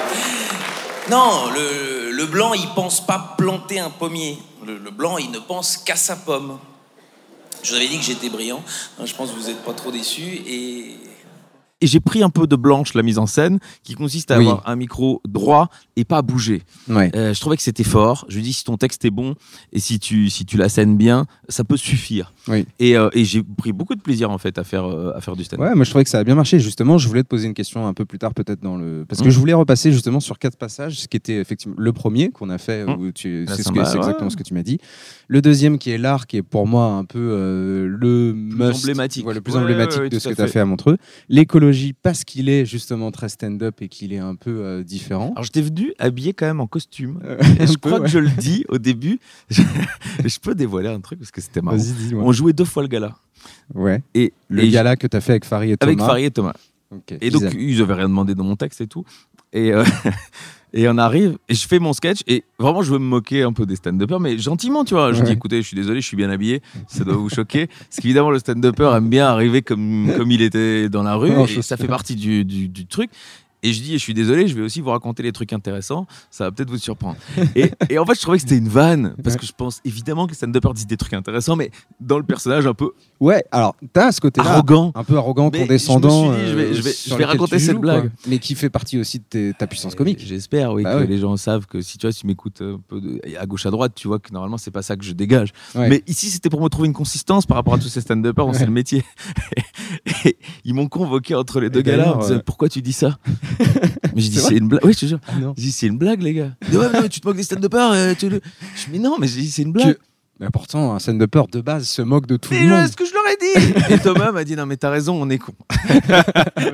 Non, 1.10 1.50
le, 1.50 2.24
blanc, 2.24 2.54
il 2.54 2.66
pense 2.68 3.04
pas 3.04 3.34
planter 3.36 3.80
un 3.80 3.90
pommier. 3.90 4.38
Le, 4.64 4.78
blanc, 4.90 5.18
il 5.18 5.30
ne 5.30 5.38
pense 5.38 5.76
qu'à 5.76 5.96
sa 5.96 6.16
pomme. 6.16 6.58
Je 7.62 7.72
vous 7.72 7.76
avais 7.76 7.86
dit 7.86 7.98
que 7.98 8.04
j'étais 8.04 8.30
brillant. 8.30 8.62
Je 9.04 9.14
pense 9.14 9.30
que 9.30 9.36
vous 9.36 9.48
n'êtes 9.48 9.62
pas 9.62 9.74
trop 9.74 9.90
déçus. 9.90 10.40
Et. 10.46 10.96
Et 11.80 11.86
j'ai 11.86 12.00
pris 12.00 12.22
un 12.22 12.28
peu 12.30 12.46
de 12.46 12.56
blanche 12.56 12.94
la 12.94 13.02
mise 13.02 13.18
en 13.18 13.26
scène, 13.26 13.58
qui 13.82 13.94
consiste 13.94 14.30
à 14.30 14.38
Oui. 14.38 14.44
avoir 14.46 14.68
un 14.68 14.76
micro 14.76 15.22
droit 15.26 15.70
et 15.96 16.04
pas 16.04 16.20
bouger. 16.22 16.62
Ouais. 16.88 17.10
Euh, 17.16 17.32
je 17.32 17.40
trouvais 17.40 17.56
que 17.56 17.62
c'était 17.62 17.84
fort. 17.84 18.26
Je 18.28 18.36
lui 18.36 18.42
dis 18.42 18.52
si 18.52 18.64
ton 18.64 18.76
texte 18.76 19.04
est 19.04 19.10
bon 19.10 19.34
et 19.72 19.80
si 19.80 19.98
tu 19.98 20.28
si 20.30 20.44
tu 20.44 20.56
la 20.56 20.68
scènes 20.68 20.96
bien, 20.96 21.26
ça 21.48 21.64
peut 21.64 21.76
suffire. 21.76 22.32
Oui. 22.48 22.66
Et, 22.78 22.96
euh, 22.96 23.08
et 23.12 23.24
j'ai 23.24 23.42
pris 23.42 23.72
beaucoup 23.72 23.94
de 23.94 24.00
plaisir 24.00 24.30
en 24.30 24.38
fait 24.38 24.58
à 24.58 24.64
faire 24.64 24.84
euh, 24.84 25.12
à 25.16 25.20
faire 25.20 25.36
du 25.36 25.44
stand-up. 25.44 25.66
Ouais, 25.68 25.74
moi 25.74 25.84
je 25.84 25.90
trouvais 25.90 26.04
que 26.04 26.10
ça 26.10 26.18
a 26.18 26.24
bien 26.24 26.34
marché. 26.34 26.58
Justement, 26.60 26.98
je 26.98 27.08
voulais 27.08 27.22
te 27.22 27.28
poser 27.28 27.46
une 27.46 27.54
question 27.54 27.86
un 27.86 27.94
peu 27.94 28.04
plus 28.04 28.18
tard, 28.18 28.34
peut-être 28.34 28.60
dans 28.62 28.76
le. 28.76 29.04
Parce 29.08 29.22
que 29.22 29.28
Mm. 29.28 29.30
je 29.30 29.38
voulais 29.38 29.54
repasser 29.54 29.90
justement 29.92 30.20
sur 30.20 30.38
quatre 30.38 30.56
passages, 30.56 30.98
ce 31.00 31.08
qui 31.08 31.16
était 31.16 31.36
effectivement 31.38 31.76
le 31.78 31.92
premier 31.92 32.28
qu'on 32.30 32.50
a 32.50 32.58
fait, 32.58 32.84
Mm. 32.84 32.90
où 33.00 33.12
tu... 33.12 33.44
La 33.46 33.56
c'est 33.56 33.62
ce 33.62 33.70
ouais. 33.72 33.80
exactement 33.80 34.28
ce 34.30 34.36
que 34.36 34.42
tu 34.42 34.52
m'as 34.54 34.62
dit. 34.62 34.78
Le 35.28 35.40
deuxième 35.40 35.78
qui 35.78 35.90
est 35.90 35.98
l'art, 35.98 36.26
qui 36.26 36.36
est 36.36 36.42
pour 36.42 36.66
moi 36.66 36.86
un 36.86 37.04
peu 37.04 37.86
le 37.88 38.32
must, 38.34 38.82
emblématique. 38.82 39.26
le 39.26 39.40
plus 39.40 39.56
emblématique 39.56 40.02
de 40.10 40.18
ce 40.18 40.28
que 40.28 40.34
tu 40.34 40.42
as 40.42 40.46
fait. 40.46 40.52
fait 40.54 40.60
à 40.60 40.64
Montreux. 40.64 40.96
L'écologie, 41.28 41.69
parce 42.02 42.24
qu'il 42.24 42.48
est 42.48 42.64
justement 42.66 43.10
très 43.10 43.28
stand-up 43.28 43.80
et 43.82 43.88
qu'il 43.88 44.12
est 44.12 44.18
un 44.18 44.34
peu 44.34 44.62
euh, 44.64 44.82
différent. 44.82 45.30
Alors 45.32 45.44
j'étais 45.44 45.62
venu 45.62 45.92
habillé 45.98 46.32
quand 46.32 46.46
même 46.46 46.60
en 46.60 46.66
costume. 46.66 47.20
Euh, 47.24 47.38
Et 47.58 47.66
je 47.66 47.72
peu, 47.74 47.88
crois 47.88 47.98
ouais. 48.00 48.04
que 48.06 48.10
je 48.10 48.18
le 48.18 48.28
dis 48.30 48.64
au 48.68 48.78
début. 48.78 49.18
Je, 49.50 49.62
je 50.24 50.38
peux 50.40 50.54
dévoiler 50.54 50.88
un 50.88 51.00
truc 51.00 51.18
parce 51.18 51.30
que 51.30 51.40
c'était 51.40 51.60
marrant. 51.60 51.76
On 52.14 52.32
jouait 52.32 52.52
deux 52.52 52.64
fois 52.64 52.82
le 52.82 52.88
gala. 52.88 53.16
Ouais. 53.74 54.02
Et, 54.14 54.32
Le 54.48 54.62
et 54.64 54.68
gala 54.68 54.96
que 54.96 55.06
tu 55.06 55.16
as 55.16 55.20
fait 55.20 55.32
avec 55.32 55.44
Farid 55.44 55.70
et 55.72 55.76
Thomas. 55.76 55.92
avec 55.92 55.98
Farid 56.00 56.24
et 56.26 56.30
Thomas. 56.30 56.54
Et 57.20 57.30
donc, 57.30 57.42
ils 57.54 57.80
avaient 57.82 57.94
rien 57.94 58.08
demandé 58.08 58.34
dans 58.34 58.44
mon 58.44 58.56
texte 58.56 58.80
et 58.80 58.86
tout. 58.86 59.04
Et, 59.52 59.72
euh, 59.72 59.84
et 60.72 60.88
on 60.88 60.98
arrive, 60.98 61.36
et 61.48 61.54
je 61.54 61.66
fais 61.66 61.78
mon 61.78 61.92
sketch, 61.92 62.20
et 62.26 62.44
vraiment, 62.58 62.82
je 62.82 62.92
veux 62.92 62.98
me 62.98 63.04
moquer 63.04 63.42
un 63.42 63.52
peu 63.52 63.66
des 63.66 63.76
stand-uppers, 63.76 64.20
mais 64.20 64.38
gentiment, 64.38 64.84
tu 64.84 64.94
vois. 64.94 65.12
Je 65.12 65.18
Ouais. 65.20 65.26
dis, 65.26 65.32
écoutez, 65.32 65.60
je 65.62 65.66
suis 65.66 65.74
désolé, 65.76 66.00
je 66.00 66.06
suis 66.06 66.16
bien 66.16 66.30
habillé, 66.30 66.62
ça 66.86 67.04
doit 67.04 67.16
vous 67.16 67.28
choquer. 67.28 67.66
Parce 67.66 67.96
qu'évidemment, 68.00 68.30
le 68.30 68.38
stand-upper 68.38 68.92
aime 68.96 69.08
bien 69.08 69.26
arriver 69.26 69.62
comme, 69.62 70.10
comme 70.16 70.30
il 70.30 70.42
était 70.42 70.88
dans 70.88 71.02
la 71.02 71.14
rue, 71.16 71.30
Non, 71.30 71.46
et 71.46 71.62
ça 71.62 71.76
fait 71.76 71.88
partie 71.88 72.14
du, 72.16 72.44
du, 72.44 72.68
du 72.68 72.86
truc. 72.86 73.10
Et 73.62 73.72
je 73.72 73.82
dis, 73.82 73.92
je 73.92 73.98
suis 73.98 74.14
désolé, 74.14 74.48
je 74.48 74.54
vais 74.54 74.62
aussi 74.62 74.80
vous 74.80 74.90
raconter 74.90 75.22
les 75.22 75.32
trucs 75.32 75.52
intéressants, 75.52 76.06
ça 76.30 76.44
va 76.44 76.50
peut-être 76.52 76.70
vous 76.70 76.78
surprendre. 76.78 77.16
Et, 77.54 77.70
et 77.90 77.98
en 77.98 78.06
fait, 78.06 78.14
je 78.14 78.20
trouvais 78.22 78.38
que 78.38 78.42
c'était 78.42 78.56
une 78.56 78.68
vanne, 78.68 79.14
parce 79.22 79.36
que 79.36 79.44
je 79.46 79.52
pense 79.52 79.80
évidemment 79.84 80.24
que 80.26 80.30
les 80.32 80.36
stand-uppers 80.36 80.72
disent 80.74 80.86
des 80.86 80.96
trucs 80.96 81.12
intéressants, 81.12 81.56
mais 81.56 81.70
dans 82.00 82.16
le 82.18 82.24
personnage 82.24 82.66
un 82.66 82.74
peu 82.74 82.90
Ouais, 83.20 83.44
alors, 83.52 83.76
t'as 83.92 84.12
ce 84.12 84.20
côté-là. 84.22 84.50
arrogant. 84.52 84.92
Un 84.94 85.04
peu 85.04 85.16
arrogant, 85.18 85.50
Mais 85.52 85.58
je 85.58 85.62
me 85.62 85.66
condescendant. 85.68 86.32
suis 86.34 86.42
dit, 86.42 86.48
je 86.50 86.54
vais- 86.54 86.62
euh, 86.64 86.74
je 86.74 86.80
vais- 86.80 86.92
sur 86.92 87.10
je 87.12 87.18
vais 87.18 87.24
lequel 87.24 87.26
raconter 87.38 87.58
cette 87.58 87.74
joues, 87.74 87.80
blague. 87.80 88.00
quoi. 88.08 88.10
Mais 88.28 88.38
qui 88.38 88.54
fait 88.54 88.70
partie 88.70 88.98
aussi 88.98 89.18
de 89.18 89.24
tes- 89.28 89.52
ta 89.52 89.66
puissance 89.66 89.94
comique. 89.94 90.24
J'espère, 90.26 90.72
oui, 90.72 90.84
Bah 90.84 90.94
que 90.96 91.00
oui. 91.02 91.06
les 91.06 91.18
gens 91.18 91.36
savent 91.36 91.66
que 91.66 91.82
si 91.82 91.98
tu 91.98 92.06
vois, 92.06 92.12
si 92.12 92.20
tu 92.20 92.26
m'écoutes 92.26 92.62
un 92.62 92.80
peu 92.88 92.98
de- 93.00 93.20
à 93.38 93.44
gauche 93.44 93.66
à 93.66 93.70
droite, 93.70 93.92
tu 93.94 94.08
vois 94.08 94.18
que 94.20 94.32
normalement 94.32 94.56
c'est 94.56 94.70
pas 94.70 94.80
ça 94.80 94.96
que 94.96 95.04
je 95.04 95.12
dégage. 95.12 95.50
Ouais. 95.74 95.90
Mais 95.90 96.02
ici, 96.06 96.30
c'était 96.30 96.48
pour 96.48 96.62
me 96.62 96.68
trouver 96.70 96.86
une 96.88 96.94
consistance 96.94 97.44
par 97.44 97.58
rapport 97.58 97.74
à 97.74 97.78
tous 97.78 97.88
ces 97.88 98.00
stand-uppers, 98.00 98.46
on 98.46 98.54
sait 98.54 98.64
le 98.64 98.72
métier. 98.72 99.04
Et 100.24 100.38
ils 100.64 100.72
m'ont 100.74 100.88
convoqué 100.88 101.34
entre 101.34 101.60
les 101.60 101.68
deux 101.70 101.80
Et 101.80 101.82
gars-là 101.82 102.16
disant, 102.20 102.34
euh, 102.36 102.38
pourquoi 102.44 102.68
tu 102.70 102.80
dis 102.80 102.92
ça? 102.94 103.18
Mais 104.14 104.20
j'ai 104.22 104.28
dit 104.30 104.36
C'est 104.38 104.48
c'est 104.48 104.56
une 104.56 104.68
blague. 104.68 104.84
Oui, 104.84 104.92
je 104.92 104.98
te 105.00 105.06
jure. 105.06 105.18
Ah. 105.28 105.32
J'ai 105.56 105.62
dit 105.64 105.72
c'est 105.72 105.86
une 105.86 105.98
blague, 105.98 106.22
les 106.22 106.34
gars. 106.34 106.52
Ils 106.62 106.68
disent, 106.70 106.78
ouais, 106.78 106.86
mais 106.88 106.92
non, 106.98 107.02
mais 107.02 107.08
tu 107.08 107.20
te 107.20 107.26
moques 107.28 107.36
des 107.36 107.42
stand-uppers. 107.42 107.92
euh, 107.92 108.14
tu 108.18 108.28
le- 108.28 108.40
Je 108.76 108.84
dis 108.86 108.90
mais 108.92 108.98
non, 108.98 109.16
mais 109.18 109.26
j'ai 109.28 109.40
dit 109.40 109.50
c'est 109.50 109.62
une 109.62 109.72
blague. 109.72 109.96
Mais 110.38 110.48
pourtant, 110.50 110.94
un 110.94 110.98
scène 110.98 111.18
de 111.18 111.26
peur 111.26 111.48
de 111.48 111.60
base 111.60 111.86
se 111.86 112.00
moque 112.00 112.26
de 112.26 112.38
tout 112.38 112.48
Mais 112.52 112.62
le 112.64 112.70
monde. 112.70 112.86
ce 112.88 112.96
que 112.96 113.04
je 113.04 113.12
leur 113.12 113.22
ai 113.26 113.36
dit 113.36 113.74
Et 113.94 113.98
Thomas 113.98 114.32
m'a 114.32 114.42
dit 114.42 114.56
non 114.56 114.64
mais 114.64 114.78
t'as 114.78 114.88
raison, 114.88 115.20
on 115.20 115.28
est 115.28 115.36
con. 115.38 115.52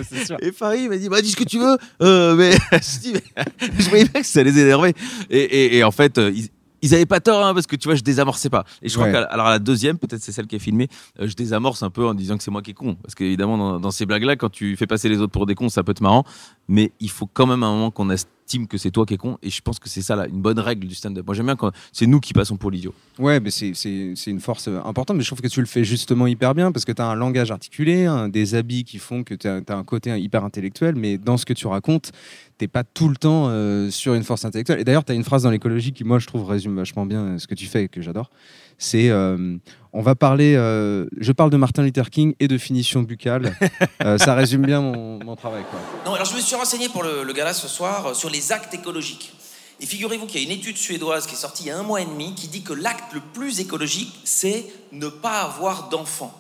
c'est. 0.09 0.31
Et 0.41 0.53
Farid 0.53 0.89
m'a 0.89 0.97
dit 0.97 1.09
bah 1.09 1.21
dis 1.21 1.31
ce 1.31 1.37
que 1.37 1.45
tu 1.45 1.59
veux. 1.59 1.77
Euh, 2.03 2.35
mais 2.37 2.53
je, 2.73 2.99
dis, 3.01 3.13
mais- 3.13 3.45
je 3.79 3.89
voyais 3.89 4.05
bien 4.05 4.21
que 4.21 4.27
ça 4.27 4.43
les 4.43 4.57
énervait. 4.59 4.95
Et, 5.31 5.39
et- 5.41 5.77
et 5.79 5.85
en 5.85 5.91
fait, 5.91 6.17
euh, 6.19 6.31
ils, 6.35 6.49
ils 6.83 6.95
avaient 6.95 7.07
pas 7.07 7.19
tort 7.21 7.45
hein, 7.45 7.55
parce 7.55 7.67
que 7.67 7.75
tu 7.75 7.89
vois, 7.89 7.97
je 7.97 8.03
désamorçais 8.03 8.51
pas. 8.51 8.65
Et 8.83 8.89
je 8.89 8.95
crois 8.95 9.11
qu'à 9.11 9.23
alors 9.25 9.47
à 9.47 9.51
la 9.51 9.59
deuxième, 9.59 9.99
peut-être 9.99 10.23
c'est 10.23 10.31
celle 10.33 10.47
qui 10.47 10.55
est 10.57 10.61
filmée, 10.61 10.89
euh, 11.21 11.27
je 11.27 11.35
désamorce 11.35 11.83
un 11.83 11.91
peu 11.91 12.07
en 12.07 12.15
disant 12.15 12.37
que 12.37 12.45
c'est 12.45 12.51
moi 12.53 12.63
qui 12.63 12.71
est 12.71 12.75
con. 12.75 12.97
Parce 13.03 13.15
qu'évidemment, 13.17 13.59
dans, 13.59 13.81
dans 13.81 13.91
ces 13.91 14.07
blagues-là, 14.07 14.37
quand 14.37 14.51
tu 14.51 14.77
fais 14.77 14.87
passer 14.87 15.09
les 15.09 15.19
autres 15.19 15.33
pour 15.33 15.47
des 15.47 15.55
cons, 15.57 15.69
ça 15.71 15.83
peut 15.83 15.91
être 15.93 16.03
marrant. 16.03 16.25
Mais 16.69 16.93
il 17.01 17.11
faut 17.11 17.27
quand 17.27 17.47
même 17.47 17.63
un 17.63 17.71
moment 17.73 17.91
qu'on 17.91 18.11
estime 18.11 18.67
que 18.69 18.79
c'est 18.79 18.91
toi 18.93 19.05
qui 19.07 19.15
est 19.15 19.17
con. 19.19 19.39
Et 19.43 19.51
je 19.51 19.61
pense 19.61 19.79
que 19.81 19.89
c'est 19.89 20.03
ça 20.03 20.15
là, 20.15 20.27
une 20.29 20.41
bonne 20.41 20.59
règle 20.61 20.87
du 20.87 20.95
stand-up. 20.95 21.27
Moi 21.27 21.35
j'aime 21.35 21.47
bien 21.47 21.57
quand 21.57 21.73
c'est 21.93 22.07
nous 22.07 22.21
qui 22.21 22.33
passons 22.33 22.57
pour 22.57 22.71
l'idiot. 22.71 22.95
Ouais, 23.19 23.41
mais 23.41 23.51
c'est- 23.51 23.73
une 24.27 24.41
force 24.41 24.69
euh, 24.69 24.79
importante, 24.85 25.17
mais 25.17 25.23
je 25.23 25.29
trouve 25.29 25.41
que 25.41 25.49
tu 25.49 25.61
le 25.61 25.67
fais 25.67 25.83
justement 25.85 26.27
hyper 26.29 26.55
bien 26.55 26.71
parce 26.71 26.85
que 26.85 26.93
tu 26.93 27.03
as 27.03 27.07
un 27.07 27.15
langage 27.17 27.51
articulé, 27.51 28.05
hein, 28.07 28.29
des 28.29 28.55
habits 28.55 28.85
qui 28.85 28.99
font 28.99 29.25
que 29.25 29.35
tu 29.35 29.49
as, 29.49 29.63
un 29.69 29.85
côté 29.85 30.17
hyper 30.19 30.45
intellectuel, 30.45 30.95
mais 30.97 31.19
dans 31.19 31.37
ce 31.37 31.45
que 31.45 31.53
tu 31.55 31.67
racontes, 31.67 32.13
t'es 32.59 32.69
pas 32.69 32.85
tout 32.85 33.09
le 33.09 33.17
temps 33.17 33.47
euh, 33.49 33.91
sur 33.91 34.15
une 34.15 34.23
force 34.23 34.45
intellectuelle. 34.45 34.81
Et 34.81 34.85
d'ailleurs, 34.85 35.05
tu 35.05 35.13
as 35.13 35.17
une 35.17 35.25
phrase 35.25 35.43
dans 35.43 35.51
l'écologie 35.51 35.93
qui, 35.93 36.05
moi, 36.05 36.19
je 36.21 36.27
trouve 36.27 36.45
résume 36.47 36.77
vachement 36.77 37.05
bien 37.07 37.21
euh, 37.21 37.39
ce 37.39 37.47
que 37.49 37.55
tu 37.55 37.67
fais 37.67 37.85
et 37.85 37.89
que 37.89 38.01
j'adore. 38.01 38.31
C'est 38.79 39.11
on 39.97 40.03
va 40.03 40.15
parler, 40.15 40.55
euh, 40.57 41.07
je 41.19 41.33
parle 41.33 41.49
de 41.49 41.57
Martin 41.57 41.83
Luther 41.83 42.11
King 42.11 42.35
et 42.39 42.49
de 42.49 42.59
finition 42.59 43.03
buccale. 43.03 43.57
Euh, 44.05 44.19
ça 44.19 44.35
résume 44.35 44.65
bien 44.67 44.81
mon, 44.81 45.19
mon 45.25 45.37
travail. 45.37 45.65
Quoi. 45.71 45.81
Non, 46.05 46.15
alors 46.15 46.27
je 46.27 46.35
me 46.35 46.41
suis 46.41 46.55
renseigné 46.55 46.89
pour 46.89 47.03
le, 47.03 47.25
le 47.25 47.33
gala 47.33 47.55
ce 47.55 47.67
soir 47.67 48.07
euh, 48.07 48.15
sur 48.15 48.29
les 48.29 48.53
actes 48.53 48.73
écologiques. 48.75 49.33
Et 49.81 49.87
figurez-vous 49.87 50.27
qu'il 50.27 50.41
y 50.41 50.45
a 50.45 50.47
une 50.47 50.57
étude 50.57 50.77
suédoise 50.77 51.27
qui 51.27 51.35
est 51.35 51.39
sortie 51.39 51.65
il 51.65 51.67
y 51.69 51.71
a 51.71 51.79
un 51.79 51.83
mois 51.83 52.03
et 52.03 52.05
demi 52.05 52.35
qui 52.35 52.49
dit 52.49 52.63
que 52.63 52.75
l'acte 52.75 53.15
le 53.15 53.21
plus 53.33 53.59
écologique, 53.59 54.15
c'est 54.25 54.67
ne 54.93 55.09
pas 55.09 55.41
avoir 55.41 55.89
d'enfants. 55.89 56.35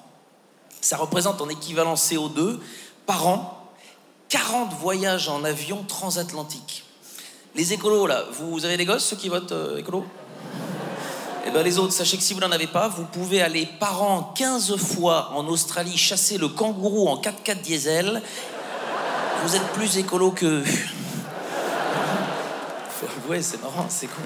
Ça 0.80 0.96
représente 0.98 1.40
en 1.40 1.48
équivalent 1.48 1.94
CO2 1.94 2.58
par 3.06 3.26
an 3.26 3.70
40 4.28 4.74
voyages 4.74 5.28
en 5.28 5.42
avion 5.44 5.82
transatlantique. 5.82 6.84
Les 7.54 7.72
écolos, 7.72 8.06
là, 8.06 8.24
vous 8.38 8.64
avez 8.64 8.76
des 8.76 8.84
gosses, 8.84 9.06
ceux 9.06 9.16
qui 9.16 9.30
votent 9.30 9.52
euh, 9.52 9.78
écolo? 9.78 10.04
Eh 11.46 11.50
bien, 11.50 11.62
les 11.62 11.78
autres, 11.78 11.92
sachez 11.92 12.16
que 12.16 12.22
si 12.24 12.34
vous 12.34 12.40
n'en 12.40 12.50
avez 12.50 12.66
pas, 12.66 12.88
vous 12.88 13.04
pouvez 13.04 13.40
aller 13.40 13.66
par 13.66 14.02
an 14.02 14.34
15 14.36 14.76
fois 14.76 15.30
en 15.32 15.46
Australie 15.46 15.96
chasser 15.96 16.38
le 16.38 16.48
kangourou 16.48 17.08
en 17.08 17.16
4x4 17.16 17.60
diesel 17.60 18.22
vous 19.46 19.54
êtes 19.54 19.72
plus 19.74 19.96
écolo 19.98 20.32
que. 20.32 20.64
Faut 22.90 23.06
avouer, 23.18 23.42
c'est 23.42 23.62
marrant, 23.62 23.86
c'est 23.88 24.08
con. 24.08 24.22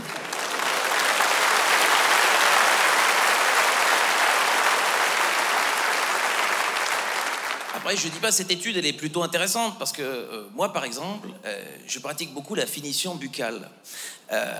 Après, 7.76 7.96
je 7.96 8.08
dis 8.08 8.18
pas 8.18 8.32
cette 8.32 8.50
étude, 8.50 8.78
elle 8.78 8.86
est 8.86 8.94
plutôt 8.94 9.22
intéressante 9.22 9.78
parce 9.78 9.92
que 9.92 10.00
euh, 10.00 10.44
moi, 10.54 10.72
par 10.72 10.84
exemple, 10.84 11.28
euh, 11.44 11.62
je 11.86 11.98
pratique 11.98 12.32
beaucoup 12.32 12.54
la 12.54 12.66
finition 12.66 13.14
buccale. 13.14 13.68
Euh, 14.32 14.54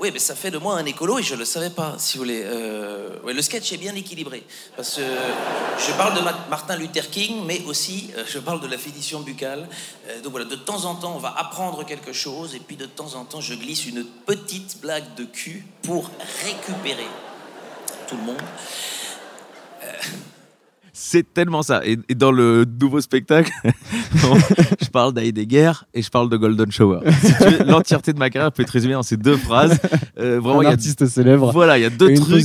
oui, 0.00 0.10
mais 0.12 0.18
ça 0.18 0.34
fait 0.34 0.50
de 0.50 0.58
moi 0.58 0.76
un 0.76 0.84
écolo 0.84 1.18
et 1.18 1.22
je 1.22 1.34
le 1.34 1.44
savais 1.44 1.70
pas, 1.70 1.96
si 1.98 2.16
vous 2.18 2.24
voulez. 2.24 2.42
Euh, 2.44 3.10
le 3.26 3.42
sketch 3.42 3.72
est 3.72 3.76
bien 3.76 3.94
équilibré 3.94 4.42
parce 4.76 4.94
que 4.96 5.02
je 5.02 5.92
parle 5.92 6.14
de 6.16 6.20
Ma- 6.20 6.46
Martin 6.48 6.76
Luther 6.76 7.10
King, 7.10 7.44
mais 7.44 7.62
aussi 7.66 8.10
euh, 8.16 8.24
je 8.26 8.38
parle 8.38 8.60
de 8.60 8.66
la 8.66 8.78
finition 8.78 9.20
buccale. 9.20 9.68
Euh, 10.08 10.20
donc 10.22 10.30
voilà, 10.32 10.46
de 10.46 10.56
temps 10.56 10.84
en 10.84 10.94
temps, 10.94 11.14
on 11.14 11.18
va 11.18 11.34
apprendre 11.36 11.84
quelque 11.84 12.12
chose 12.12 12.54
et 12.54 12.60
puis 12.60 12.76
de 12.76 12.86
temps 12.86 13.14
en 13.14 13.24
temps, 13.24 13.40
je 13.40 13.54
glisse 13.54 13.86
une 13.86 14.04
petite 14.04 14.80
blague 14.80 15.14
de 15.16 15.24
cul 15.24 15.64
pour 15.82 16.10
récupérer 16.44 17.06
tout 18.08 18.16
le 18.16 18.22
monde. 18.22 18.42
C'est 21.00 21.32
tellement 21.32 21.62
ça. 21.62 21.86
Et, 21.86 21.96
et 22.08 22.16
dans 22.16 22.32
le 22.32 22.64
nouveau 22.80 23.00
spectacle, 23.00 23.52
je 24.14 24.88
parle 24.90 25.14
d'Heidegger 25.14 25.70
et 25.94 26.02
je 26.02 26.10
parle 26.10 26.28
de 26.28 26.36
Golden 26.36 26.72
Shower. 26.72 26.98
Si 27.22 27.32
L'entièreté 27.66 28.12
de 28.12 28.18
ma 28.18 28.30
carrière 28.30 28.50
peut 28.50 28.64
être 28.64 28.70
résumée 28.70 28.94
dans 28.94 29.04
ces 29.04 29.16
deux 29.16 29.36
phrases. 29.36 29.78
Euh, 30.18 30.40
vraiment, 30.40 30.58
un 30.58 30.62
il 30.62 30.66
y 30.66 30.68
a, 30.68 30.72
artiste 30.72 31.06
célèbre 31.06 31.52
voilà, 31.52 31.78
il 31.78 31.82
y 31.82 31.84
a 31.84 31.90
deux 31.90 32.12
trucs. 32.14 32.44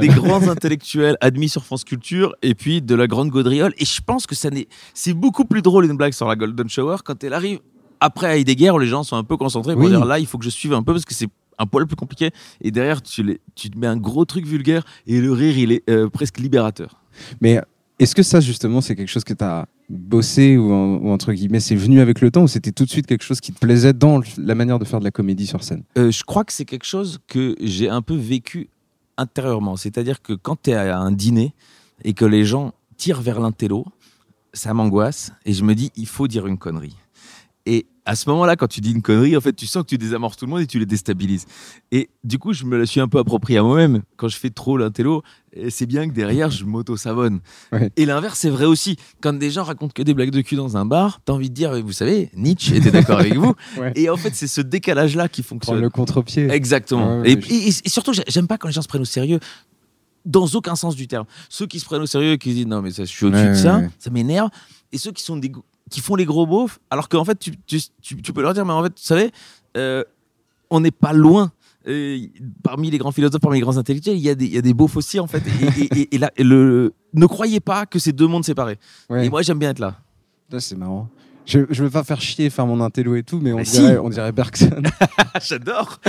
Des 0.00 0.08
grands 0.08 0.48
intellectuels 0.48 1.16
admis 1.20 1.48
sur 1.48 1.64
France 1.64 1.84
Culture 1.84 2.34
et 2.42 2.56
puis 2.56 2.82
de 2.82 2.96
la 2.96 3.06
grande 3.06 3.30
gaudriole. 3.30 3.72
Et 3.78 3.84
je 3.84 4.00
pense 4.04 4.26
que 4.26 4.34
ça 4.34 4.50
n'est, 4.50 4.66
c'est 4.94 5.14
beaucoup 5.14 5.44
plus 5.44 5.62
drôle 5.62 5.84
une 5.84 5.96
blague 5.96 6.12
sur 6.12 6.26
la 6.26 6.34
Golden 6.34 6.68
Shower 6.68 6.96
quand 7.04 7.22
elle 7.22 7.34
arrive 7.34 7.60
après 8.00 8.40
Heidegger 8.40 8.70
où 8.72 8.80
les 8.80 8.88
gens 8.88 9.04
sont 9.04 9.16
un 9.16 9.22
peu 9.22 9.36
concentrés 9.36 9.74
pour 9.74 9.84
Oui. 9.84 9.90
dire 9.90 10.04
là, 10.04 10.18
il 10.18 10.26
faut 10.26 10.38
que 10.38 10.44
je 10.44 10.50
suive 10.50 10.72
un 10.72 10.82
peu 10.82 10.92
parce 10.92 11.04
que 11.04 11.14
c'est 11.14 11.28
un 11.58 11.66
poil 11.66 11.86
plus 11.86 11.94
compliqué. 11.94 12.30
Et 12.62 12.72
derrière, 12.72 13.00
tu, 13.00 13.22
les, 13.22 13.40
tu 13.54 13.70
te 13.70 13.78
mets 13.78 13.86
un 13.86 13.96
gros 13.96 14.24
truc 14.24 14.44
vulgaire 14.44 14.82
et 15.06 15.20
le 15.20 15.30
rire, 15.30 15.56
il 15.56 15.70
est 15.70 15.88
euh, 15.88 16.08
presque 16.08 16.40
libérateur. 16.40 17.00
Mais 17.40 17.60
est-ce 18.02 18.14
que 18.14 18.22
ça, 18.22 18.40
justement, 18.40 18.80
c'est 18.80 18.94
quelque 18.96 19.08
chose 19.10 19.24
que 19.24 19.34
tu 19.34 19.44
as 19.44 19.66
bossé 19.88 20.56
ou, 20.56 20.72
en- 20.72 20.96
ou 20.96 21.10
entre 21.10 21.32
guillemets, 21.32 21.60
c'est 21.60 21.74
venu 21.76 22.00
avec 22.00 22.20
le 22.20 22.30
temps 22.30 22.42
ou 22.44 22.48
c'était 22.48 22.72
tout 22.72 22.84
de 22.84 22.90
suite 22.90 23.06
quelque 23.06 23.24
chose 23.24 23.40
qui 23.40 23.52
te 23.52 23.58
plaisait 23.58 23.92
dans 23.92 24.20
la 24.38 24.54
manière 24.54 24.78
de 24.78 24.84
faire 24.84 24.98
de 25.00 25.04
la 25.04 25.10
comédie 25.10 25.46
sur 25.46 25.62
scène? 25.62 25.82
Euh, 25.98 26.10
je 26.10 26.24
crois 26.24 26.44
que 26.44 26.52
c'est 26.52 26.64
quelque 26.64 26.86
chose 26.86 27.18
que 27.26 27.54
j'ai 27.60 27.88
un 27.88 28.02
peu 28.02 28.14
vécu 28.16 28.68
intérieurement. 29.18 29.76
C'est-à-dire 29.76 30.22
que 30.22 30.32
quand 30.32 30.56
tu 30.62 30.70
es 30.70 30.74
à 30.74 30.98
un 30.98 31.12
dîner 31.12 31.52
et 32.04 32.14
que 32.14 32.24
les 32.24 32.44
gens 32.44 32.72
tirent 32.96 33.20
vers 33.20 33.40
l'intello, 33.40 33.84
ça 34.54 34.72
m'angoisse 34.74 35.32
et 35.44 35.52
je 35.52 35.62
me 35.64 35.74
dis, 35.74 35.90
il 35.96 36.06
faut 36.06 36.28
dire 36.28 36.46
une 36.46 36.58
connerie. 36.58 36.96
À 38.04 38.16
ce 38.16 38.28
moment-là, 38.30 38.56
quand 38.56 38.66
tu 38.66 38.80
dis 38.80 38.90
une 38.90 39.00
connerie, 39.02 39.36
en 39.36 39.40
fait, 39.40 39.52
tu 39.52 39.66
sens 39.66 39.84
que 39.84 39.88
tu 39.88 39.96
désamorces 39.98 40.36
tout 40.36 40.44
le 40.46 40.50
monde 40.50 40.60
et 40.60 40.66
tu 40.66 40.80
les 40.80 40.86
déstabilises. 40.86 41.46
Et 41.92 42.10
du 42.24 42.36
coup, 42.38 42.52
je 42.52 42.64
me 42.64 42.76
la 42.76 42.84
suis 42.84 42.98
un 43.00 43.06
peu 43.06 43.18
approprié 43.18 43.60
à 43.60 43.62
moi-même. 43.62 44.02
Quand 44.16 44.26
je 44.26 44.36
fais 44.36 44.50
trop 44.50 44.76
l'intello, 44.76 45.22
et 45.52 45.70
c'est 45.70 45.86
bien 45.86 46.08
que 46.08 46.12
derrière, 46.12 46.50
je 46.50 46.64
m'auto-savonne. 46.64 47.38
Ouais. 47.70 47.90
Et 47.96 48.04
l'inverse, 48.04 48.40
c'est 48.40 48.50
vrai 48.50 48.64
aussi. 48.64 48.96
Quand 49.20 49.32
des 49.34 49.50
gens 49.52 49.62
racontent 49.62 49.92
que 49.94 50.02
des 50.02 50.14
blagues 50.14 50.30
de 50.32 50.40
cul 50.40 50.56
dans 50.56 50.76
un 50.76 50.84
bar, 50.84 51.20
t'as 51.24 51.32
envie 51.32 51.48
de 51.50 51.54
dire, 51.54 51.80
vous 51.84 51.92
savez, 51.92 52.30
Nietzsche 52.34 52.74
était 52.76 52.90
d'accord 52.90 53.20
avec 53.20 53.34
vous. 53.36 53.54
Ouais. 53.78 53.92
Et 53.94 54.10
en 54.10 54.16
fait, 54.16 54.34
c'est 54.34 54.48
ce 54.48 54.60
décalage-là 54.60 55.28
qui 55.28 55.42
Prendre 55.42 55.60
fonctionne. 55.64 55.80
le 55.80 55.88
contre-pied. 55.90 56.50
Exactement. 56.50 57.20
Ouais, 57.20 57.32
et, 57.32 57.40
je- 57.40 57.52
et- 57.52 57.68
et 57.68 57.88
surtout, 57.88 58.12
j'ai- 58.12 58.24
j'aime 58.26 58.46
pas 58.48 58.58
quand 58.58 58.66
les 58.68 58.74
gens 58.74 58.82
se 58.82 58.88
prennent 58.88 59.02
au 59.02 59.04
sérieux. 59.04 59.38
Dans 60.24 60.46
aucun 60.54 60.76
sens 60.76 60.94
du 60.96 61.08
terme. 61.08 61.26
Ceux 61.48 61.66
qui 61.66 61.80
se 61.80 61.84
prennent 61.84 62.02
au 62.02 62.06
sérieux 62.06 62.32
et 62.32 62.38
qui 62.38 62.54
disent 62.54 62.66
non, 62.66 62.80
mais 62.82 62.90
ça, 62.92 63.04
je 63.04 63.10
suis 63.10 63.26
au-dessus 63.26 63.42
Ouais, 63.42 63.48
de 63.50 63.54
ça, 63.54 63.78
ouais. 63.78 63.90
ça 63.98 64.10
m'énerve. 64.10 64.50
Et 64.92 64.98
ceux 64.98 65.10
qui, 65.12 65.22
sont 65.22 65.36
des, 65.36 65.50
qui 65.90 66.00
font 66.00 66.14
les 66.14 66.24
gros 66.24 66.46
beaufs, 66.46 66.78
alors 66.90 67.08
qu'en 67.08 67.24
fait, 67.24 67.38
tu, 67.38 67.52
tu, 67.66 67.80
tu- 68.00 68.20
tu 68.22 68.32
peux 68.32 68.42
leur 68.42 68.54
dire, 68.54 68.64
mais 68.64 68.72
en 68.72 68.82
fait, 68.84 68.94
tu 68.94 69.02
savez, 69.02 69.30
euh, 69.76 70.04
on 70.70 70.80
n'est 70.80 70.90
pas 70.92 71.12
loin. 71.12 71.50
Parmi 72.62 72.90
les 72.90 72.98
grands 72.98 73.10
philosophes, 73.10 73.40
parmi 73.40 73.56
les 73.56 73.62
grands 73.62 73.76
intellectuels, 73.76 74.16
il 74.16 74.22
y 74.22 74.28
a 74.30 74.34
des, 74.36 74.44
il 74.46 74.52
y 74.54 74.58
a 74.58 74.62
des 74.62 74.74
beaufs 74.74 74.96
aussi, 74.96 75.18
en 75.18 75.26
fait. 75.26 75.42
Et, 75.46 75.82
et- 75.82 76.00
et- 76.02 76.14
et 76.14 76.18
là, 76.18 76.30
le, 76.38 76.92
ne 77.14 77.26
croyez 77.26 77.58
pas 77.60 77.86
que 77.86 77.98
c'est 77.98 78.12
deux 78.12 78.26
mondes 78.28 78.44
séparés. 78.44 78.78
Et 79.10 79.28
moi, 79.30 79.42
j'aime 79.42 79.58
bien 79.58 79.70
être 79.70 79.80
là. 79.80 79.98
C'est 80.58 80.76
marrant. 80.76 81.08
Je, 81.44 81.60
je 81.70 81.82
veux 81.82 81.90
pas 81.90 82.04
faire 82.04 82.20
chier, 82.20 82.48
faire 82.50 82.66
mon 82.66 82.80
intello 82.80 83.16
et 83.16 83.24
tout, 83.24 83.40
mais 83.42 83.52
on, 83.52 83.56
Mais 83.56 83.62
dirait, 83.64 83.94
si. 83.94 83.98
on 83.98 84.08
dirait 84.08 84.30
Bergson. 84.32 84.70
J'adore. 85.44 86.00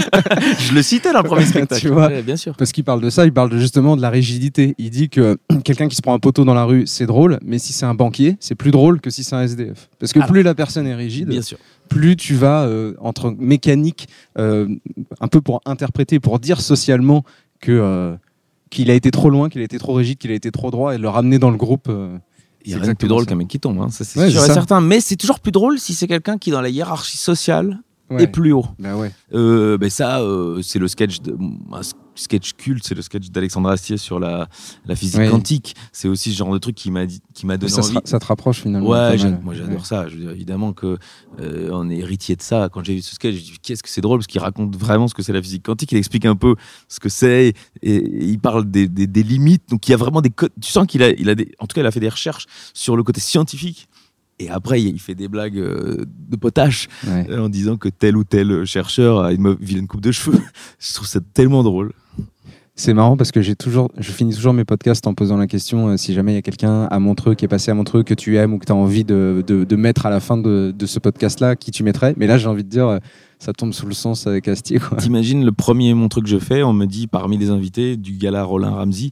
je 0.59 0.73
le 0.75 0.81
citais 0.83 1.11
dans 1.11 1.21
le 1.23 1.27
premier 1.27 1.45
spectacle. 1.47 1.81
Tu 1.81 1.89
vois. 1.89 2.07
Ouais, 2.07 2.21
bien 2.21 2.35
sûr. 2.35 2.55
Parce 2.55 2.71
qu'il 2.71 2.83
parle 2.83 3.01
de 3.01 3.09
ça, 3.09 3.25
il 3.25 3.33
parle 3.33 3.51
justement 3.57 3.95
de 3.97 4.01
la 4.01 4.09
rigidité. 4.11 4.75
Il 4.77 4.91
dit 4.91 5.09
que 5.09 5.37
quelqu'un 5.63 5.87
qui 5.87 5.95
se 5.95 6.01
prend 6.01 6.13
un 6.13 6.19
poteau 6.19 6.45
dans 6.45 6.53
la 6.53 6.65
rue, 6.65 6.85
c'est 6.85 7.07
drôle, 7.07 7.39
mais 7.43 7.57
si 7.57 7.73
c'est 7.73 7.85
un 7.85 7.95
banquier, 7.95 8.37
c'est 8.39 8.55
plus 8.55 8.69
drôle 8.71 9.01
que 9.01 9.09
si 9.09 9.23
c'est 9.23 9.35
un 9.35 9.41
SDF. 9.41 9.89
Parce 9.99 10.13
que 10.13 10.19
Alors, 10.19 10.29
plus 10.31 10.43
la 10.43 10.53
personne 10.53 10.85
est 10.85 10.95
rigide, 10.95 11.29
Bien 11.29 11.41
sûr. 11.41 11.57
plus 11.89 12.15
tu 12.15 12.35
vas 12.35 12.63
euh, 12.65 12.93
entre 12.99 13.31
mécanique, 13.37 14.07
euh, 14.37 14.67
un 15.19 15.27
peu 15.27 15.41
pour 15.41 15.61
interpréter, 15.65 16.19
pour 16.19 16.39
dire 16.39 16.61
socialement 16.61 17.23
que 17.59 17.71
euh, 17.71 18.15
qu'il 18.69 18.91
a 18.91 18.93
été 18.93 19.09
trop 19.09 19.29
loin, 19.31 19.49
qu'il 19.49 19.61
a 19.61 19.63
été 19.65 19.79
trop 19.79 19.93
rigide, 19.93 20.17
qu'il 20.19 20.31
a 20.31 20.35
été 20.35 20.51
trop 20.51 20.69
droit, 20.69 20.93
et 20.93 20.97
le 20.99 21.09
ramener 21.09 21.39
dans 21.39 21.49
le 21.51 21.57
groupe. 21.57 21.91
Il 22.65 22.71
y 22.71 22.73
a 22.73 22.77
c'est 22.77 22.83
rien 22.83 22.93
de 22.93 22.97
plus 22.97 23.07
drôle 23.07 23.25
qu'un 23.25 23.35
mec 23.35 23.47
qui 23.47 23.59
tombe, 23.59 23.79
hein. 23.81 23.89
ça 23.89 24.03
c'est 24.03 24.19
Ouais, 24.19 24.29
sûr 24.29 24.43
et 24.43 24.47
ça. 24.47 24.53
certain. 24.53 24.79
Mais 24.81 24.99
c'est 25.01 25.15
toujours 25.15 25.39
plus 25.39 25.51
drôle 25.51 25.79
si 25.79 25.93
c'est 25.93 26.07
quelqu'un 26.07 26.37
qui, 26.37 26.51
dans 26.51 26.61
la 26.61 26.69
hiérarchie 26.69 27.17
sociale, 27.17 27.79
Ouais. 28.09 28.23
est 28.23 28.27
plus 28.27 28.51
haut. 28.53 28.65
Bah 28.79 28.95
ouais. 28.95 29.11
Euh, 29.33 29.77
ben 29.77 29.89
ça, 29.89 30.19
euh, 30.21 30.61
c'est 30.61 30.77
le 30.79 30.87
sketch, 30.87 31.21
de, 31.21 31.35
sketch 32.15 32.53
culte, 32.53 32.85
c'est 32.85 32.95
le 32.95 33.01
sketch 33.01 33.29
d'Alexandre 33.29 33.69
Astier 33.69 33.97
sur 33.97 34.19
la, 34.19 34.47
la 34.85 34.95
physique 34.95 35.19
Oui. 35.19 35.29
quantique. 35.29 35.75
C'est 35.91 36.07
aussi 36.07 36.31
ce 36.31 36.37
genre 36.37 36.53
de 36.53 36.57
truc 36.57 36.75
qui 36.75 36.91
m'a 36.91 37.05
dit- 37.05 37.21
qui 37.33 37.45
m'a 37.45 37.57
donné 37.57 37.71
Ça, 37.71 37.81
envie. 37.81 37.95
ra- 37.95 38.01
ça 38.05 38.19
te 38.19 38.25
rapproche 38.25 38.61
finalement. 38.61 38.87
Ouais, 38.89 39.17
moi 39.43 39.53
j'adore 39.55 39.79
Ouais. 39.79 39.83
ça. 39.83 40.07
Je 40.07 40.15
veux 40.15 40.21
dire, 40.21 40.31
évidemment 40.31 40.73
que 40.73 40.97
euh, 41.39 41.69
on 41.71 41.89
est 41.89 41.97
héritier 41.97 42.35
de 42.35 42.41
ça. 42.41 42.69
Quand 42.71 42.83
j'ai 42.83 42.95
vu 42.95 43.01
ce 43.01 43.15
sketch, 43.15 43.33
j'ai 43.35 43.41
dit 43.41 43.53
qu'est-ce 43.61 43.81
que 43.83 43.89
c'est 43.89 44.01
drôle 44.01 44.19
parce 44.19 44.27
qu'il 44.27 44.41
raconte 44.41 44.75
vraiment 44.75 45.07
ce 45.07 45.13
que 45.13 45.23
c'est 45.23 45.33
la 45.33 45.41
physique 45.41 45.63
quantique. 45.63 45.91
Il 45.91 45.97
explique 45.97 46.25
un 46.25 46.35
peu 46.35 46.55
ce 46.87 46.99
que 46.99 47.09
c'est 47.09 47.53
et, 47.81 47.95
et 47.95 48.25
il 48.25 48.39
parle 48.39 48.69
des, 48.69 48.87
des- 48.87 49.07
des 49.07 49.23
limites. 49.23 49.63
Donc 49.69 49.87
il 49.87 49.91
y 49.91 49.93
a 49.93 49.97
vraiment 49.97 50.21
des 50.21 50.29
codes. 50.29 50.51
Tu 50.61 50.71
sens 50.71 50.85
qu'il 50.87 51.01
a, 51.03 51.09
il 51.09 51.29
a 51.29 51.35
des, 51.35 51.51
en 51.59 51.65
tout 51.67 51.73
cas, 51.75 51.81
il 51.81 51.87
a 51.87 51.91
fait 51.91 51.99
des 51.99 52.09
recherches 52.09 52.45
sur 52.73 52.95
le 52.95 53.03
côté 53.03 53.19
scientifique. 53.21 53.87
Et 54.43 54.49
après, 54.49 54.81
il 54.81 54.99
fait 54.99 55.15
des 55.15 55.27
blagues 55.27 55.57
euh, 55.57 56.05
de 56.29 56.35
potache 56.35 56.87
Ouais. 57.07 57.25
euh, 57.29 57.45
en 57.45 57.49
disant 57.49 57.77
que 57.77 57.89
tel 57.89 58.17
ou 58.17 58.23
tel 58.23 58.65
chercheur 58.65 59.21
a 59.21 59.31
une 59.33 59.55
vilaine 59.59 59.87
coupe 59.87 60.01
de 60.01 60.11
cheveux. 60.11 60.39
Je 60.79 60.93
trouve 60.93 61.07
ça 61.07 61.19
tellement 61.33 61.63
drôle. 61.63 61.93
C'est 62.75 62.95
marrant 62.95 63.15
parce 63.17 63.31
que 63.31 63.39
j'ai 63.43 63.55
toujours, 63.55 63.91
je 63.99 64.11
finis 64.11 64.33
toujours 64.33 64.51
mes 64.51 64.65
podcasts 64.65 65.05
en 65.05 65.13
posant 65.13 65.37
la 65.37 65.45
question 65.45 65.89
euh, 65.89 65.97
si 65.97 66.11
jamais 66.11 66.31
il 66.31 66.35
y 66.35 66.37
a 66.39 66.41
quelqu'un 66.41 66.85
à 66.85 66.97
Montreux 66.97 67.35
qui 67.35 67.45
est 67.45 67.47
passé 67.47 67.69
à 67.69 67.75
Montreux 67.75 68.01
que 68.01 68.15
tu 68.15 68.35
aimes 68.37 68.51
ou 68.53 68.57
que 68.57 68.65
tu 68.65 68.71
as 68.71 68.75
envie 68.75 69.03
de, 69.03 69.43
de, 69.45 69.63
de 69.63 69.75
mettre 69.75 70.07
à 70.07 70.09
la 70.09 70.19
fin 70.19 70.37
de, 70.37 70.73
de 70.75 70.85
ce 70.87 70.97
podcast-là, 70.97 71.55
qui 71.55 71.69
tu 71.69 71.83
mettrais? 71.83 72.15
Mais 72.17 72.25
là, 72.25 72.39
j'ai 72.39 72.47
envie 72.47 72.63
de 72.63 72.69
dire, 72.69 72.87
euh, 72.87 72.97
ça 73.37 73.53
tombe 73.53 73.73
sous 73.73 73.85
le 73.85 73.93
sens 73.93 74.25
avec 74.25 74.47
Astier. 74.47 74.79
T'imagines 74.97 75.45
le 75.45 75.51
premier 75.51 75.93
Montreux 75.93 76.23
que 76.23 76.27
je 76.29 76.39
fais, 76.39 76.63
on 76.63 76.73
me 76.73 76.87
dit 76.87 77.05
parmi 77.05 77.37
les 77.37 77.51
invités 77.51 77.95
du 77.95 78.13
gala 78.13 78.43
Roland 78.43 78.73
Ramsey, 78.73 79.11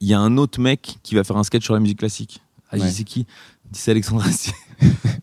il 0.00 0.08
y 0.08 0.12
a 0.12 0.20
un 0.20 0.36
autre 0.36 0.60
mec 0.60 0.98
qui 1.02 1.14
va 1.14 1.24
faire 1.24 1.38
un 1.38 1.44
sketch 1.44 1.64
sur 1.64 1.72
la 1.72 1.80
musique 1.80 1.98
classique. 2.00 2.42
Ah, 2.70 2.76
Ouais. 2.76 2.90
c'est 2.90 3.04
qui 3.04 3.26
dit, 3.72 3.78
c'est 3.80 3.90
Alexandre 3.90 4.24
Astier. 4.26 4.54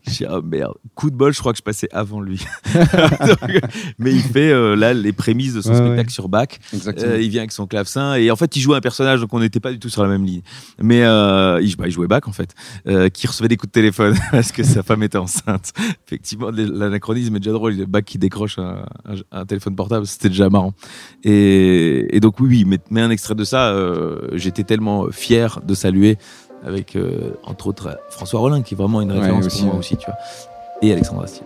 je 0.05 0.11
dis, 0.11 0.25
oh 0.29 0.41
merde, 0.41 0.73
coup 0.95 1.09
de 1.09 1.15
bol, 1.15 1.33
je 1.33 1.39
crois 1.39 1.53
que 1.53 1.57
je 1.57 1.63
passais 1.63 1.87
avant 1.93 2.19
lui. 2.19 2.45
Donc, 2.73 3.39
mais 3.99 4.11
il 4.11 4.21
fait 4.21 4.51
euh, 4.51 4.75
là 4.75 4.93
les 4.93 5.13
prémices 5.13 5.53
de 5.53 5.61
son 5.61 5.69
Ouais, 5.69 5.77
spectacle 5.77 6.07
ouais. 6.09 6.13
sur 6.13 6.27
Bach. 6.29 6.47
Euh, 6.85 7.21
il 7.21 7.29
vient 7.29 7.41
avec 7.41 7.53
son 7.53 7.65
clavecin 7.65 8.15
et 8.15 8.29
en 8.31 8.35
fait 8.35 8.53
il 8.57 8.59
joue 8.59 8.73
un 8.73 8.81
personnage 8.81 9.21
donc 9.21 9.33
on 9.33 9.39
n'était 9.39 9.61
pas 9.61 9.71
du 9.71 9.79
tout 9.79 9.87
sur 9.89 10.03
la 10.03 10.09
même 10.09 10.25
ligne. 10.25 10.41
Mais 10.81 11.03
euh, 11.03 11.59
il, 11.61 11.73
bah, 11.77 11.85
il 11.87 11.91
jouait 11.91 12.07
Bach 12.07 12.23
en 12.27 12.33
fait, 12.33 12.53
qui 13.13 13.27
recevait 13.27 13.47
des 13.47 13.55
coups 13.57 13.69
de 13.69 13.73
téléphone 13.79 14.15
parce 14.31 14.51
que 14.51 14.63
sa 14.63 14.83
femme 14.83 15.03
était 15.03 15.17
enceinte. 15.17 15.71
Effectivement 16.05 16.51
l'anachronisme 16.51 17.35
est 17.37 17.39
déjà 17.39 17.53
drôle. 17.53 17.73
Bach 17.85 18.03
qui 18.03 18.17
décroche 18.17 18.59
un, 18.59 18.85
un- 19.05 19.15
un 19.39 19.45
téléphone 19.45 19.75
portable, 19.75 20.05
c'était 20.05 20.29
déjà 20.29 20.49
marrant. 20.49 20.73
Et, 21.23 22.15
et 22.15 22.19
donc 22.19 22.39
oui, 22.41 22.47
oui, 22.49 22.65
mais, 22.65 22.79
mais 22.89 23.01
un 23.01 23.09
extrait 23.09 23.35
de 23.35 23.43
ça, 23.45 23.73
j'étais 24.33 24.63
tellement 24.63 25.07
fier 25.11 25.61
de 25.65 25.73
saluer 25.73 26.17
avec 26.65 26.95
euh, 26.95 27.37
entre 27.45 27.67
autres 27.67 27.87
euh, 27.87 27.93
François 28.09 28.39
Rollin 28.39 28.61
qui 28.61 28.73
est 28.73 28.77
vraiment 28.77 29.01
une 29.01 29.11
Ouais, 29.11 29.19
référence 29.19 29.45
aussi, 29.45 29.57
pour 29.59 29.65
moi 29.67 29.73
ouais. 29.75 29.79
aussi, 29.79 29.97
tu 29.97 30.05
vois. 30.07 30.15
Et 30.81 30.91
Alexandre 30.91 31.23
Astier. 31.23 31.43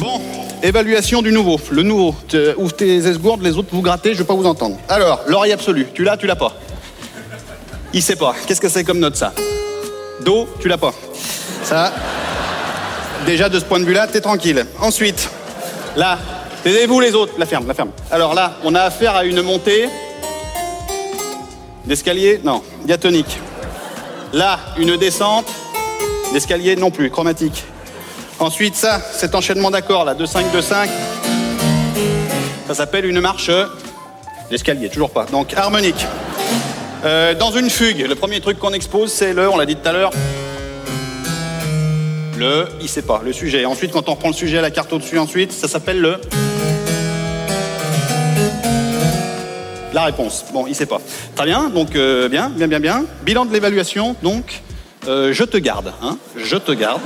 Bon, 0.00 0.20
évaluation 0.62 1.22
du 1.22 1.32
nouveau. 1.32 1.58
Le 1.70 1.82
nouveau. 1.82 2.14
Te- 2.28 2.54
Ouvre 2.56 2.72
tes 2.74 2.96
esgourdes, 3.06 3.42
les 3.42 3.56
autres 3.56 3.68
vous 3.72 3.82
grattez, 3.82 4.12
je 4.14 4.18
veux 4.18 4.24
pas 4.24 4.34
vous 4.34 4.46
entendre. 4.46 4.76
Alors, 4.88 5.20
l'oreille 5.26 5.52
absolue, 5.52 5.86
tu 5.94 6.04
l'as, 6.04 6.16
tu 6.16 6.26
l'as 6.26 6.36
pas. 6.36 6.52
Il 7.92 8.02
sait 8.02 8.16
pas. 8.16 8.34
Qu'est-ce 8.46 8.60
que 8.60 8.68
c'est 8.68 8.84
comme 8.84 8.98
note 8.98 9.16
ça? 9.16 9.32
Do, 10.24 10.48
tu 10.60 10.68
l'as 10.68 10.78
pas. 10.78 10.92
Ça, 11.62 11.92
déjà 13.26 13.48
de 13.48 13.58
ce 13.58 13.64
point 13.64 13.80
de 13.80 13.84
vue-là, 13.84 14.06
t'es 14.06 14.20
tranquille. 14.20 14.64
Ensuite, 14.80 15.30
là, 15.96 16.18
taisez-vous 16.66 16.98
les 16.98 17.14
autres. 17.14 17.34
La 17.38 17.46
ferme, 17.46 17.68
la 17.68 17.74
ferme. 17.74 17.90
Alors 18.10 18.34
là, 18.34 18.56
on 18.64 18.74
a 18.74 18.80
affaire 18.80 19.14
à 19.14 19.24
une 19.24 19.40
montée 19.40 19.88
d'escalier, 21.84 22.40
non, 22.42 22.60
diatonique. 22.84 23.38
Là, 24.32 24.58
une 24.76 24.96
descente 24.96 25.46
d'escalier 26.32 26.74
non 26.74 26.90
plus, 26.90 27.08
chromatique. 27.08 27.62
Ensuite, 28.40 28.74
ça, 28.74 29.00
cet 29.12 29.36
enchaînement 29.36 29.70
d'accords 29.70 30.04
là, 30.04 30.14
2-5, 30.14 30.46
2-5, 30.52 30.88
ça 32.66 32.74
s'appelle 32.74 33.04
une 33.04 33.20
marche 33.20 33.52
d'escalier, 34.50 34.88
toujours 34.88 35.10
pas. 35.10 35.26
Donc 35.26 35.54
harmonique. 35.54 36.04
Euh, 37.04 37.34
dans 37.34 37.52
une 37.52 37.70
fugue, 37.70 38.08
le 38.08 38.16
premier 38.16 38.40
truc 38.40 38.58
qu'on 38.58 38.72
expose, 38.72 39.12
c'est 39.12 39.34
le, 39.34 39.48
on 39.48 39.56
l'a 39.56 39.66
dit 39.66 39.76
tout 39.76 39.88
à 39.88 39.92
l'heure, 39.92 40.10
le, 42.36 42.66
il 42.80 42.88
sait 42.88 43.02
pas, 43.02 43.22
le 43.24 43.32
sujet. 43.32 43.64
Ensuite, 43.66 43.92
quand 43.92 44.08
on 44.08 44.14
reprend 44.14 44.28
le 44.30 44.34
sujet 44.34 44.58
à 44.58 44.62
la 44.62 44.72
carte 44.72 44.92
au-dessus, 44.92 45.20
ensuite, 45.20 45.52
ça 45.52 45.68
s'appelle 45.68 46.00
le. 46.00 46.20
La 49.96 50.04
réponse. 50.04 50.44
Bon, 50.52 50.66
il 50.66 50.74
sait 50.74 50.84
pas. 50.84 51.00
Très 51.34 51.46
bien, 51.46 51.70
donc 51.70 51.96
euh, 51.96 52.28
bien, 52.28 52.50
bien, 52.50 52.68
bien, 52.68 52.80
bien. 52.80 53.06
Bilan 53.22 53.46
de 53.46 53.52
l'évaluation, 53.54 54.14
donc, 54.22 54.60
euh, 55.08 55.32
je 55.32 55.42
te 55.42 55.56
garde, 55.56 55.90
hein, 56.02 56.18
je 56.36 56.56
te 56.56 56.72
garde. 56.72 57.00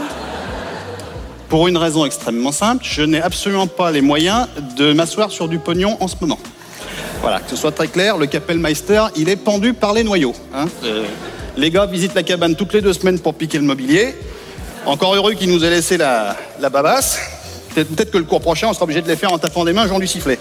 Pour 1.48 1.68
une 1.68 1.76
raison 1.76 2.04
extrêmement 2.04 2.50
simple, 2.50 2.84
je 2.84 3.02
n'ai 3.02 3.22
absolument 3.22 3.68
pas 3.68 3.92
les 3.92 4.00
moyens 4.00 4.48
de 4.76 4.92
m'asseoir 4.92 5.30
sur 5.30 5.46
du 5.46 5.60
pognon 5.60 5.98
en 6.00 6.08
ce 6.08 6.16
moment. 6.20 6.40
Voilà, 7.20 7.38
que 7.38 7.48
ce 7.48 7.54
soit 7.54 7.70
très 7.70 7.86
clair, 7.86 8.18
le 8.18 8.26
Kapellmeister, 8.26 9.04
il 9.14 9.28
est 9.28 9.36
pendu 9.36 9.72
par 9.72 9.92
les 9.92 10.02
noyaux. 10.02 10.34
hein. 10.52 10.66
Euh, 10.82 11.04
les 11.56 11.70
gars 11.70 11.86
visitent 11.86 12.16
la 12.16 12.24
cabane 12.24 12.56
toutes 12.56 12.72
les 12.72 12.80
deux 12.82 12.92
semaines 12.92 13.20
pour 13.20 13.34
piquer 13.34 13.58
le 13.58 13.64
mobilier. 13.64 14.16
Encore 14.84 15.14
heureux 15.14 15.34
qu'il 15.34 15.48
nous 15.52 15.64
ait 15.64 15.70
laissé 15.70 15.96
la, 15.96 16.34
babasse. 16.58 17.20
Peut-être 17.72 18.10
que 18.10 18.18
le 18.18 18.24
cours 18.24 18.40
prochain, 18.40 18.66
on 18.66 18.72
sera 18.72 18.82
obligé 18.82 19.00
de 19.00 19.06
les 19.06 19.14
faire 19.14 19.32
en 19.32 19.38
tapant 19.38 19.64
des 19.64 19.72
mains, 19.72 19.86
Jean 19.86 20.00
du 20.00 20.08
sifflet. 20.08 20.40